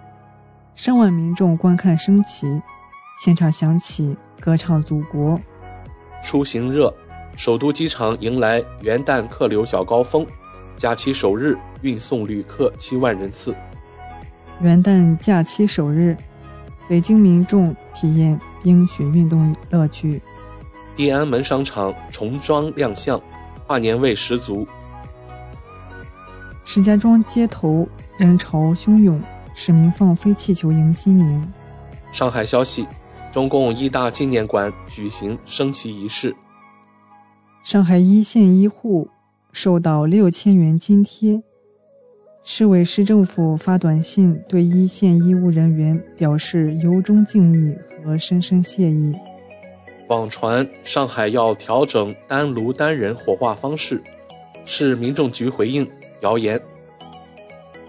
[0.74, 2.60] 上万民众观看升旗。
[3.22, 5.38] 现场响起歌唱祖国。
[6.24, 6.92] 出行热，
[7.36, 10.26] 首都机场迎来元旦客流小高峰，
[10.74, 13.54] 假期首日运送旅客七万人次。
[14.60, 16.16] 元旦假期首日，
[16.88, 20.20] 北京民众体验冰雪运动乐趣。
[20.96, 23.20] 地安门商场重装亮相，
[23.66, 24.66] 跨年味十足。
[26.64, 29.20] 石家庄街头人潮汹涌，
[29.54, 31.52] 市民放飞气球迎新年。
[32.12, 32.86] 上海消息。
[33.34, 36.32] 中共一大纪念馆举行升旗仪式。
[37.64, 39.08] 上海一线医护
[39.50, 41.42] 受到六千元津贴，
[42.44, 47.74] 市委市政府发短信对一线医务人员表示由衷敬意
[48.04, 49.12] 和深深谢意。
[50.06, 54.00] 网传上海要调整单炉单人火化方式，
[54.64, 55.84] 市民政局回应
[56.20, 56.60] 谣言。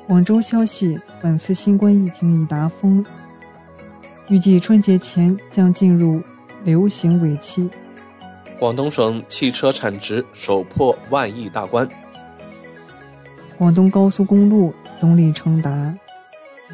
[0.07, 3.05] 广州消息：本次新冠疫情已达峰。
[4.27, 6.19] 预计春节前将进入
[6.63, 7.69] 流行尾期。
[8.57, 11.87] 广东省汽车产值首破万亿大关。
[13.55, 15.93] 广东高速公路总里程达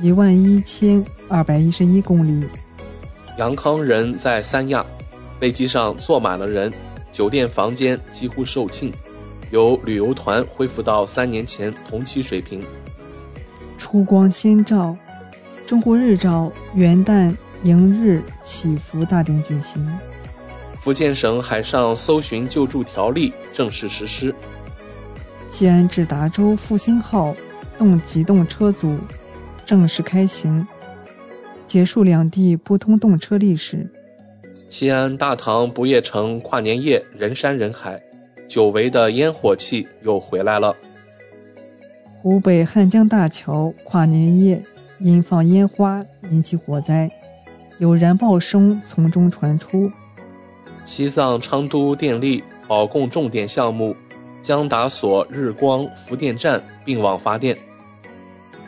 [0.02, 2.47] 一万一千二百一十一公里。
[3.38, 4.86] 杨康人在三亚，
[5.39, 6.72] 飞机上坐满了人，
[7.12, 8.93] 酒店房间几乎售罄，
[9.49, 12.64] 有旅游团恢复到三年前同期水平。
[13.78, 14.95] 初光先兆，
[15.72, 19.82] 中国日照元旦迎日祈福大典举行。
[20.76, 24.36] 福建省海上搜寻救助条例正式实施。
[25.47, 27.34] 西安至达州复兴号
[27.78, 28.97] 动机动车组
[29.65, 30.67] 正式开行，
[31.65, 33.89] 结束两地不通动车历史。
[34.67, 37.97] 西安大唐不夜城跨年夜人山人海，
[38.45, 40.76] 久违的烟火气又回来了。
[42.22, 44.61] 湖北汉江大桥跨年夜
[45.02, 47.10] 因放烟花引起火灾，
[47.80, 49.91] 有燃爆声从中传出。
[50.86, 53.95] 西藏昌都电力保供重点项目
[54.41, 57.58] 江达索日光伏电站并网发电。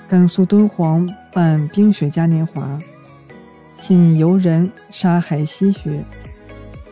[0.08, 2.80] 甘肃敦煌办冰雪嘉年华，
[3.78, 6.04] 吸引游人沙海吸雪。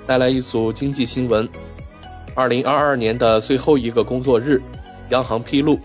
[0.06, 1.48] 带来一组经济新闻：
[2.36, 4.62] 二零二二年的最后一个工作日，
[5.10, 5.80] 央行披露。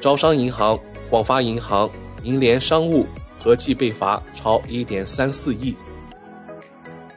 [0.00, 0.78] 招商银行、
[1.08, 1.88] 广发银行、
[2.22, 3.06] 银联商务
[3.38, 5.74] 合计被罚超一点三四亿。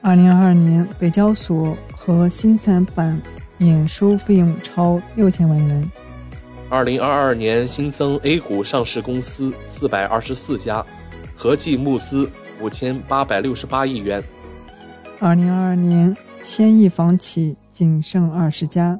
[0.01, 3.21] 二零二二年，北交所和新三板
[3.59, 5.91] 验收费用超六千万元。
[6.69, 10.85] 二零二二年新增 A 股上市公司四百二十四家，
[11.35, 12.29] 合计募资
[12.61, 14.23] 五千八百六十八亿元。
[15.19, 18.99] 二零二二年，千亿房企仅剩二十家。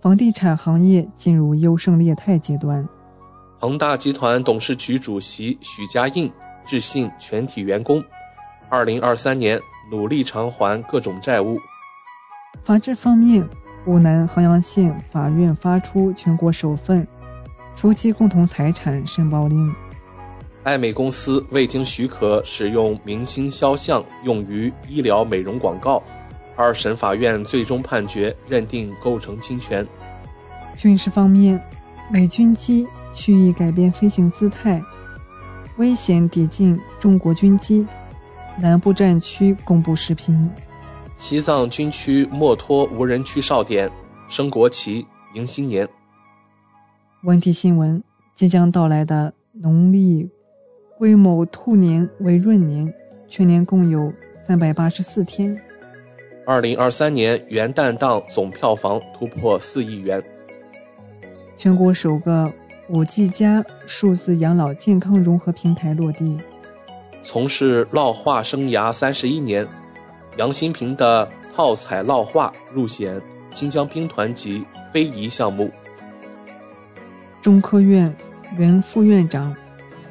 [0.00, 2.86] 房地产行业进入优胜劣汰阶段。
[3.62, 6.32] 恒大集团董事局主席许家印
[6.64, 8.02] 致信全体员工：
[8.70, 11.60] 二零二三年努力偿还各种债务。
[12.64, 13.46] 法治方面，
[13.84, 17.06] 湖南衡阳县法院发出全国首份
[17.74, 19.70] 夫妻共同财产申报令。
[20.62, 26.02] 爱美公司未经许可使用明星肖像用于医疗美容广告。
[26.56, 29.86] 二审法院最终判决认定构成侵权。
[30.78, 31.62] 军事方面，
[32.12, 34.82] 美军机蓄意改变飞行姿态，
[35.76, 37.86] 危险抵近中国军机。
[38.58, 40.50] 南部战区公布视频。
[41.16, 43.88] 西藏军区墨脱无人区哨点
[44.28, 45.88] 升国旗迎新年。
[47.22, 48.02] 文体新闻：
[48.34, 50.28] 即将到来的农历
[50.98, 52.92] 癸卯兔年为闰年，
[53.28, 54.12] 全年共有
[54.44, 55.56] 三百八十四天。
[56.44, 60.20] 二零二三年元旦档总票房突破四亿元。
[61.60, 62.50] 全国首个
[62.88, 66.38] 五 G 加数字养老健康融合平台落地。
[67.22, 69.68] 从事烙画生涯三十一年，
[70.38, 73.20] 杨新平的套彩烙画入选
[73.52, 75.70] 新疆兵团级非遗项目。
[77.42, 78.10] 中科院
[78.56, 79.54] 原副院长、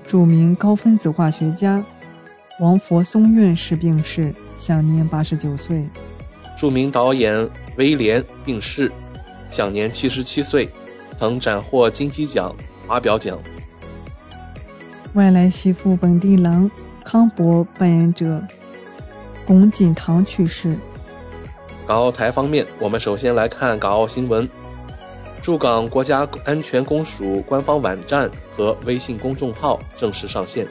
[0.06, 1.84] 著名高分子化学家
[2.60, 5.84] 王佛松院士病逝，享年八十九岁。
[6.56, 8.92] 著名导演威廉病逝，
[9.50, 10.70] 享年七十七岁，
[11.20, 12.56] 曾斩获金鸡奖、
[12.88, 13.38] 华表奖。
[15.16, 16.72] 外来媳妇本地郎
[17.04, 18.42] 康博扮演者
[19.46, 20.78] 龚锦堂去世。
[21.86, 24.48] 港澳台方面，我们首先来看港澳新闻。
[25.42, 30.66] 驻港国家安全公署官方网站和微信公众号正式上线。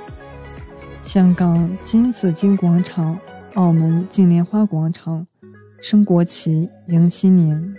[1.02, 3.18] 香港金紫荆广场、
[3.52, 5.26] 澳门金莲花广场。
[5.82, 7.74] 升国旗迎新年。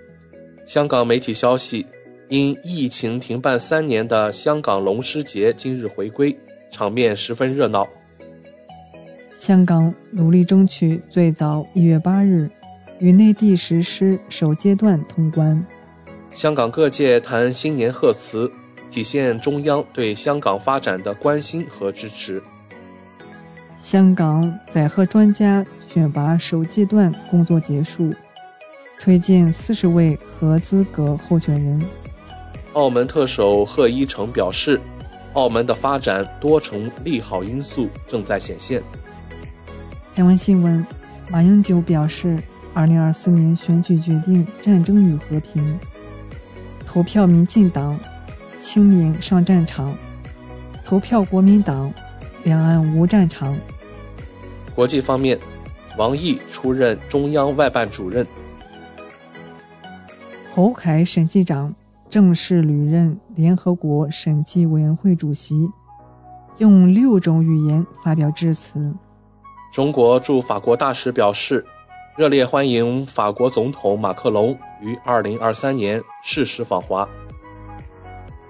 [0.68, 1.86] 香港媒体消息，
[2.30, 6.38] 因疫情停办三年的香港龙狮节今日回归，
[6.70, 7.88] 场面十分热闹。
[9.34, 12.48] 香港努力争取最早一月八日
[13.00, 15.66] 与内地实施首阶段通关。
[16.32, 18.52] 香港各界谈新年贺词，
[18.92, 22.40] 体现中央对香港发展的关心和支持。
[23.76, 28.14] 香港载荷专家选拔首阶段工作结束，
[29.00, 31.84] 推荐四十位合资格候选人。
[32.74, 34.80] 澳门特首贺一诚表示，
[35.34, 38.82] 澳门的发展多重利好因素正在显现。
[40.16, 40.86] 台湾新闻，
[41.30, 42.42] 马英九表示，
[42.74, 45.80] 二零二四年选举决定战争与和平。
[46.86, 48.00] 投票民进党，
[48.56, 49.92] 青年上战场；
[50.84, 51.94] 投票国民党。
[52.46, 53.54] 两岸无战场。
[54.74, 55.38] 国际方面，
[55.98, 58.26] 王毅出任中央外办主任。
[60.54, 61.76] 侯凯审计长
[62.10, 65.70] 正式履任联合国审计委员会主席，
[66.58, 68.92] 用六种语言发表致辞。
[69.72, 71.64] 中国驻法国大使表示，
[72.18, 77.08] 热烈欢迎法国总统马克龙于二零二三年适时访华。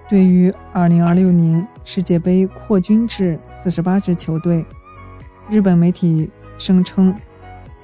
[0.08, 4.64] 对于2026年世界杯扩军至48支球队，
[5.50, 7.14] 日本媒体声称，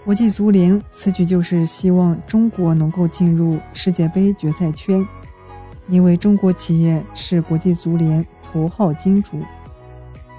[0.07, 5.07] 国际足联此举就是希望中国能够进入世界杯决赛圈，
[5.89, 9.39] 因为中国企业是国际足联头号金主。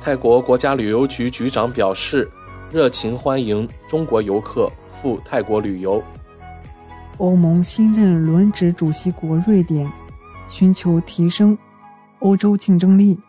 [0.01, 2.29] 泰国国家旅游局局长表示，
[2.71, 6.03] 热情欢迎中国游客赴泰国旅游。
[7.17, 9.91] 欧盟新任轮值主席国瑞典
[10.47, 11.57] 寻求提升。
[12.19, 13.19] 欧洲竞争力。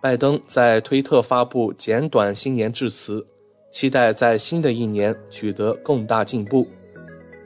[0.00, 3.24] 拜登在推特发布简短新年致辞，
[3.72, 6.66] 期待在新的一年取得更大进步。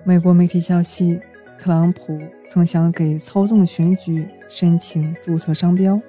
[0.05, 1.19] 美国媒体消息，
[1.59, 2.19] 特朗普
[2.49, 6.01] 曾想给操纵选举申请注册商标。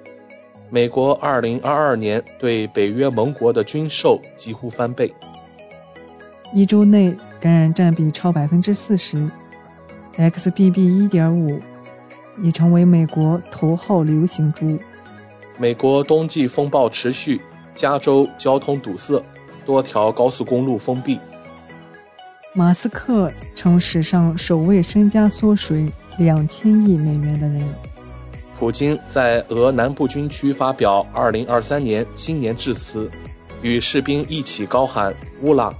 [0.70, 5.12] 美国2022年对北约盟国的军售几乎翻倍。
[6.54, 9.28] 一周内感染占比超百分之四十
[10.16, 11.60] ，XBB.1.5。
[12.40, 14.78] 已成为美国头号流行株。
[15.56, 17.40] 美国冬季风暴持续，
[17.74, 19.20] 加州交通堵塞，
[19.66, 21.18] 多条高速公路封闭。
[22.58, 27.62] 马斯克成史上首位身家缩水两千亿美元的人。
[28.58, 33.08] 普京在俄南部军区发表2023年新年致辞，
[33.62, 35.72] 与士兵一起高喊“乌拉”。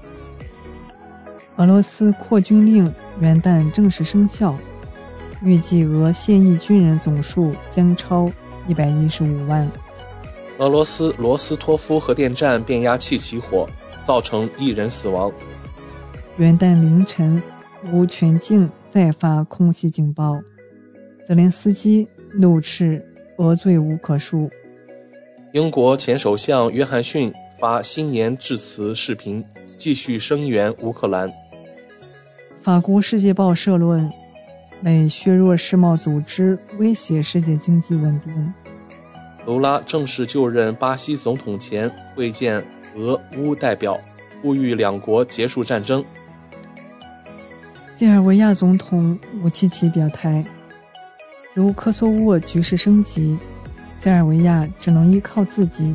[1.59, 4.55] 俄罗斯扩军令元旦正式生效。
[5.43, 8.31] 预计俄现役军人总数将超
[8.69, 9.69] 一百一十五万。
[10.59, 13.69] 俄罗斯罗斯托夫核电站变压器起火，
[14.05, 15.33] 造成一人死亡。
[16.39, 17.43] 元旦凌晨，
[17.93, 20.41] 无全境再发空袭警报，
[21.25, 23.05] 泽连斯基怒斥
[23.39, 24.49] 俄罪无可恕。
[25.53, 29.45] 英国前首相约翰逊发新年致辞视频，
[29.77, 31.29] 继续声援乌克兰。
[32.61, 34.09] 法国《世界报》社论。
[34.81, 38.55] 美削弱世贸组织，威胁世界经济稳定。
[39.45, 43.99] 卢拉正式就任巴西总统前会见俄乌代表，
[44.41, 46.05] 呼吁两国结束战争。
[47.99, 50.45] 塞尔维亚总统武契奇表态，
[51.53, 53.37] 如科索沃局势升级，
[53.93, 55.93] 塞尔维亚只能依靠自己。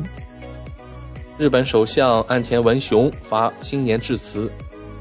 [1.38, 4.52] 日本首相岸田文雄发新年致辞：，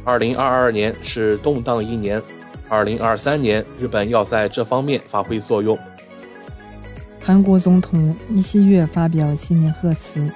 [0.05, 2.23] 二零二二年是动荡一年。
[2.69, 5.77] 二零二三年，日本要在这方面发挥作用。
[7.19, 10.31] 韩国总统尹锡悦发表新年贺词，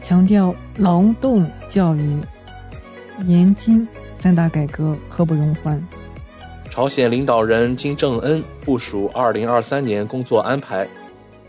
[0.00, 2.16] 强调劳动、教育、
[3.24, 3.88] 年金
[4.20, 5.84] 三大改革刻不容缓。
[6.70, 10.86] 朝鲜领导人金正恩部署二零二三年工作安排，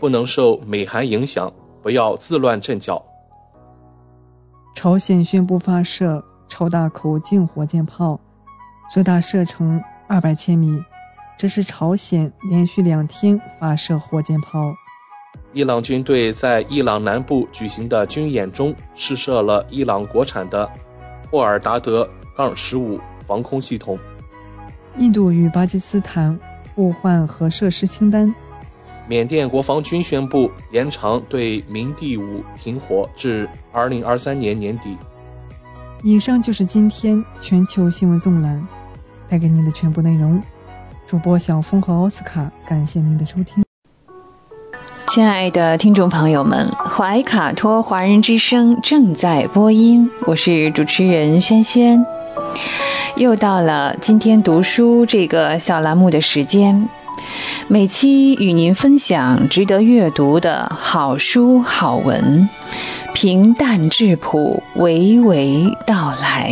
[0.00, 3.00] 不能受美韩影响，不要自乱阵脚。
[4.74, 8.18] 朝鲜宣布发射超大口径火箭炮，
[8.92, 9.80] 最大射程。
[10.08, 10.78] 二百千米，
[11.38, 14.74] 这是朝鲜连续两天发射火箭炮。
[15.54, 20.70] 伊朗军队在伊朗南部举行的军演中试射了伊朗国产的
[21.30, 22.06] 霍尔达德
[22.36, 23.98] 杠十五防空系统。
[24.98, 26.38] 印度与巴基斯坦
[26.74, 28.34] 互换核设施清单。
[29.08, 34.96] 缅甸国防军宣布延长对明第五停火至二零二三年年底。
[36.02, 38.66] 以上就是今天全球新闻纵览。
[39.28, 40.42] 带给您的全部内容，
[41.06, 43.64] 主播小峰和奥斯卡，感谢您的收听。
[45.06, 52.04] 亲爱的听众朋友们，怀卡托华人之声正在播音，我是主持人轩轩。
[53.16, 56.88] 又到了今天读书这个小栏目的时间，
[57.68, 62.48] 每期与您分享值得阅读的好书好文，
[63.14, 66.50] 平淡质朴，娓娓道来。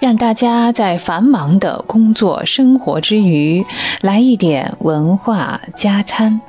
[0.00, 3.64] 让大家在繁忙的工作生活之余，
[4.00, 6.40] 来一点文化加餐。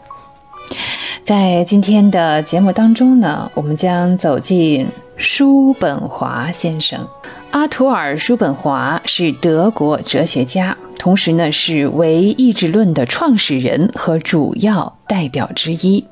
[1.24, 4.88] 在今天的节目当中呢，我们将走进
[5.18, 7.08] 叔本华先生。
[7.52, 16.06] 阿图尔·叔本华是德国哲学家，同时呢是唯意志论的创始人和主要代表之一。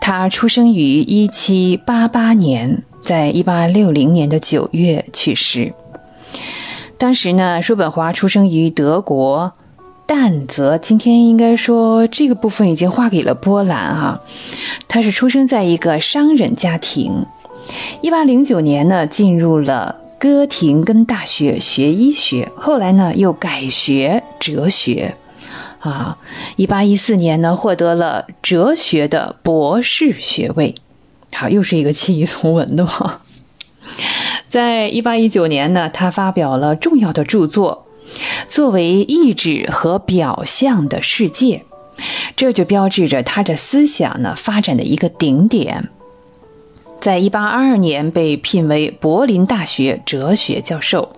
[0.00, 5.72] 他出生于一七八八年，在一八六零年的九月去世。
[6.98, 9.54] 当时呢，叔本华出生于德国
[10.10, 14.22] 但泽，今天应该说这个部分已经划给了波兰啊。
[14.88, 17.26] 他是出生在一个商人家庭。
[18.00, 25.16] 一八零九年呢，进入了哥廷根大学学医学，后来呢又改学哲学，
[25.80, 26.16] 啊，
[26.56, 30.74] 一八一四年呢获得了哲学的博士学位，
[31.34, 33.20] 好，又是一个弃医从文的嘛。
[34.48, 37.87] 在一八一九年呢，他发表了重要的著作，
[38.48, 41.64] 作为意志和表象的世界，
[42.36, 45.88] 这就标志着他的思想呢发展的一个顶点。
[47.00, 51.12] 在一八二二年被聘为柏林大学哲学教授。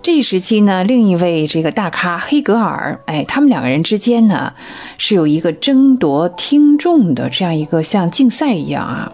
[0.00, 4.54] 这一时期呢，另一位这个大咖黑格尔，哎，他们两个人之间呢
[4.96, 9.12] 是有一个争夺听众的这样一个像竞赛一样啊。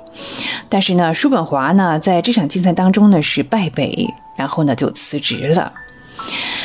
[0.69, 5.73] 但是呢，叔本华呢在这场竞赛当中呢是败北，然后呢就辞职了。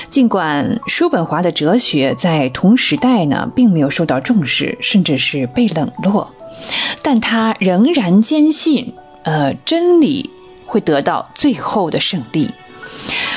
[0.09, 6.33] 尽管叔本华的哲学在同时代呢并没有受到重视，甚至是被冷落，
[7.03, 10.29] 但他仍然坚信，呃，真理
[10.65, 12.49] 会得到最后的胜利。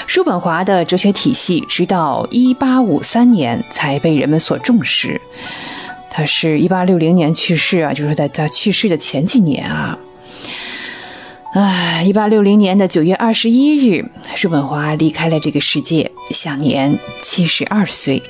[0.06, 5.20] 叔本华的哲学体系直到一八五三年才被人们所重视。
[6.10, 9.98] 他是一八六零年去世啊，就是在他去世的前几年啊。
[11.54, 18.22] 唉，一八六零年的九月二十一日，叔本华离开了这个世界，享年七十二岁。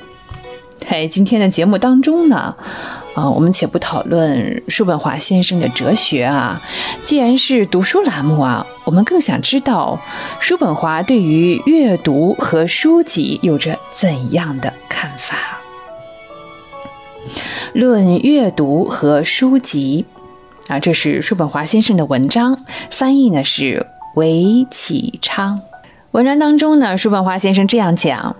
[0.77, 2.57] 在今天的节目当中呢，
[3.15, 6.61] 啊，我们且不讨论叔本华先生的哲学啊，
[7.05, 10.01] 既然是读书栏目啊，我们更想知道
[10.41, 15.61] 叔本华对于阅读和书籍有着怎样的看法。
[17.73, 20.07] 论阅读和书籍。
[20.69, 25.61] 啊，这是叔本华先生的文章，翻译呢是韦启昌。
[26.13, 28.37] 文章当中呢，叔本华先生这样讲：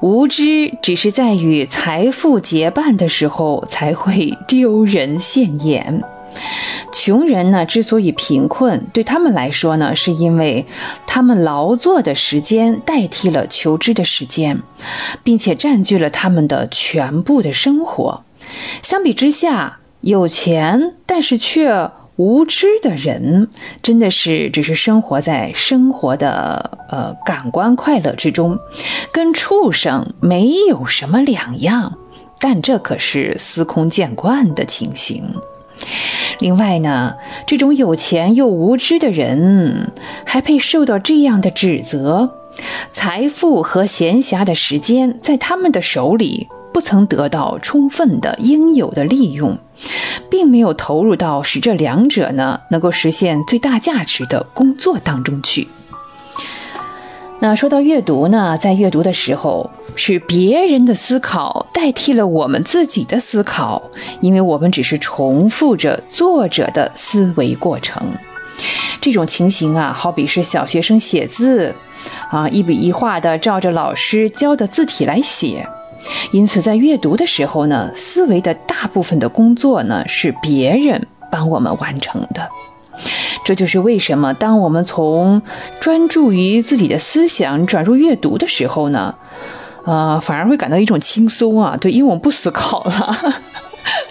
[0.00, 6.02] 无知只是在与财富结伴的时候才会丢人现眼。
[6.92, 10.66] 穷人呢之所以贫困，对他们来说呢，是因为
[11.06, 14.62] 他们劳作的时间代替了求知的时间，
[15.22, 18.24] 并且占据了他们的全部的生活。
[18.82, 23.48] 相比之下，有钱但是却无知的人，
[23.82, 28.60] 真的是只是生活在生活的呃感官快乐之中，
[29.10, 31.98] 跟畜生没有什么两样。
[32.38, 35.34] 但这可是司空见惯的情形。
[36.38, 37.16] 另外呢，
[37.48, 39.90] 这种有钱又无知的人，
[40.24, 42.30] 还配受到这样的指责？
[42.92, 46.46] 财富和闲暇的时间在他们的手里。
[46.72, 49.56] 不曾得到充分的应有的利用，
[50.30, 55.68] 并没有投入到使这两者呢能够实现最大价值的工作当中去。
[57.38, 63.90] 那说到阅读呢，在阅读的时候，是别人的思考代替了我们自己的思考，
[64.22, 68.02] 因为我们只是重复着作者的思维过程。
[69.02, 71.74] 这种情形啊，好比是小学生写字，
[72.30, 75.68] 啊，一笔一画的照着老师教的字体来写。
[76.32, 82.48] 因此，在阅读的时候呢，思维的大部分的工作呢是别人帮我们完成的。
[83.44, 85.42] 这就是为什么当我们从
[85.80, 89.14] 专注于自己的思想转入阅读的时候呢，
[89.84, 91.76] 呃，反而会感到一种轻松啊。
[91.80, 93.16] 对，因为我们不思考了，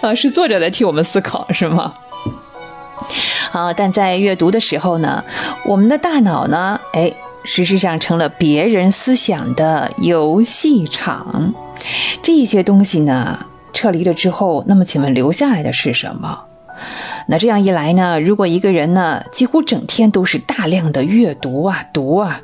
[0.00, 1.92] 啊，是作者在替我们思考，是吗？
[3.52, 5.24] 啊，但在阅读的时候呢，
[5.64, 7.14] 我们的大脑呢，哎。
[7.48, 11.54] 实质上成了别人思想的游戏场，
[12.22, 16.44] 这些东西呢撤离了之后，那么请问留下来的是什么？
[17.26, 22.42] 那这样一来呢，如果一个人呢几乎整天都是大量的阅读啊读啊，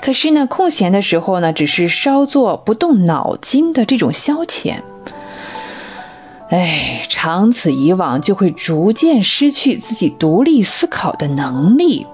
[0.00, 4.78] 可是呢空闲的时候呢只是稍作不动脑筋的这种消遣，
[6.50, 12.06] 哎，长此以往就会逐渐失去自己独立思考的能力。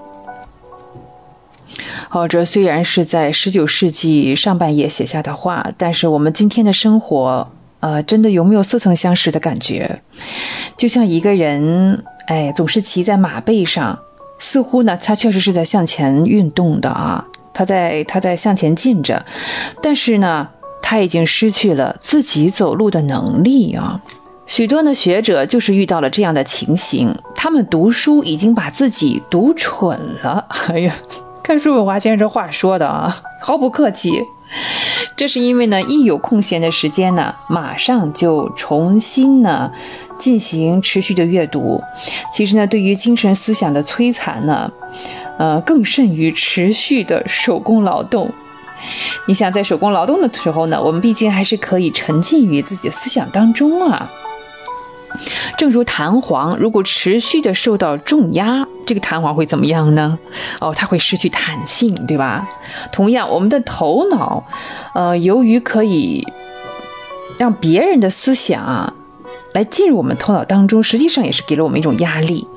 [2.09, 10.01] 哦，这虽然是在十九世纪上半叶写下的话，但是我们今天的生活，呃，真的有没有似曾相识的感觉？
[10.77, 13.99] 就像一个人，哎，总是骑在马背上，
[14.39, 19.25] 似乎呢，他确实是在向前运动的啊，他在他在向前进着，
[19.81, 20.49] 但是呢，
[20.81, 24.01] 他已经失去了自己走路的能力啊。
[24.45, 30.47] 许多的学者就是遇到了这样的情形，他们读书已经把自己读蠢了。
[30.69, 30.95] 哎呀！
[31.49, 34.23] 看叔本华先生这话说的啊，毫不客气。
[35.15, 39.71] 这是因为呢，一有空闲的时间呢，马上就重新呢
[40.19, 41.81] 进行持续的阅读。
[42.31, 44.71] 其实呢，对于精神思想的摧残呢，
[45.39, 48.31] 呃，更甚于持续的手工劳动。
[49.25, 54.11] 你想在手工劳动的时候呢，我们毕竟还是可以沉浸于自己的思想当中啊。
[55.57, 60.17] 正如弹簧，如果持续的受到重压，这个弹簧会怎么样呢？
[60.59, 62.47] 哦，它会失去弹性，对吧？
[62.91, 64.45] 同样，我们的头脑，
[64.93, 66.27] 呃，由于可以
[67.37, 68.93] 让别人的思想啊
[69.53, 72.47] 来进入我们头脑当中，实际上也是给了我们一种压力。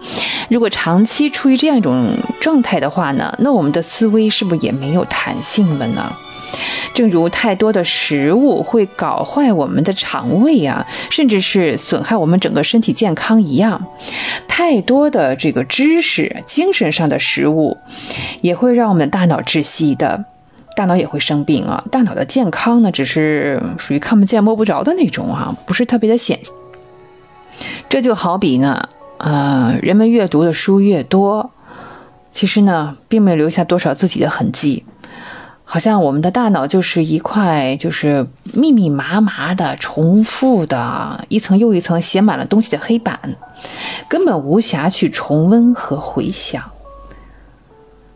[0.50, 6.12] 如果长期处于这样一种状态的话呢，那我们的思维是不是也没有弹性了呢？
[6.94, 13.86] 正如太多的食物会搞坏我们的肠胃啊，甚至是损害我们整个身体健康一样，
[14.46, 17.78] 太多的这个知识、精神上的食物，
[18.42, 20.24] 也会让我们大脑窒息的，
[20.76, 21.84] 大脑也会生病啊。
[21.90, 26.40] 大脑的健康呢，只是属于看不见摸不着的那种啊，不是特别的显。
[27.88, 28.88] 这就好比呢，
[29.18, 31.50] 呃，人们阅读的书越多，
[32.30, 34.84] 其实呢，并没有留下多少自己的痕迹。
[35.72, 43.18] 好像我们的大脑就是一块，就是密密麻麻的、重复的，一层又一层写满了东西的黑板，
[44.06, 46.62] 根本无暇去重温和回想。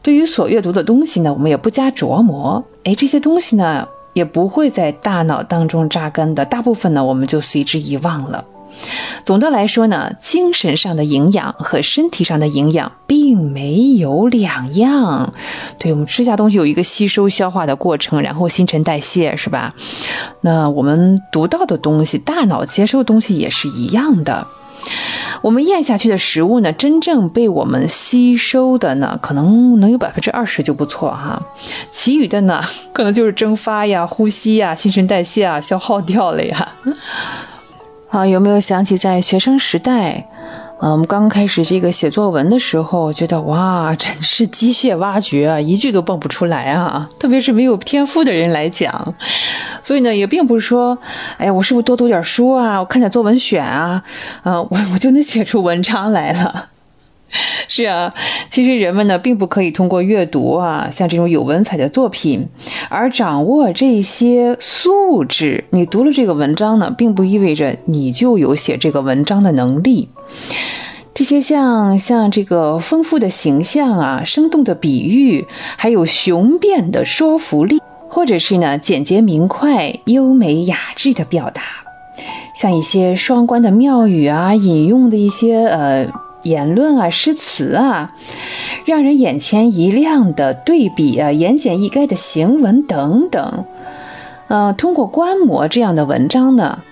[0.02, 2.62] 对于所阅读的东西呢，我们也不加琢磨。
[2.84, 8.44] 哎，这些东西呢，也不会在大脑当中扎根的，大部分呢，我们就随之遗忘了。
[9.24, 15.32] 总的来说呢，精神上的营养和身体上的营养并没有两样。
[15.78, 19.74] 对我们吃下东西有一个吸收消化的过程，然后新陈代谢，是吧？
[20.40, 24.46] 那我们读到的东西，大脑接收的东西也是一样的。
[25.42, 31.42] 我们咽下去的食物呢，真正被我们吸收的呢，可能能有百分之二十就不错哈，
[31.90, 32.62] 其余的呢，
[32.92, 36.72] 可能就是蒸发呀、呼吸呀、新陈代谢啊消耗掉了呀。
[38.16, 40.26] 啊，有没有想起在学生时代，
[40.80, 47.10] 嗯，我们刚开始这个写作文的时候，觉得哇，真是机械挖掘啊，一句都蹦不出来啊！
[47.18, 49.14] 特别是没有天赋的人来讲，
[49.82, 50.96] 所以呢，也并不是说，
[51.36, 54.02] 哎呀，我是不是多读点书啊，我看点作文选啊，
[54.42, 56.68] 啊，我我就能写出文章来了。
[57.68, 58.10] 是啊，
[58.48, 62.48] 其实人们呢，并不可以通过阅读啊，像这种有文采的作品，
[62.88, 65.64] 而掌握这些素质。
[65.70, 70.08] 你读了这个文章呢，并不意味着你就有写这个文章的能力。
[71.14, 75.46] 这些像像这个丰富的形象啊，生动的比喻，
[75.76, 81.62] 还有雄辩的说服力，或者是呢简洁明快、优美雅致的表达，
[82.54, 86.25] 像一些双关的妙语啊，引用的一些呃。
[86.48, 88.14] 言论啊，诗词啊，
[88.84, 93.64] 让人眼前一亮的对比啊，言简意赅的行文等等，
[94.48, 96.82] 呃，通过观摩这样的文章呢，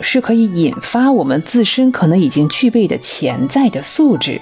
[0.00, 4.40] 是可以引发我们自身可能已经具备的潜在的素质，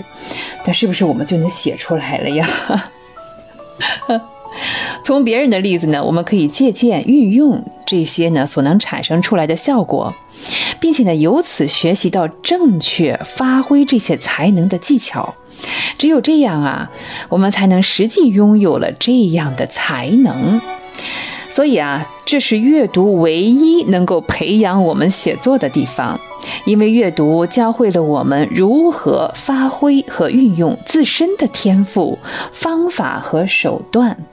[0.65, 2.47] 那是不是我们就能写出来了呀？
[5.03, 10.15] 从别人的例子呢，我们可以借鉴运用这些呢所能产生出来的效果，
[10.81, 15.35] 并且呢由此学习到正确发挥这些才能的技巧。
[15.99, 16.91] 只有这样啊，
[17.29, 20.61] 我们才能实际拥有了这样的才能。
[21.55, 26.19] 所以啊，这是阅读唯一能够培养我们写作的地方，
[26.65, 32.19] 因为阅读教会了我们如何发挥和运用自身的天赋、
[32.55, 34.25] 方法和手段。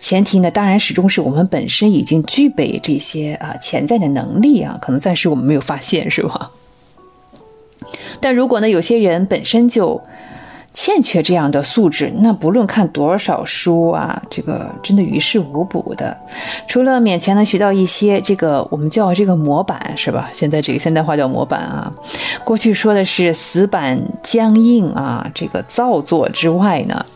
[0.00, 6.50] 前提呢，当然始终是我们本身已经具备这些啊潜在的能力啊，可能暂时我们没有发现，是吧？
[8.20, 10.02] 但如果呢，有些人本身就。
[10.78, 16.14] 欠缺这样的素质，那不论看多少书啊，这个真的于事无补的。
[16.68, 20.28] 除了勉强能学到一些这个我们叫这个模板是吧？
[20.34, 21.90] 现在这个现代化叫模板啊，
[22.44, 27.06] 过去说的是死板僵硬啊，这个造作之外呢，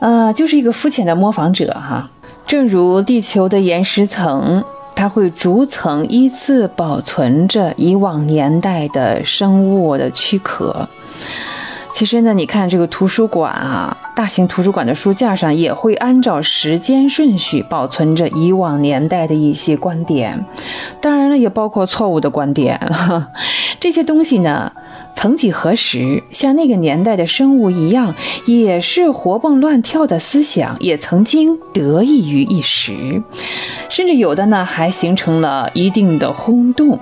[0.00, 2.10] 啊，就是一个肤浅的模仿者哈。
[2.48, 4.64] 正如地球的岩石层，
[4.96, 10.88] 它会逐层依次保存着以往年代的生物的躯壳。
[11.92, 20.46] 其实呢，你看这个图书馆啊，大型图书馆的书架上也会按照时间顺序保存着以往年代的一些观点，
[21.00, 22.80] 当然了，也包括错误的观点。
[23.78, 24.72] 这些东西呢，
[25.14, 28.14] 曾几何时，像那个年代的生物一样，
[28.46, 33.22] 也是活蹦乱跳的思想，也曾经得意于一时，
[33.90, 36.98] 甚至有的呢，还形成了一定的轰动。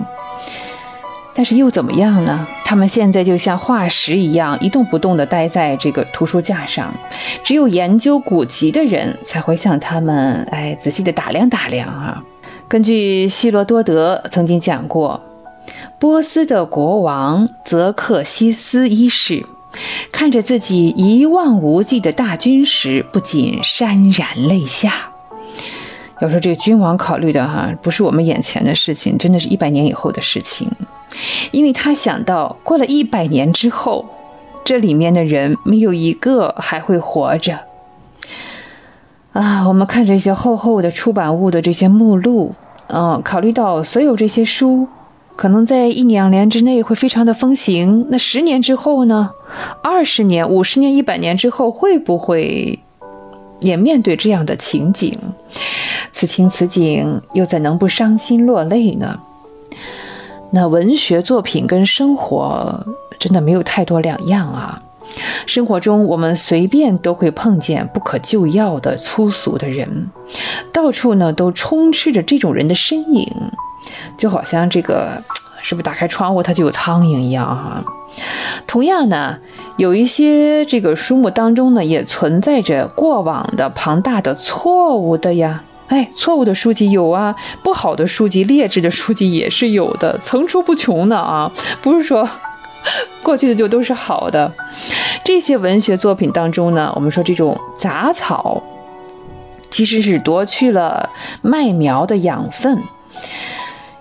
[1.33, 2.47] 但是又怎么样呢？
[2.65, 6.93] 他们现在就像化石一样一动不动地待在这个图书架上，
[7.43, 12.23] 只有研究古籍的人才会向他们哎仔细地打量打量啊。
[12.67, 15.21] 根据希罗多德曾经讲过，
[15.99, 19.45] 波斯的国王泽克西斯一世
[20.11, 25.11] 看着自己一望无际的大军时，不仅潸然泪下。
[26.21, 30.69] 要说这个君王考虑的哈，不是我们眼前的事情，真的是一百年以后的事情。
[31.51, 34.05] 因为他想到，过了一百年之后，
[34.63, 37.59] 这里面的人没有一个还会活着。
[39.33, 42.53] 啊，我们看这些厚厚的出版物的这些目录，
[42.87, 44.87] 嗯，考虑到所有这些书，
[45.37, 49.31] 可能在一两年之内会非常的风行，那十年之后呢？
[49.81, 52.79] 二十年、五十年、一百年之后，会不会
[53.59, 55.13] 也面对这样的情景，
[56.11, 59.19] 此情此景，又怎能不伤心落泪呢？
[60.53, 62.85] 那文学作品跟生活
[63.19, 64.83] 真的没有太多两样啊！
[65.45, 70.09] 生活中我们随便都会碰见不可救药的粗俗的人，
[70.73, 73.27] 到处呢都充斥着这种人的身影，
[74.17, 75.23] 就好像这个
[75.61, 77.83] 是不是打开窗户它就有苍蝇一样哈？
[78.67, 79.37] 同样呢，
[79.77, 85.63] 有一些这个书目当中呢也存在着过往的庞大的错误的呀。
[85.91, 91.51] 哎，错误的书籍有啊，不好的书籍、劣质的书籍也是有的，层出不穷的啊。
[91.81, 92.29] 不是说
[93.21, 94.53] 过去的就都是好的。
[95.25, 98.63] 这些文学作品当中呢，我们说这种杂草，
[99.69, 101.09] 其实是夺去了
[101.41, 102.81] 麦苗的养分。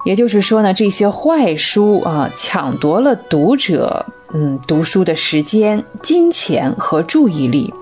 [0.05, 7.75] 也就是说呢，这些坏书啊，抢夺了读者嗯读书的时间、金钱和注意力。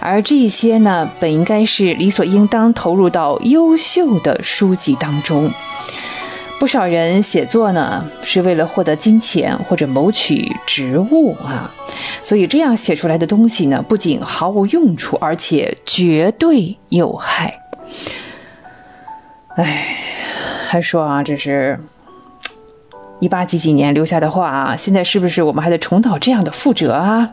[0.00, 5.50] 而这些呢，本应该是理所应当投入到优秀的书籍当中。
[6.60, 11.74] 不少人写作呢，是为了获得金钱或者谋取职务啊，
[12.22, 17.60] 所以这样写出来的东西呢，不仅毫无用处，而且绝对有害。
[19.56, 19.96] 哎，
[20.68, 21.80] 还说啊，这是
[23.20, 27.30] 一八几几年留下的话啊，现在是不是我们还得重蹈这样的覆辙啊？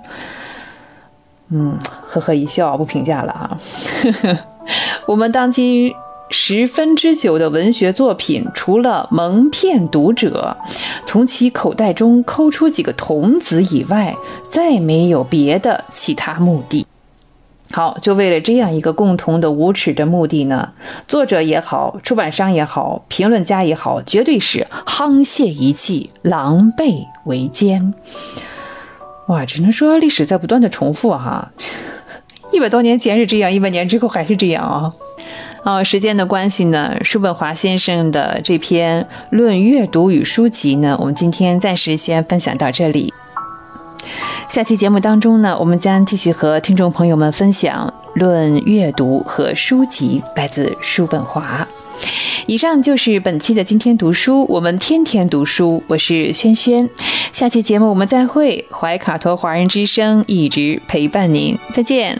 [1.51, 3.57] 嗯，呵呵一笑，不评价了啊。
[5.05, 5.93] 我们当今
[6.29, 10.55] 十分之九的文学作品，除了蒙骗读者，
[11.05, 14.15] 从其口袋中抠出几个童子以外，
[14.49, 16.87] 再没有别的其他目的。
[17.73, 20.71] 好，就为了这样一个共同的无耻的目的呢，
[21.07, 27.93] 作者也好，出版商也好，评论家也好，绝对是沆瀣一气，狼狈为奸。
[29.31, 31.53] 哇，只能说历史在不断的重复哈，
[32.51, 34.93] 一百多年前是这样，一百年之后还是这样啊。
[35.63, 43.13] 哦，时间的关系呢，叔本华先生的这篇《论阅读与书籍》呢，我们今天暂时先分享到这里。
[44.49, 51.67] 下期节目当中呢，我们将继续和听众朋友们分享《论阅读和书籍》，来自叔本华。
[52.47, 56.89] 以上就是本期的今天读书，我们天天读书，我是萱萱。
[57.31, 62.19] 下期节目我们再会，怀卡托华人之声一直陪伴您，再见。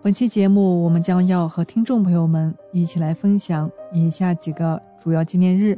[0.00, 5.76] 本期节目，我们将要和听众朋友们一起来分享以下几个主要纪念日，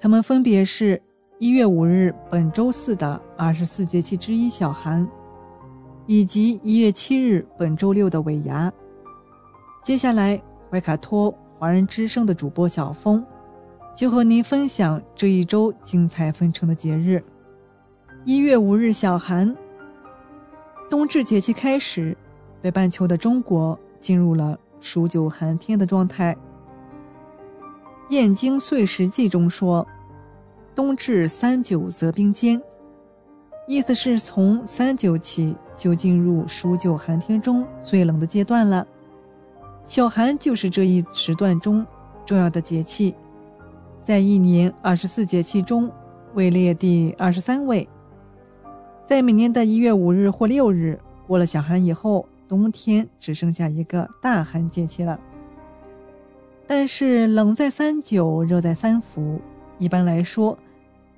[0.00, 1.00] 他们分别是
[1.38, 5.08] 一月五日本周四的二十四节气之一小寒，
[6.06, 8.72] 以及一月七日本周六的尾牙。
[9.84, 11.32] 接下来，怀卡托。
[11.58, 13.24] 华人之声的主播小峰，
[13.94, 17.24] 就和您分享这一周精彩纷呈的节日。
[18.26, 19.56] 一月五日小寒，
[20.90, 22.14] 冬至节气开始，
[22.66, 26.34] 北半球的中国进入了数九寒天的状态。
[28.08, 29.86] 《燕京岁时记》中说
[30.74, 32.60] ：“冬至三九则冰坚”，
[33.68, 38.84] 意思是从三九起就进入数九寒天中最冷的阶段了。
[39.84, 41.86] 小寒就是这一时段中
[42.24, 43.14] 重要的节气，
[44.02, 45.88] 在一年二十四节气中
[46.34, 47.88] 位列第二十三位。
[49.04, 50.98] 在每年的一月五日或六日
[51.28, 55.18] 过了小寒以后，冬天只剩下一个大寒节气了。
[56.66, 59.40] 但是冷在三九，热在三伏。
[59.78, 60.58] 一般来说，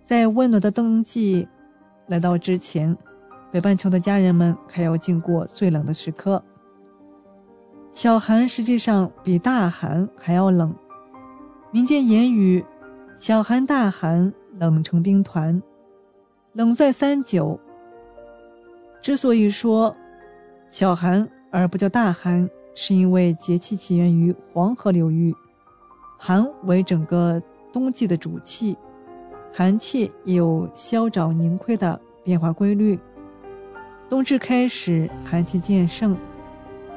[0.02, 1.48] 在温暖的冬季
[2.06, 2.96] 来到之前，
[3.50, 6.42] 北半球的家人们还要经过最冷的时刻。
[7.90, 10.74] 小寒实际上比大寒还要冷，
[11.70, 12.64] 民间言语
[13.16, 15.62] “小寒大寒，冷成冰团”，
[16.52, 17.58] 冷在三九。
[19.00, 19.96] 之所以说
[20.70, 25.34] 小寒而不叫大寒，是因为节气起源于黄河流域，
[26.18, 27.42] 寒为整个
[27.72, 28.76] 冬季的主气，
[29.52, 32.98] 寒气有消长凝亏的变化规律。
[34.08, 36.16] 冬至开始，寒气渐盛，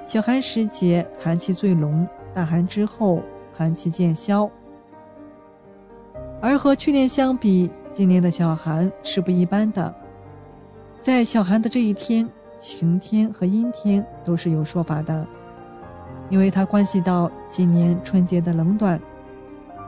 [0.06, 3.22] 小寒时节寒气最浓，大寒之后
[3.54, 4.50] 寒气渐消。
[6.42, 9.94] 而和去年相比，今年的小寒是不一般的。
[11.00, 12.28] 在小寒的这一天，
[12.62, 15.28] 晴天和阴天都是有说法的，
[16.30, 18.98] 因为它关系到今年春节的冷暖，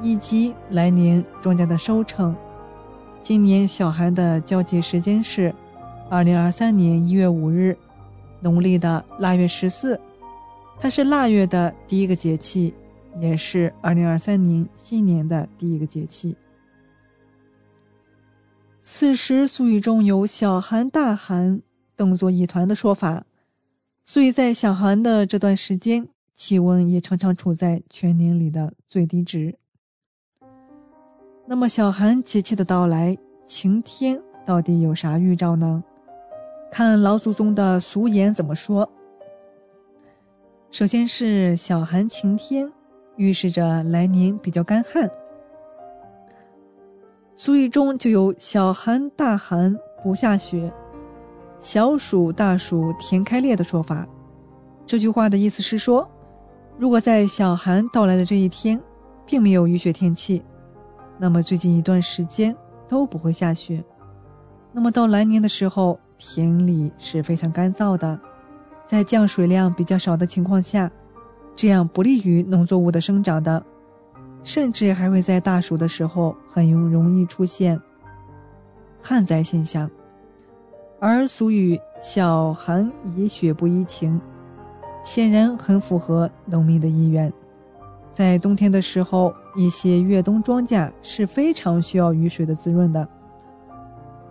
[0.02, 2.36] 以及来年庄稼的收成。
[3.22, 5.54] 今年小寒的交接时间是。
[6.10, 7.76] 二零二三年一月五日，
[8.40, 10.00] 农历的腊月十四，
[10.78, 12.72] 它是腊月的第一个节气，
[13.20, 16.36] 也是二零二三年新年的第一个节气。
[18.80, 21.60] 此时俗语中有“小寒”“大寒”
[21.96, 23.26] 动作一团的说法，
[24.06, 29.56] 所以在小寒的这段时间，气温也常常处在全年里的最低值。
[31.46, 35.84] 那么，小寒节气的到来，晴天到底有啥预兆呢？
[36.72, 38.90] 看老祖宗的俗言怎么说。
[40.72, 42.72] 首先是小寒晴天，
[43.16, 45.08] 预示着来年比较干旱。
[47.36, 50.74] 俗语中就有“小寒大寒不下雪，
[51.64, 54.06] 小暑大暑田开裂”的说法。
[54.86, 56.06] 这句话的意思是说，
[56.78, 58.78] 如果在小寒到来的这一天，
[59.26, 60.44] 并没有雨雪天气，
[61.18, 62.54] 那么最近一段时间
[62.86, 63.82] 都不会下雪。
[64.74, 68.20] 那么到来年的时候，田里是非常干燥的，
[68.86, 70.92] 在降水量比较少的情况下，
[71.56, 73.64] 这样不利于农作物的生长的，
[74.44, 77.82] 甚至还会在大暑的时候很容容易出现
[79.02, 79.90] 旱灾现象。
[81.06, 84.22] 而俗语“小寒宜雪不宜晴”，
[85.04, 87.30] 显然很符合农民的意愿。
[88.10, 93.06] 在冬天的时候，一些越冬庄稼是非常需要雨水的滋润的。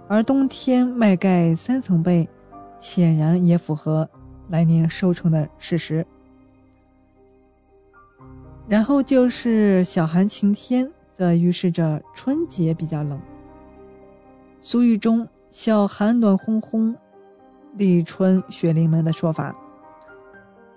[0.08, 2.26] 而冬天麦盖三层被，
[2.78, 4.08] 显然也符合
[4.48, 6.06] 来年收成的事实。
[8.66, 13.20] 然后就是小寒晴天，则预示着春节比较冷。
[14.62, 16.94] 俗语中“小寒暖烘烘，
[17.76, 19.54] 立春雪临门”的说法，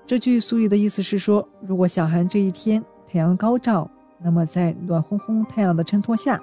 [0.05, 3.89] 这句俗语的意思是说，如果小寒这一天太阳高照，
[4.19, 6.37] 那么在暖烘烘太阳的衬托下，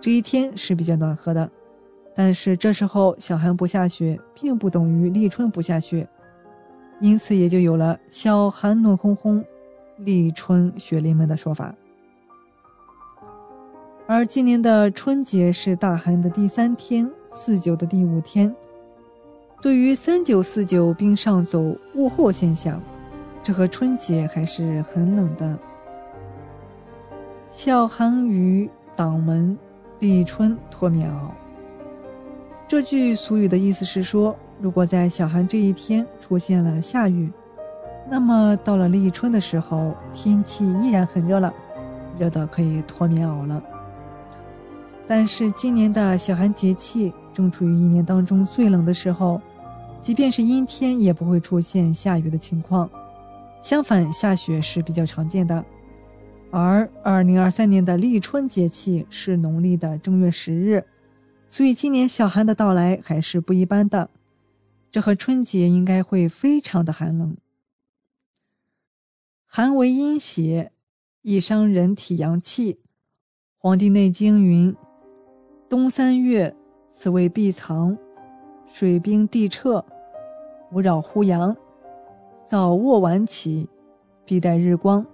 [0.00, 1.50] 这一天是比较暖和的。
[2.16, 6.08] 但是这时候小寒不下雪，并不等于立春不下雪，
[6.98, 9.44] 因此也就有了“小寒暖烘烘，
[9.98, 11.74] 立春雪临门”的说法。
[14.06, 18.54] 而今年的春节是大寒的第三天，四九的第五天。
[19.60, 21.60] 对于三九四九冰上走
[21.94, 22.80] 物候现象，
[23.42, 25.58] 这和春节还是很冷的。
[27.50, 29.58] 小寒雨挡门，
[29.98, 31.14] 立春脱棉袄。
[32.68, 37.28] 这句俗语的意思是说，如果在小寒这一天出现了下雨，
[38.08, 41.52] 那么到了立春的时候，天气依然很热了，
[42.16, 43.60] 热的可以脱棉袄了。
[45.06, 49.42] 但是今年的小寒节气正处于一年当中最冷的时候，
[50.00, 52.88] 即便是阴天也不会出现下雨的情况，
[53.60, 55.62] 相反下雪是比较常见的。
[56.50, 60.84] 而二零二三年的立春节气是农历的正月十日。
[61.50, 64.10] 所以今年小寒的到来还是不一般的，
[64.90, 67.36] 这和春节应该会非常的寒冷。
[69.46, 70.72] 寒为阴邪，
[71.22, 72.74] 易伤人体阳气。
[73.56, 74.74] 《黄帝内经》云
[75.70, 76.56] ：“冬三月，
[76.96, 77.98] 此谓闭藏，
[78.66, 79.84] 水冰地彻，
[80.70, 81.54] 无扰乎阳。
[82.46, 83.68] 早卧晚起，
[84.24, 85.04] 必待日光。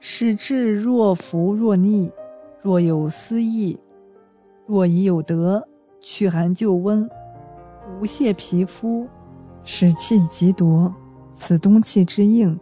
[0.00, 2.10] 使志若浮若逆，
[2.62, 3.78] 若有思意。”
[4.66, 5.62] 若已有德，
[6.00, 7.06] 去寒救温，
[8.00, 9.06] 无泄皮肤，
[9.62, 10.92] 使气极夺，
[11.32, 12.58] 此冬气之应，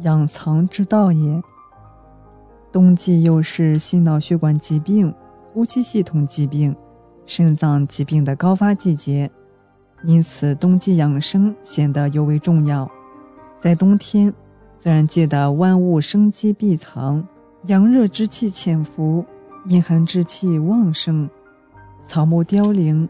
[0.00, 1.40] 养藏之道也。
[2.72, 5.14] 冬季又是心脑血管疾病、
[5.52, 6.74] 呼吸系统疾病、
[7.26, 9.30] 肾脏疾病的高发季节，
[10.04, 12.90] 因此冬季养生显得尤为重要。
[13.58, 14.32] 在冬天，
[14.78, 17.26] 自然界的万物生机闭藏，
[17.66, 19.24] 阳热之气潜伏。
[19.66, 21.30] 阴寒之气旺盛，
[22.00, 23.08] 草木凋零，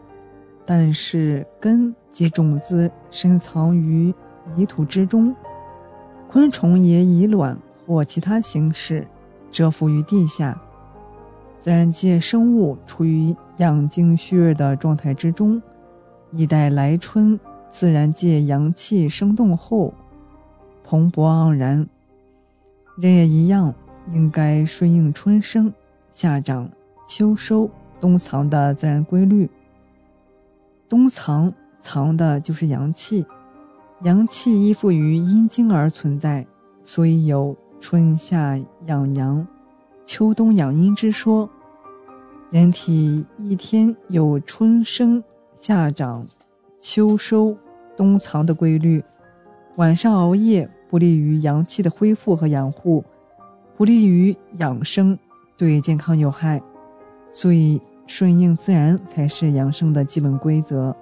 [0.63, 4.13] 但是根及种子深藏于
[4.53, 5.35] 泥土之中，
[6.29, 7.57] 昆虫也以卵
[7.87, 9.07] 或其他形式
[9.49, 10.61] 蛰伏于地下。
[11.63, 15.61] 自然界生物处于养精蓄锐的状态之中，
[16.33, 17.39] 以待来春。
[17.69, 19.93] 自然界阳气生动后，
[20.83, 21.87] 蓬勃盎然。
[22.97, 23.73] 人也一样，
[24.11, 25.71] 应该顺应春生、
[26.11, 26.69] 夏长、
[27.07, 29.49] 秋收、冬藏的自然规律。
[30.89, 31.49] 冬藏
[31.79, 33.25] 藏的就是阳气，
[34.01, 36.45] 阳气依附于阴经而存在，
[36.83, 39.47] 所以有春夏养阳、
[40.05, 41.49] 秋冬养阴之说。
[42.51, 45.23] 人体一天有春生、
[45.55, 46.27] 夏长、
[46.79, 47.57] 秋收、
[47.97, 49.03] 冬藏的规律，
[49.77, 53.03] 晚上熬夜不利于阳气的恢复和养护，
[53.75, 55.17] 不利于养生，
[55.57, 56.61] 对健康有害。
[57.31, 60.95] 所以顺应自然才是养生的基本规则。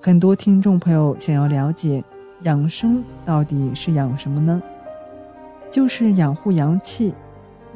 [0.00, 2.02] 很多听众朋友想要了解
[2.42, 4.60] 养生到底是养什么呢？
[5.70, 7.14] 就是养护阳气，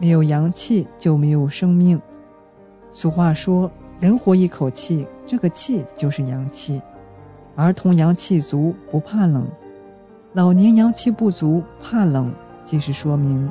[0.01, 2.01] 没有阳气就没有生命。
[2.91, 3.71] 俗话说
[4.01, 6.81] ：“人活一口气，这个气就是阳气。
[7.55, 9.43] 儿童阳气足，不怕冷；
[10.33, 12.33] 老年阳气不足，怕冷，
[12.65, 13.51] 即是说明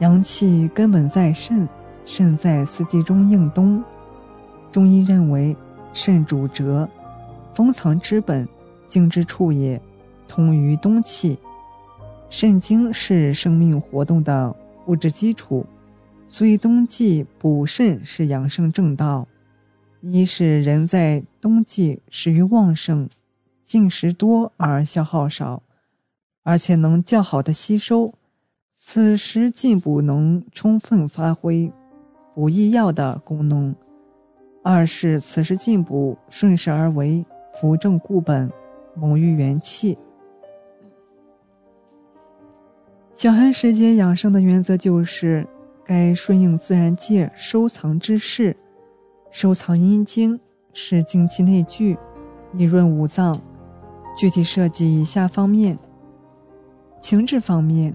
[0.00, 1.68] 阳气根本在肾，
[2.04, 3.82] 肾在四季中应冬。
[4.72, 5.56] 中医认为，
[5.92, 6.88] 肾主折，
[7.54, 8.48] 封藏之本，
[8.88, 9.80] 经之处也，
[10.26, 11.38] 通于冬气。
[12.32, 14.56] 肾经是生命活动的
[14.86, 15.66] 物质基础。”
[16.26, 19.28] 所以，冬季补肾是养生正道。
[20.00, 23.06] 一是人在冬季食欲旺盛，
[23.62, 25.62] 进食多而消耗少，
[26.42, 28.14] 而且能较好的吸收，
[28.74, 31.70] 此时进补能充分发挥
[32.34, 33.74] 补益药的功能；
[34.64, 37.22] 二是此时进补顺势而为，
[37.52, 38.50] 扶正固本，
[38.96, 39.98] 猛于元气。
[43.22, 45.46] 小寒时节养生的原则就是。
[45.84, 48.56] 该顺应自然界收藏之势，
[49.30, 50.40] 收藏阴经，
[50.72, 51.96] 是精气内聚，
[52.52, 53.40] 以润五脏。
[54.16, 55.78] 具体设计以下方面：
[57.00, 57.94] 情志方面，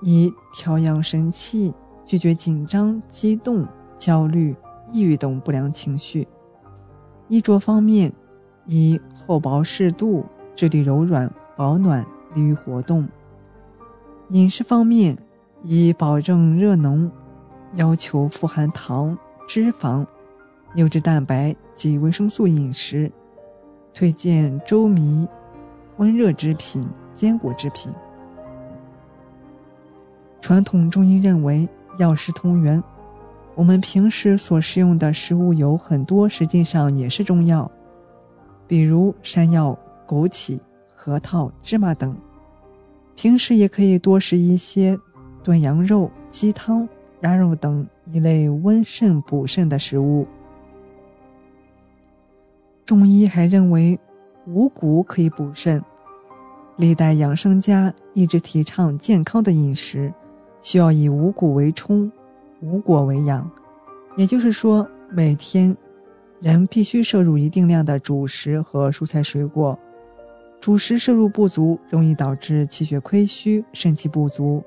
[0.00, 1.74] 以调养神气，
[2.06, 3.66] 拒绝紧张、激动、
[3.98, 4.56] 焦虑、
[4.90, 6.26] 抑郁等不良情绪；
[7.28, 8.10] 衣着方面，
[8.64, 10.24] 以厚薄适度，
[10.56, 12.02] 质地柔软、保暖，
[12.34, 13.06] 利于活动；
[14.34, 15.16] 饮食方面，
[15.62, 17.08] 以保证热能，
[17.76, 19.16] 要求富含糖、
[19.46, 20.04] 脂肪、
[20.74, 23.08] 优质蛋白及维生素饮食，
[23.92, 25.24] 推荐粥糜、
[25.98, 26.82] 温热之品、
[27.14, 27.92] 坚果制品。
[30.40, 32.82] 传统中医认为药食同源，
[33.54, 37.70] 我们平时所食用的食物有很多，实际上也是中药，
[38.66, 39.78] 比如山药、
[40.08, 40.58] 枸杞、
[40.92, 42.12] 核桃、芝麻等。
[43.16, 44.98] 平时也可以多食一些。
[45.42, 46.88] 炖羊肉、鸡汤、
[47.20, 50.26] 鸭肉等一类温肾补肾的食物。
[52.86, 53.98] 中医还认为
[54.46, 55.84] 五谷可以补肾，
[56.78, 60.10] 历代养生家一直提倡健康的饮食，
[60.62, 62.10] 需要以五谷为充，
[62.62, 63.50] 五果为养。
[64.16, 65.76] 也就是说，每天
[66.40, 69.78] 人必须摄入一定量的主食和蔬菜水果。
[70.64, 74.64] 主食摄入不足，容易导致气血亏虚、肾气不足。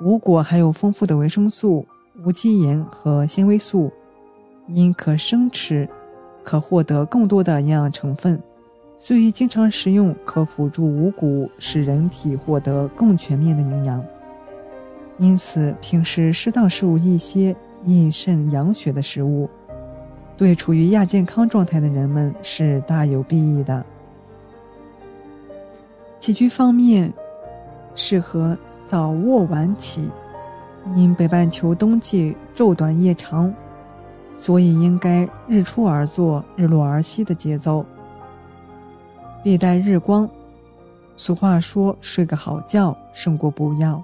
[0.00, 1.86] 五果含有丰富的维生素、
[2.24, 3.92] 无机盐和纤维素，
[4.68, 5.86] 因可生吃，
[6.42, 8.42] 可获得更多的营养成分，
[8.98, 14.02] 所以经常食用可辅助五谷，使人体获得更全面的营养。
[15.18, 19.50] 因此，平时适当摄入一些益肾养血的食物，
[20.34, 23.84] 对处于亚健康状态的人们是大有裨益的。
[26.20, 27.12] 起居方面，
[27.96, 28.56] 适合。
[28.86, 30.10] 早卧晚起，
[30.96, 33.54] 因北半球冬季昼短夜长，
[34.36, 37.86] 所以应该日出而作，日落而息的节奏，
[39.44, 40.28] 必待日光。
[41.16, 44.02] 俗话说：“睡个好觉胜过不要。”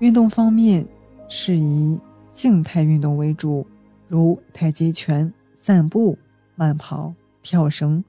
[0.00, 0.84] 运动方面，
[1.28, 1.96] 是以
[2.32, 3.64] 静态运动为主，
[4.08, 6.18] 如太极拳、散步、
[6.56, 8.02] 慢跑、跳绳、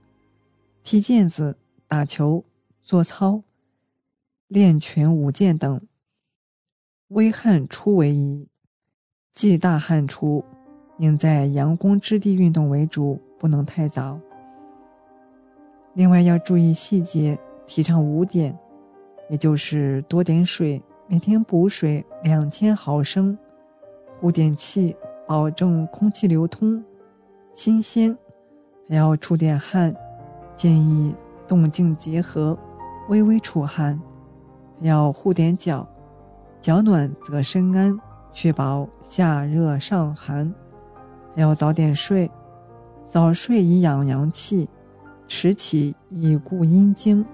[0.84, 1.56] 踢毽子、
[1.88, 2.44] 打球、
[2.86, 3.42] 做操。
[4.48, 5.82] 练拳、舞剑等，
[7.08, 8.48] 微汗出为宜，
[9.34, 10.46] 忌大汗出，
[11.00, 14.20] 应在阳光之地运动为主，不能太早。
[15.96, 18.56] 另外要注意细节，提倡五点，
[19.32, 23.36] 也就是多点水，每天补水两千毫升，
[24.20, 24.96] 护点气，
[25.28, 26.82] 保证空气流通、
[27.56, 28.16] 新鲜，
[28.88, 29.94] 还要出点汗，
[30.56, 31.16] 建议
[31.48, 32.56] 动静结合，
[33.08, 34.00] 微微出汗。
[34.82, 35.88] 要护点脚，
[36.60, 37.98] 脚暖则身安，
[38.34, 40.54] 确保夏热上寒。
[41.36, 42.30] 要早点睡，
[43.04, 44.70] 早睡以养阳气，
[45.28, 47.26] 迟起以固阴经。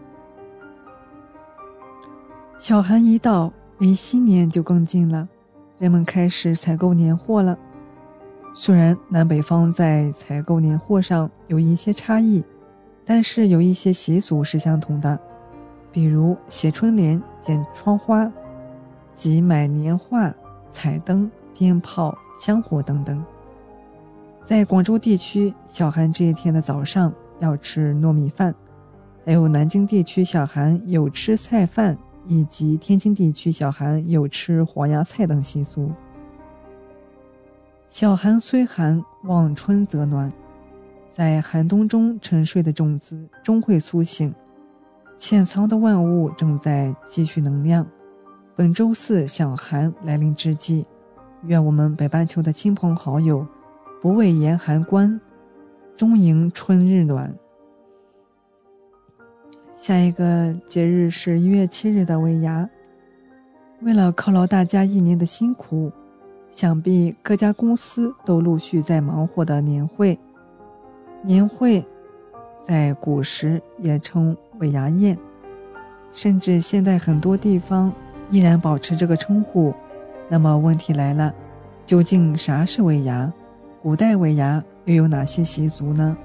[2.58, 5.28] 小寒一到，离新年就更近了，
[5.80, 7.58] 人们开始采购年货了。
[8.54, 12.44] 虽然南北方在采购年货上有一些差异，
[13.04, 15.20] 但是有一些习俗是相同的，
[15.92, 18.32] 比如写春联、剪窗花、
[19.14, 20.34] 及买年画、
[20.72, 23.24] 彩灯、鞭炮、香火等等。
[24.44, 28.56] 在广州地区，小寒这一天的早上要吃糯米饭，
[29.26, 35.92] 还有南京地区小寒有吃菜饭，以及天津地区小寒有吃黄芽菜等习俗。
[37.88, 40.32] 小寒虽寒，望春则暖。
[41.10, 44.34] 在寒冬中沉睡的种子终会苏醒，
[45.22, 47.86] 潜藏的万物正在积蓄能量。
[48.56, 50.84] 本周四小寒来临之际，
[51.44, 53.46] 愿我们北半球的亲朋好友
[54.02, 55.22] 不畏严寒关，
[55.96, 57.32] 终迎春日暖。
[59.76, 62.68] 下一个节日是一月七日的尾牙，
[63.82, 65.92] 为了犒劳大家一年的辛苦。
[66.50, 70.20] 想必各家公司都陆续在忙活的年会。
[71.22, 71.86] 年会，
[72.60, 75.18] 在古时也称尾牙宴，
[76.12, 77.92] 甚至现在很多地方
[78.30, 79.74] 依然保持这个称呼。
[80.30, 81.34] 那么问题来了，
[81.86, 83.32] 究竟啥是尾牙？
[83.82, 86.16] 古代尾牙又有哪些习俗呢？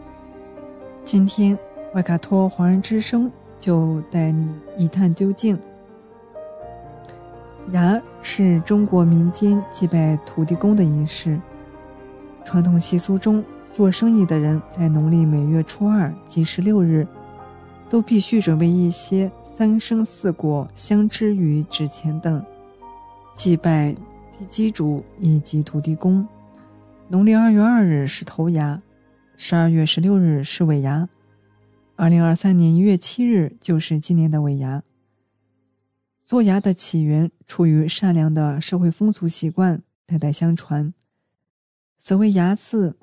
[1.05, 1.59] 今天，
[1.95, 5.59] 外卡托华人之声就带你一探究竟。
[7.73, 11.39] 牙是中国民间祭拜土地公的仪式。
[12.45, 13.43] 传统习俗中，
[13.73, 17.05] 做生意的人在农历每月初二及十六日，
[17.89, 22.45] 都必须准备一些三生四果、香枝与纸钱等，
[23.35, 23.95] 祭拜
[24.39, 26.27] 地基主以及土地公。
[27.09, 28.83] 农历二月二日是头牙，
[29.37, 31.09] 十二月十六日是尾牙，
[31.95, 34.83] 二零二三年一月七日就是今年的尾牙。
[36.25, 40.93] 做牙的起源出于善良的社会风俗习惯，代代相传。
[41.99, 42.97] 所谓“牙”字，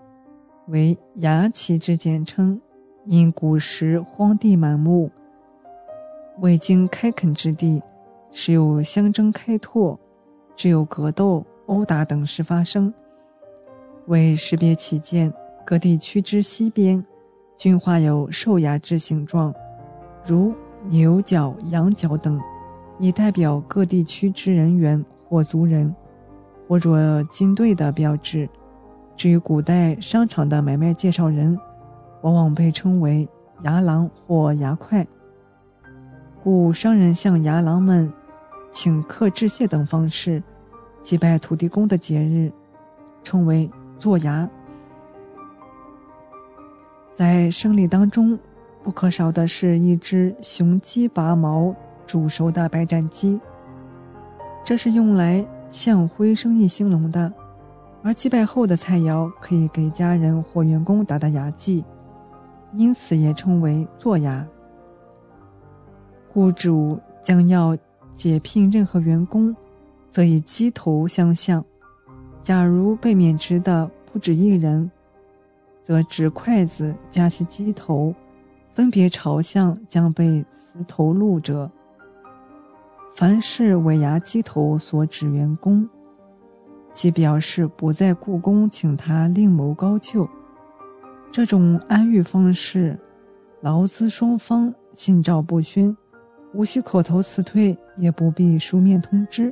[0.67, 2.61] 为牙旗之简称。
[3.05, 5.11] 因古时荒地满目，
[6.39, 7.81] 未经开垦之地，
[8.31, 9.99] 时有相争开拓，
[10.55, 12.93] 只有格斗、殴打等事发生。
[14.07, 15.33] 为识别起见，
[15.65, 17.05] 各地区之西边，
[17.57, 19.53] 均画有兽牙之形状，
[20.25, 20.53] 如
[20.87, 22.39] 牛角、羊角等。
[22.99, 25.93] 以代表各地区之人员或族人，
[26.67, 28.47] 或者军队的标志。
[29.17, 31.59] 至于古代商场的买卖介绍人，
[32.23, 33.25] 往往被称为
[33.61, 35.07] 牙郎或牙快。
[36.43, 38.11] 故商人向牙郎们
[38.71, 40.43] 请客致谢等方式
[41.01, 42.51] 祭拜土地公的节日，
[43.23, 44.49] 称为做牙。
[47.13, 48.37] 在生礼当中，
[48.81, 51.73] 不可少的是一只雄鸡拔毛。
[52.05, 53.39] 煮熟的白斩鸡，
[54.61, 57.31] 这是用来向辉生意兴隆的；
[58.03, 61.81] 而祭拜后的菜肴可以给家人或员工打打牙祭，
[62.75, 64.45] 因此也称为做牙。
[66.31, 67.77] 雇主将要
[68.11, 69.55] 解聘任何员工，
[70.09, 71.61] 则以鸡头相向；
[72.41, 74.89] 假如被免职的不止一人，
[75.83, 78.13] 则指筷子夹起鸡头，
[78.73, 81.69] 分别朝向将被辞头路者。
[83.15, 85.87] 凡是尾牙鸡头所指员工，
[86.93, 90.27] 即表示不在故宫请他另谋高就。
[91.33, 92.95] 这种安育方式，
[93.61, 95.97] 劳资双方心照不宣，
[96.53, 99.51] 无需口头辞退，也不必书面通知。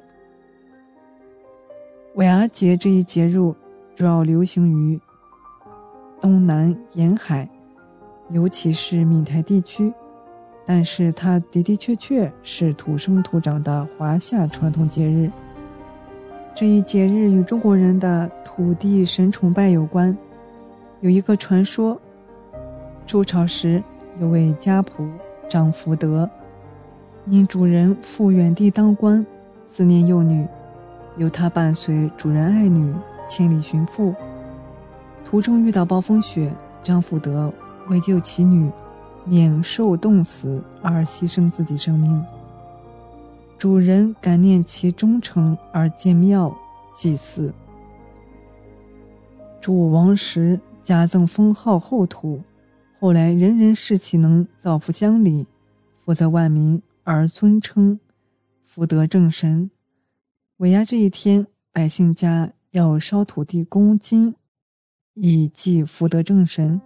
[2.13, 3.33] 尾牙节这一节日
[3.95, 5.01] 主要流行于
[6.19, 7.49] 东南沿海，
[8.29, 9.91] 尤其是闽台地区。
[10.67, 15.27] 但是它的的确确是土生土长的华夏传统节日。
[16.53, 20.15] 这一节日与中国人的土地神崇拜有关。
[21.01, 21.99] 有一个传说：
[23.05, 23.83] 周朝时
[24.19, 25.09] 有位家仆
[25.49, 26.29] 张福德，
[27.27, 29.25] 因主人赴远地当官，
[29.65, 30.47] 思念幼女，
[31.17, 32.93] 由他伴随主人爱女
[33.27, 34.13] 千里寻父。
[35.25, 36.51] 途中遇到暴风雪，
[36.83, 37.51] 张福德
[37.89, 38.69] 为救其女。
[39.23, 42.25] 免受冻死而牺牲自己生命。
[43.55, 46.51] 主人感念其忠诚而建庙
[46.95, 47.53] 祭祀。
[49.61, 52.41] 主王时加赠封号后土，
[52.99, 55.45] 后来人人视其能造福乡里，
[55.97, 57.99] 福泽万民而尊称
[58.65, 59.69] 福德正神。
[60.57, 64.35] 尾牙这一天，百姓家要烧土地公金，
[65.13, 66.81] 以祭福德正神。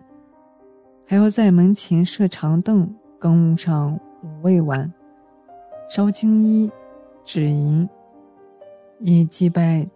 [1.05, 4.91] 还要在门前设长凳，供上五味丸，
[5.87, 6.71] 烧青衣
[7.23, 7.87] 止淫，
[8.99, 9.87] 以祭拜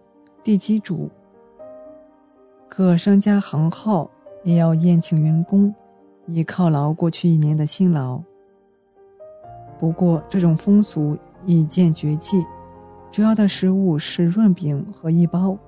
[0.42, 1.10] 地基主。
[2.72, 4.08] 各商家行号
[4.44, 5.74] 也要宴请员工，
[6.26, 8.22] 以犒劳过去一年的辛劳。
[9.80, 12.46] 不过，这种风俗已见绝迹，
[13.10, 15.58] 主要的食物是润饼和一包。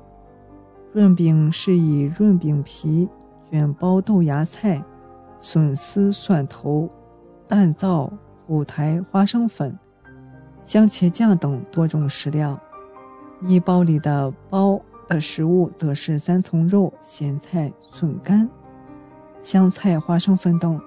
[0.92, 3.08] 润饼是以润饼皮
[3.50, 4.80] 卷包豆芽菜、
[5.40, 6.88] 笋丝、蒜头、
[7.48, 8.10] 蛋皂、
[8.46, 9.76] 虎苔、花生粉、
[10.64, 12.56] 香茄酱等多种食料。
[13.40, 14.80] 一包里的包。
[15.12, 18.48] 的食物则是三层肉、咸菜、笋干、
[19.40, 20.80] 香菜、花生粉等，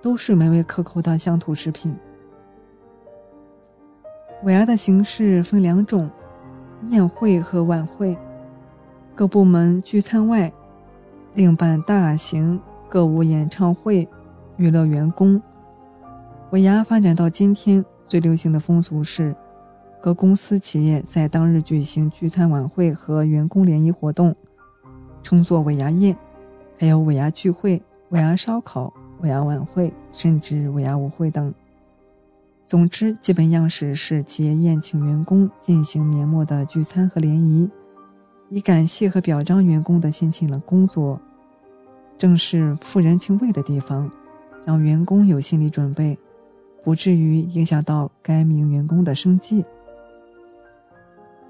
[0.00, 1.94] 都是美味可口的乡土食品。
[4.44, 6.08] 尾牙的形式分两种：
[6.90, 8.16] 宴会和晚会。
[9.14, 10.52] 各部门聚餐外，
[11.34, 14.08] 另办大型歌舞演唱会，
[14.56, 15.42] 娱乐员工。
[16.52, 19.34] 尾牙发展到今天，最流行的风俗是。
[20.00, 24.34] 各公司企业在当日举行聚餐晚会和员工联谊活动，
[25.24, 26.14] 称作尾牙宴；
[26.78, 28.92] 还有尾牙聚会、尾牙烧烤、
[29.22, 31.52] 尾牙晚会，甚至尾牙舞会等。
[32.64, 37.68] 总之，基本样式是企业宴请员工进行年末的聚餐和联谊，
[38.50, 41.20] 以感谢和表彰员工的辛勤的工作，
[42.16, 44.08] 正是富人情味的地方，
[44.64, 46.16] 让员工有心理准备，
[46.84, 49.64] 不至于影响到该名员工的生计。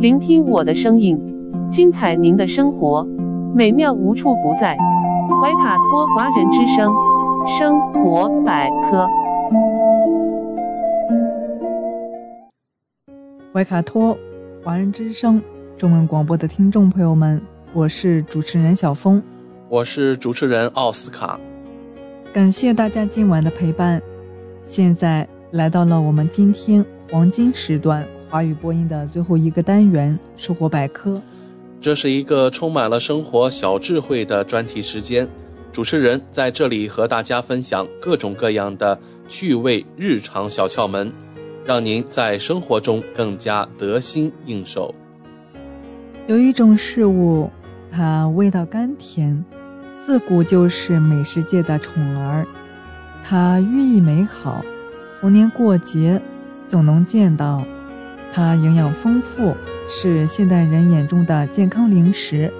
[0.00, 1.20] 聆听我的声音，
[1.70, 3.06] 精彩您的生活，
[3.54, 4.74] 美妙无处不在。
[5.42, 6.90] 怀卡托华人之声
[7.46, 9.06] 生活百科。
[13.52, 14.16] 怀卡托
[14.64, 15.42] 华人之声
[15.76, 17.38] 中文广播的听众朋友们，
[17.74, 19.22] 我是主持人小峰，
[19.68, 21.38] 我是主持人奥斯卡。
[22.32, 24.00] 感谢大家今晚的陪伴。
[24.62, 28.02] 现在来到了我们今天黄金时段。
[28.30, 31.20] 华语播音的最后一个单元——生活百科，
[31.80, 35.28] 这是一个充满了生活小智慧的专题时间。
[35.72, 38.96] 主持人在这里和大家分享各种各样的
[39.28, 41.12] 趣味日常小窍门，
[41.64, 44.94] 让您在生活中更加得心应手。
[46.28, 47.50] 有一种事物，
[47.90, 49.44] 它味道甘甜，
[49.98, 52.46] 自古就是美食界的宠儿，
[53.24, 54.64] 它寓意美好，
[55.20, 56.22] 逢年过节
[56.64, 57.64] 总能见到。
[58.32, 59.56] 它营养丰富，
[59.88, 62.52] 是现代人眼中的健康零食。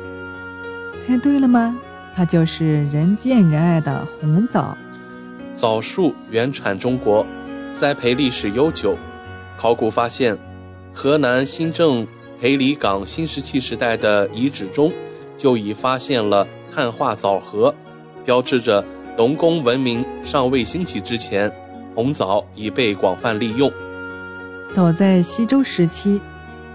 [1.06, 1.78] 猜对了吗？
[2.14, 4.76] 它就是人见人爱的红枣。
[5.52, 7.24] 枣树原产中国，
[7.70, 8.97] 栽培历史悠久。
[9.56, 10.36] 考古发现，
[10.92, 12.06] 河南新郑
[12.40, 14.92] 裴李岗新石器时代的遗址中，
[15.36, 17.74] 就已发现了碳化枣核，
[18.24, 18.84] 标志着
[19.16, 21.51] 农工文明尚未兴起之前，
[21.94, 23.70] 红枣已被广泛利用。
[24.72, 26.22] 早在西周时期，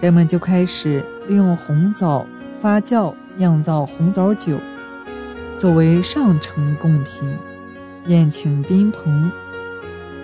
[0.02, 2.28] 人们就开始利用红枣
[2.60, 4.60] 发酵酿造红枣酒，
[5.58, 7.38] 作为上乘贡品，
[8.08, 9.32] 宴请宾朋。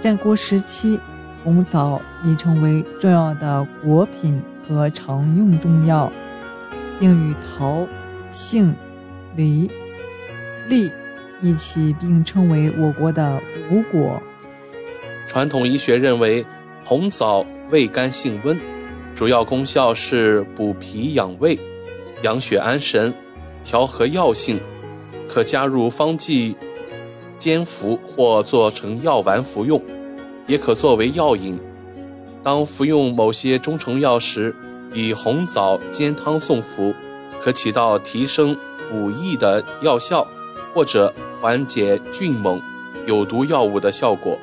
[0.01, 0.99] 战国时期，
[1.45, 6.11] 红枣已成为重要的果品和常用中药，
[6.99, 7.87] 并与桃、
[8.29, 8.75] 杏、
[9.33, 9.71] 梨、
[10.67, 10.91] 栗
[11.39, 13.39] 一起并称为我国的
[13.71, 14.21] 五果。
[15.25, 16.45] 传统医学认为，
[16.83, 17.45] 红枣。
[17.71, 18.59] 味甘性温，
[19.15, 21.57] 主要功效是补脾养胃、
[22.21, 23.13] 养血安神、
[23.63, 24.59] 调和药性，
[25.27, 26.55] 可加入方剂
[27.37, 29.81] 煎服或做成药丸服用，
[30.47, 31.57] 也可作为药引。
[32.43, 34.55] 当服用某些中成药时，
[34.93, 36.93] 以红枣煎汤送服，
[37.39, 38.55] 可起到提升
[38.89, 40.27] 补益的药效，
[40.73, 42.61] 或者缓解峻猛
[43.07, 44.37] 有毒药物的效果。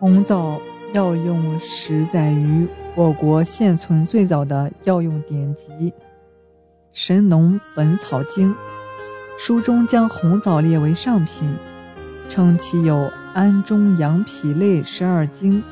[0.00, 0.60] 红枣。
[0.92, 5.72] 药用始载于我国现存最早的药用典籍
[6.92, 8.50] 《神农本草经》，
[9.36, 11.54] 书中将红枣列为上品，
[12.28, 15.62] 称其有安中养脾类十二经，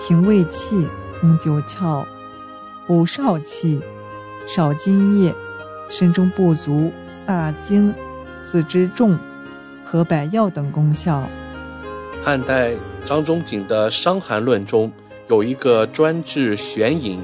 [0.00, 2.04] 平胃气、通九窍、
[2.86, 3.80] 补少气、
[4.46, 5.32] 少津液、
[5.88, 6.90] 身中不足、
[7.24, 7.94] 大惊、
[8.42, 9.16] 四肢重
[9.84, 11.28] 和百药等功效。
[12.22, 12.72] 汉代。
[13.02, 14.92] 张仲景的《伤寒论》中
[15.28, 17.18] 有一个专治眩饮，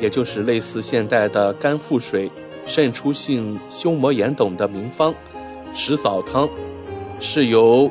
[0.00, 2.28] 也就是类似现代的肝腹水、
[2.66, 5.14] 渗出性胸膜炎等的名方。
[5.72, 6.48] 石枣汤
[7.20, 7.88] 是由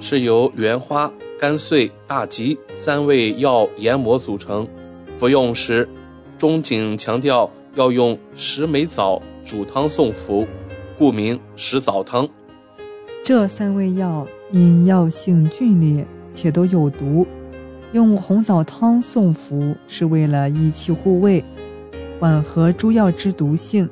[0.00, 4.66] 是由原花、甘遂、大吉三味药研磨组成，
[5.16, 5.86] 服用时，
[6.38, 10.46] 钟景强调要用石梅枣煮汤送服，
[10.98, 12.26] 故名石枣汤。
[13.22, 17.26] 这三味药因药性峻烈且都有毒，
[17.92, 21.44] 用红枣汤送服是为了益气护胃，
[22.18, 23.88] 缓和诸药之毒性。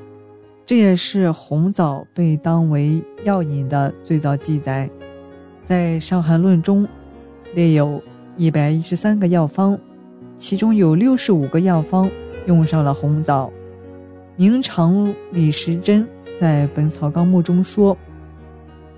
[0.66, 4.90] 这也是红枣被当为药引的最早记载。
[5.64, 6.86] 在《伤寒论》中
[7.54, 8.02] 列有
[8.36, 9.78] 一百一十三个药方，
[10.36, 12.10] 其中有六十五个药方
[12.46, 13.50] 用上了红枣。
[14.36, 16.06] 明长李时珍
[16.38, 17.96] 在《本草纲目》中说。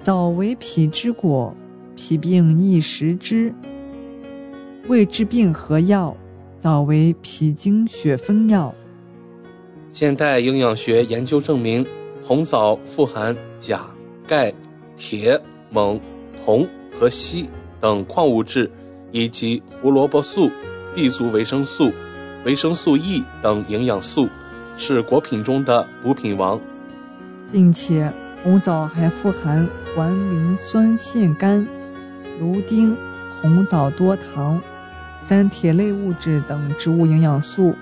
[0.00, 1.54] 枣为脾之果，
[1.94, 3.52] 脾病易食之。
[4.88, 6.16] 胃治病何药？
[6.58, 8.74] 枣为脾经血分药。
[9.92, 11.86] 现代营养学研究证明，
[12.22, 13.82] 红枣富含钾、
[14.26, 14.50] 钙、
[14.96, 15.38] 铁、
[15.70, 16.00] 锰、
[16.42, 16.66] 铜
[16.98, 17.46] 和硒
[17.78, 18.70] 等矿物质，
[19.12, 20.50] 以及胡萝卜素、
[20.94, 21.92] B 族维生素、
[22.46, 24.26] 维生素 E 等营养素，
[24.78, 26.58] 是果品中的补品王，
[27.52, 28.10] 并且。
[28.42, 31.66] 红枣还富含环磷酸腺苷、
[32.38, 32.96] 芦丁、
[33.30, 34.60] 红枣多糖、
[35.18, 37.74] 三铁类物质等植物营养素，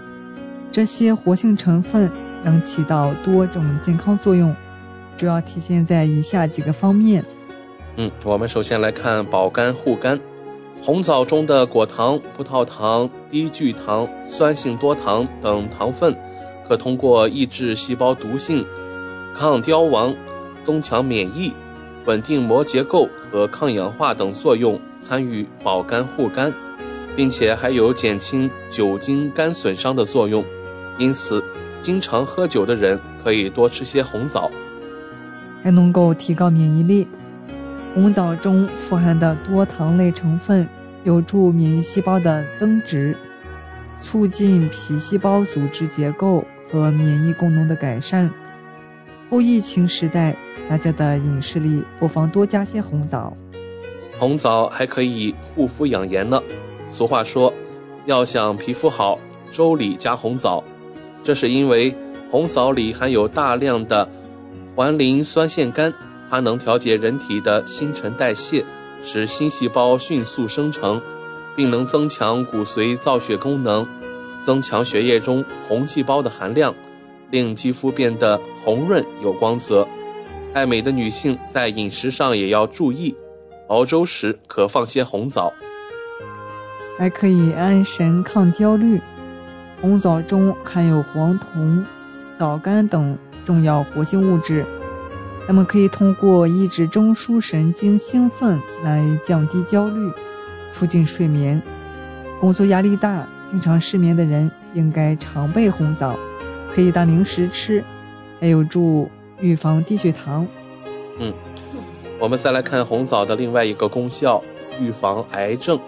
[0.72, 2.10] 这些活性成分
[2.43, 4.55] 能起到多种健康作用，
[5.16, 7.22] 主要体现在以下几个方面。
[7.97, 10.18] 嗯，我们首先来看保肝护肝。
[10.80, 16.16] 红枣中的果糖、葡萄糖、低聚糖、酸性多糖等糖分，
[16.66, 18.64] 可通过抑制细胞毒性、
[19.35, 20.14] 抗凋亡。
[20.64, 21.55] 增强免疫、
[22.09, 26.51] 稳定膜结构和抗氧化等作用，参与保肝护肝，
[27.14, 30.43] 并且还有减轻酒精肝损伤的作用。
[30.97, 31.44] 因此，
[31.82, 34.51] 经常喝酒的人可以多吃些红枣，
[35.62, 37.06] 还能够提高免疫力。
[37.93, 40.66] 红枣中富含的多糖类成分
[41.05, 43.14] 有助免疫细胞的增殖，
[44.01, 48.30] 促进皮细胞组织结构和免疫功能的改善。
[49.28, 50.35] 后疫情时代。
[50.69, 53.35] 大家的饮食里不妨多加些红枣，
[54.19, 56.43] 红枣还可以护肤养颜呢。
[56.90, 57.53] 俗话说，
[58.05, 59.19] 要想皮肤好，
[59.51, 60.62] 粥里加红枣。
[61.24, 61.95] 这是因为
[62.31, 64.07] 红枣里含有大量的
[64.77, 65.90] 环磷酸腺苷，
[66.28, 68.62] 它能调节人体的新陈代谢，
[69.03, 71.01] 使新细胞迅速生成，
[71.57, 73.86] 并能增强骨髓造血功能，
[74.43, 76.74] 增强血液中红细胞的含量，
[77.31, 79.89] 令肌肤变得红润有光泽。
[80.54, 83.14] 爱美的女性在饮食上也要注意，
[83.68, 85.52] 熬粥时可放些红枣，
[86.98, 89.00] 还可以安神抗焦虑。
[89.80, 91.84] 红枣中含有黄酮、
[92.34, 94.66] 枣苷等重要活性物质，
[95.46, 100.10] 它们可以通过抑制中枢神经兴奋来降低焦虑，
[100.70, 101.62] 促进睡眠。
[102.40, 106.16] 工作压力大、经常失眠的人应该常备红枣，
[106.72, 107.84] 可以当零食吃，
[108.40, 109.08] 还有助。
[109.40, 110.47] 预防低血糖。
[111.19, 111.32] 嗯，
[112.19, 114.43] 我们再来看红枣的另外一个功效，
[114.81, 115.78] 预防癌症。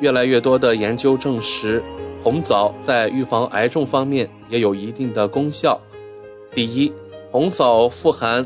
[0.00, 1.82] 越来越多的研究证实，
[2.20, 5.80] 红枣在预防癌症方面也有一定的功效。
[6.52, 6.92] 第一，
[7.30, 8.44] 红枣富含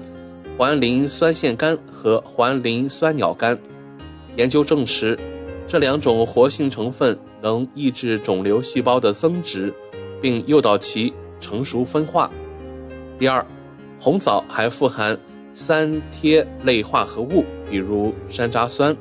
[0.57, 3.59] 环磷酸腺苷和环磷酸鸟苷，
[4.37, 5.19] 研究证实，
[5.67, 9.73] 这两种活性成分能抑制肿瘤细胞的增殖，
[10.21, 12.31] 并诱导其成熟分化。
[13.19, 13.45] 第二，
[14.01, 15.19] 红枣还富含
[15.53, 18.97] 三萜类化合物，比如山楂酸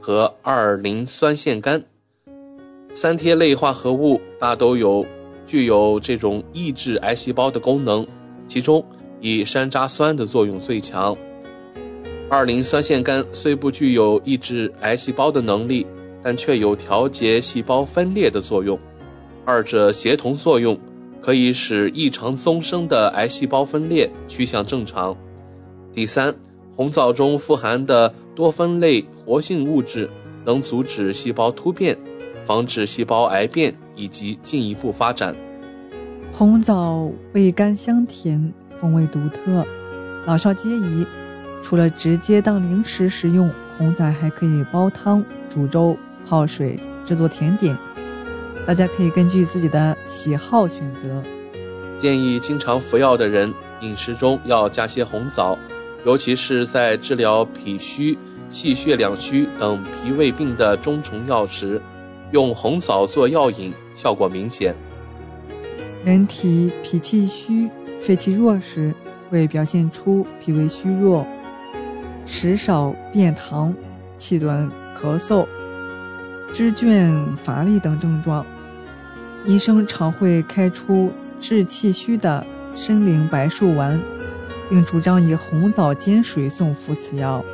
[0.00, 1.82] 和二磷酸腺苷。
[2.92, 5.04] 三萜类化合物大都有
[5.46, 8.06] 具有这种抑制癌细胞的功能，
[8.46, 8.84] 其中
[9.20, 11.16] 以山楂酸的作用最强。
[12.28, 15.86] 二磷酸腺苷虽不具有抑制癌细胞的能力，
[16.22, 18.78] 但却有调节细胞分裂的作用，
[19.44, 20.78] 二者协同作用。
[21.20, 25.16] 可以使异常增生的癌细胞分裂趋向正常。
[25.92, 26.34] 第三，
[26.76, 30.08] 红枣中富含的多酚类活性物质
[30.44, 31.96] 能阻止细胞突变，
[32.44, 35.34] 防止细胞癌变以及进一步发展。
[36.32, 39.66] 红枣味甘香甜，风味独特，
[40.26, 41.06] 老少皆宜。
[41.62, 45.94] 除了直接当零食食用，红枣还可以煲汤、煮粥、
[46.24, 47.76] 泡水、制作甜点。
[48.66, 51.22] 大家可以根据自己的喜好选择。
[51.96, 55.58] 建议经常服药的人饮食中要加些红枣，
[56.04, 58.16] 尤其是在治疗脾虚、
[58.48, 61.80] 气血两虚等脾胃病的中成药时，
[62.32, 64.74] 用红枣做药引，效果明显。
[66.04, 67.68] 人体脾气虚、
[68.00, 68.94] 肺气弱时，
[69.28, 71.26] 会表现出脾胃虚弱、
[72.24, 73.74] 食少便溏、
[74.16, 75.46] 气短、咳嗽、
[76.52, 78.44] 肢倦乏力等症状。
[79.44, 84.00] 医生常会开出治气虚的参苓白术丸，
[84.68, 87.44] 并主张以红枣煎水送服此药。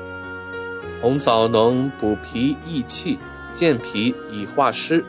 [1.01, 3.19] 红枣能补脾益气。
[3.55, 5.03] 健脾以化湿，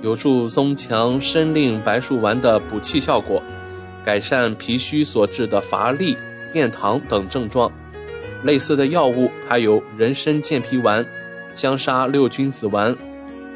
[0.00, 3.42] 有助增强参苓白术丸的补气效果，
[4.04, 6.16] 改善脾虚所致的乏力、
[6.52, 7.68] 便溏等症状。
[8.44, 11.04] 类似的药物还有人参健脾丸、
[11.56, 12.96] 香砂六君子丸、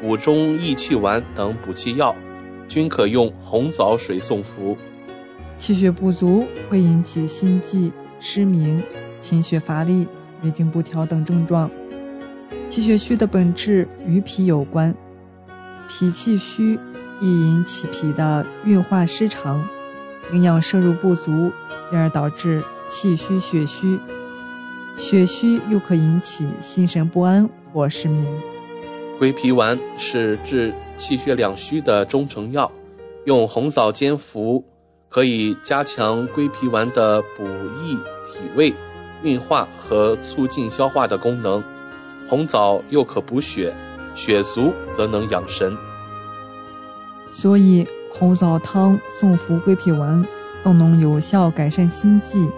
[0.05, 2.15] 补中益气丸等补气药，
[2.67, 4.77] 均可用红枣水送服。
[5.57, 8.83] 气血不足会引起心悸、失明、
[9.19, 10.07] 心血乏力、
[10.43, 11.71] 月经不调等症状。
[12.69, 14.93] 气血虚的本质与脾有关，
[15.89, 16.79] 脾气虚
[17.19, 19.67] 易引起脾的运化失常，
[20.31, 21.51] 营养摄入不足，
[21.89, 23.99] 进而导致气虚血虚。
[24.95, 28.23] 血虚又可引起心神不安或失眠。
[29.17, 32.69] 归脾丸是治气血两虚的中成药，
[33.25, 34.65] 用红枣煎服，
[35.09, 37.45] 可以加强归脾丸的补
[37.83, 37.95] 益
[38.27, 38.73] 脾胃、
[39.23, 41.63] 运化和促进消化的功能。
[42.27, 43.73] 红枣又可补血，
[44.13, 45.77] 血足则能养神。
[47.31, 50.25] 所以红枣汤送服归脾丸，
[50.63, 52.49] 更能有效改善心悸、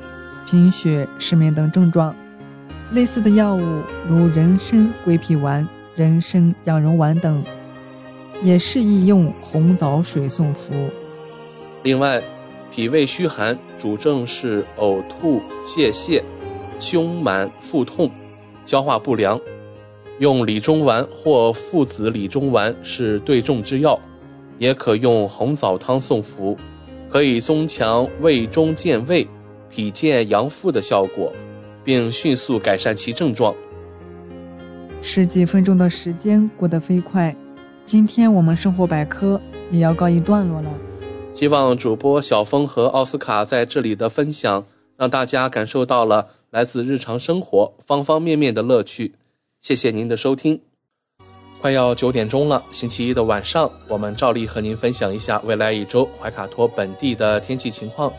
[0.47, 2.15] 贫血、失眠等症状。
[2.91, 5.67] 类似的药物如人参归脾丸、
[5.97, 7.43] 人参养荣丸等，
[8.43, 10.71] 也适宜用红枣水送服。
[11.81, 12.21] 另外，
[12.71, 16.21] 脾胃虚寒主症是呕吐、泄泻、
[16.79, 18.11] 胸满、腹痛、
[18.63, 19.41] 消化不良。
[20.19, 23.99] 用理中丸或附子理中丸是对症之药，
[24.59, 26.55] 也可用红枣汤送服，
[27.09, 29.27] 可以增强胃中健胃、
[29.67, 31.33] 脾健阳腹的效果，
[31.83, 33.55] 并迅速改善其症状。
[35.01, 37.35] 十几分钟的时间过得飞快，
[37.85, 39.39] 今天我们生活百科
[39.71, 40.69] 也要告一段落了。
[41.33, 44.65] 希望主播小峰和奥斯卡在这里的分享，
[44.97, 49.13] 让大家感受到了来自日常生活方方面面的乐趣。
[49.61, 50.59] 谢谢您的收听，
[51.61, 52.63] 快要九点钟了。
[52.71, 58.11] 星期一的晚上，我们照例和您分享一下未来一周怀卡托本地的天气情况。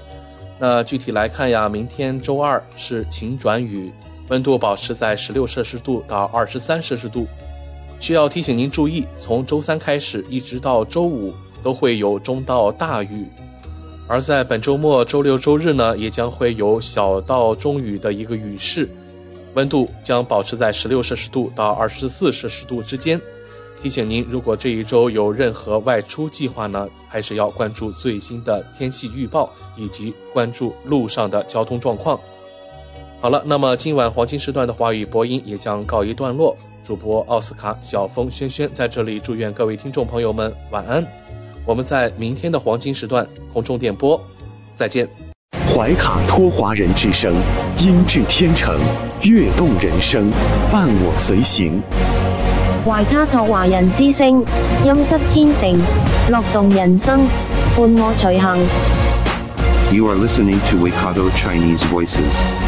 [0.60, 3.92] 那具体来看呀，明天周二是晴转雨，
[4.28, 7.26] 温度保持在十六摄氏度到二十三摄氏度。
[8.00, 13.26] 需要提醒您注意，从周三开始一直到周五都会有中到大雨，
[14.06, 18.88] 而在本周末周六周日呢，也将会有小到中雨的一个雨势。
[19.54, 23.20] 温度将保持在十六摄氏度到二十四摄氏度之间。
[23.82, 32.20] 提醒您，如果这一周有任何外出计划呢，还是要关注最新的天气预报以及关注路上的交通状况。
[33.20, 36.56] 好了，那么今晚黄金时段的华语播音也将告一段落。
[36.86, 41.04] 主播奥斯卡、小峰、轩轩在这里祝愿各位听众朋友们晚安。
[41.66, 44.18] 我们在明天的黄金时段空中电波
[44.76, 45.06] 再见。
[45.74, 47.34] 怀卡托华人之声，
[47.80, 48.78] 音质天成，
[49.22, 50.30] 悦动人生，
[50.70, 51.82] 伴我随行。
[52.86, 54.44] 怀卡托华人之声，
[54.84, 55.76] 音质天成，
[56.30, 57.18] 乐动人生，
[57.76, 58.64] 伴我随行。
[59.92, 62.67] You are listening to Waikato Chinese Voices.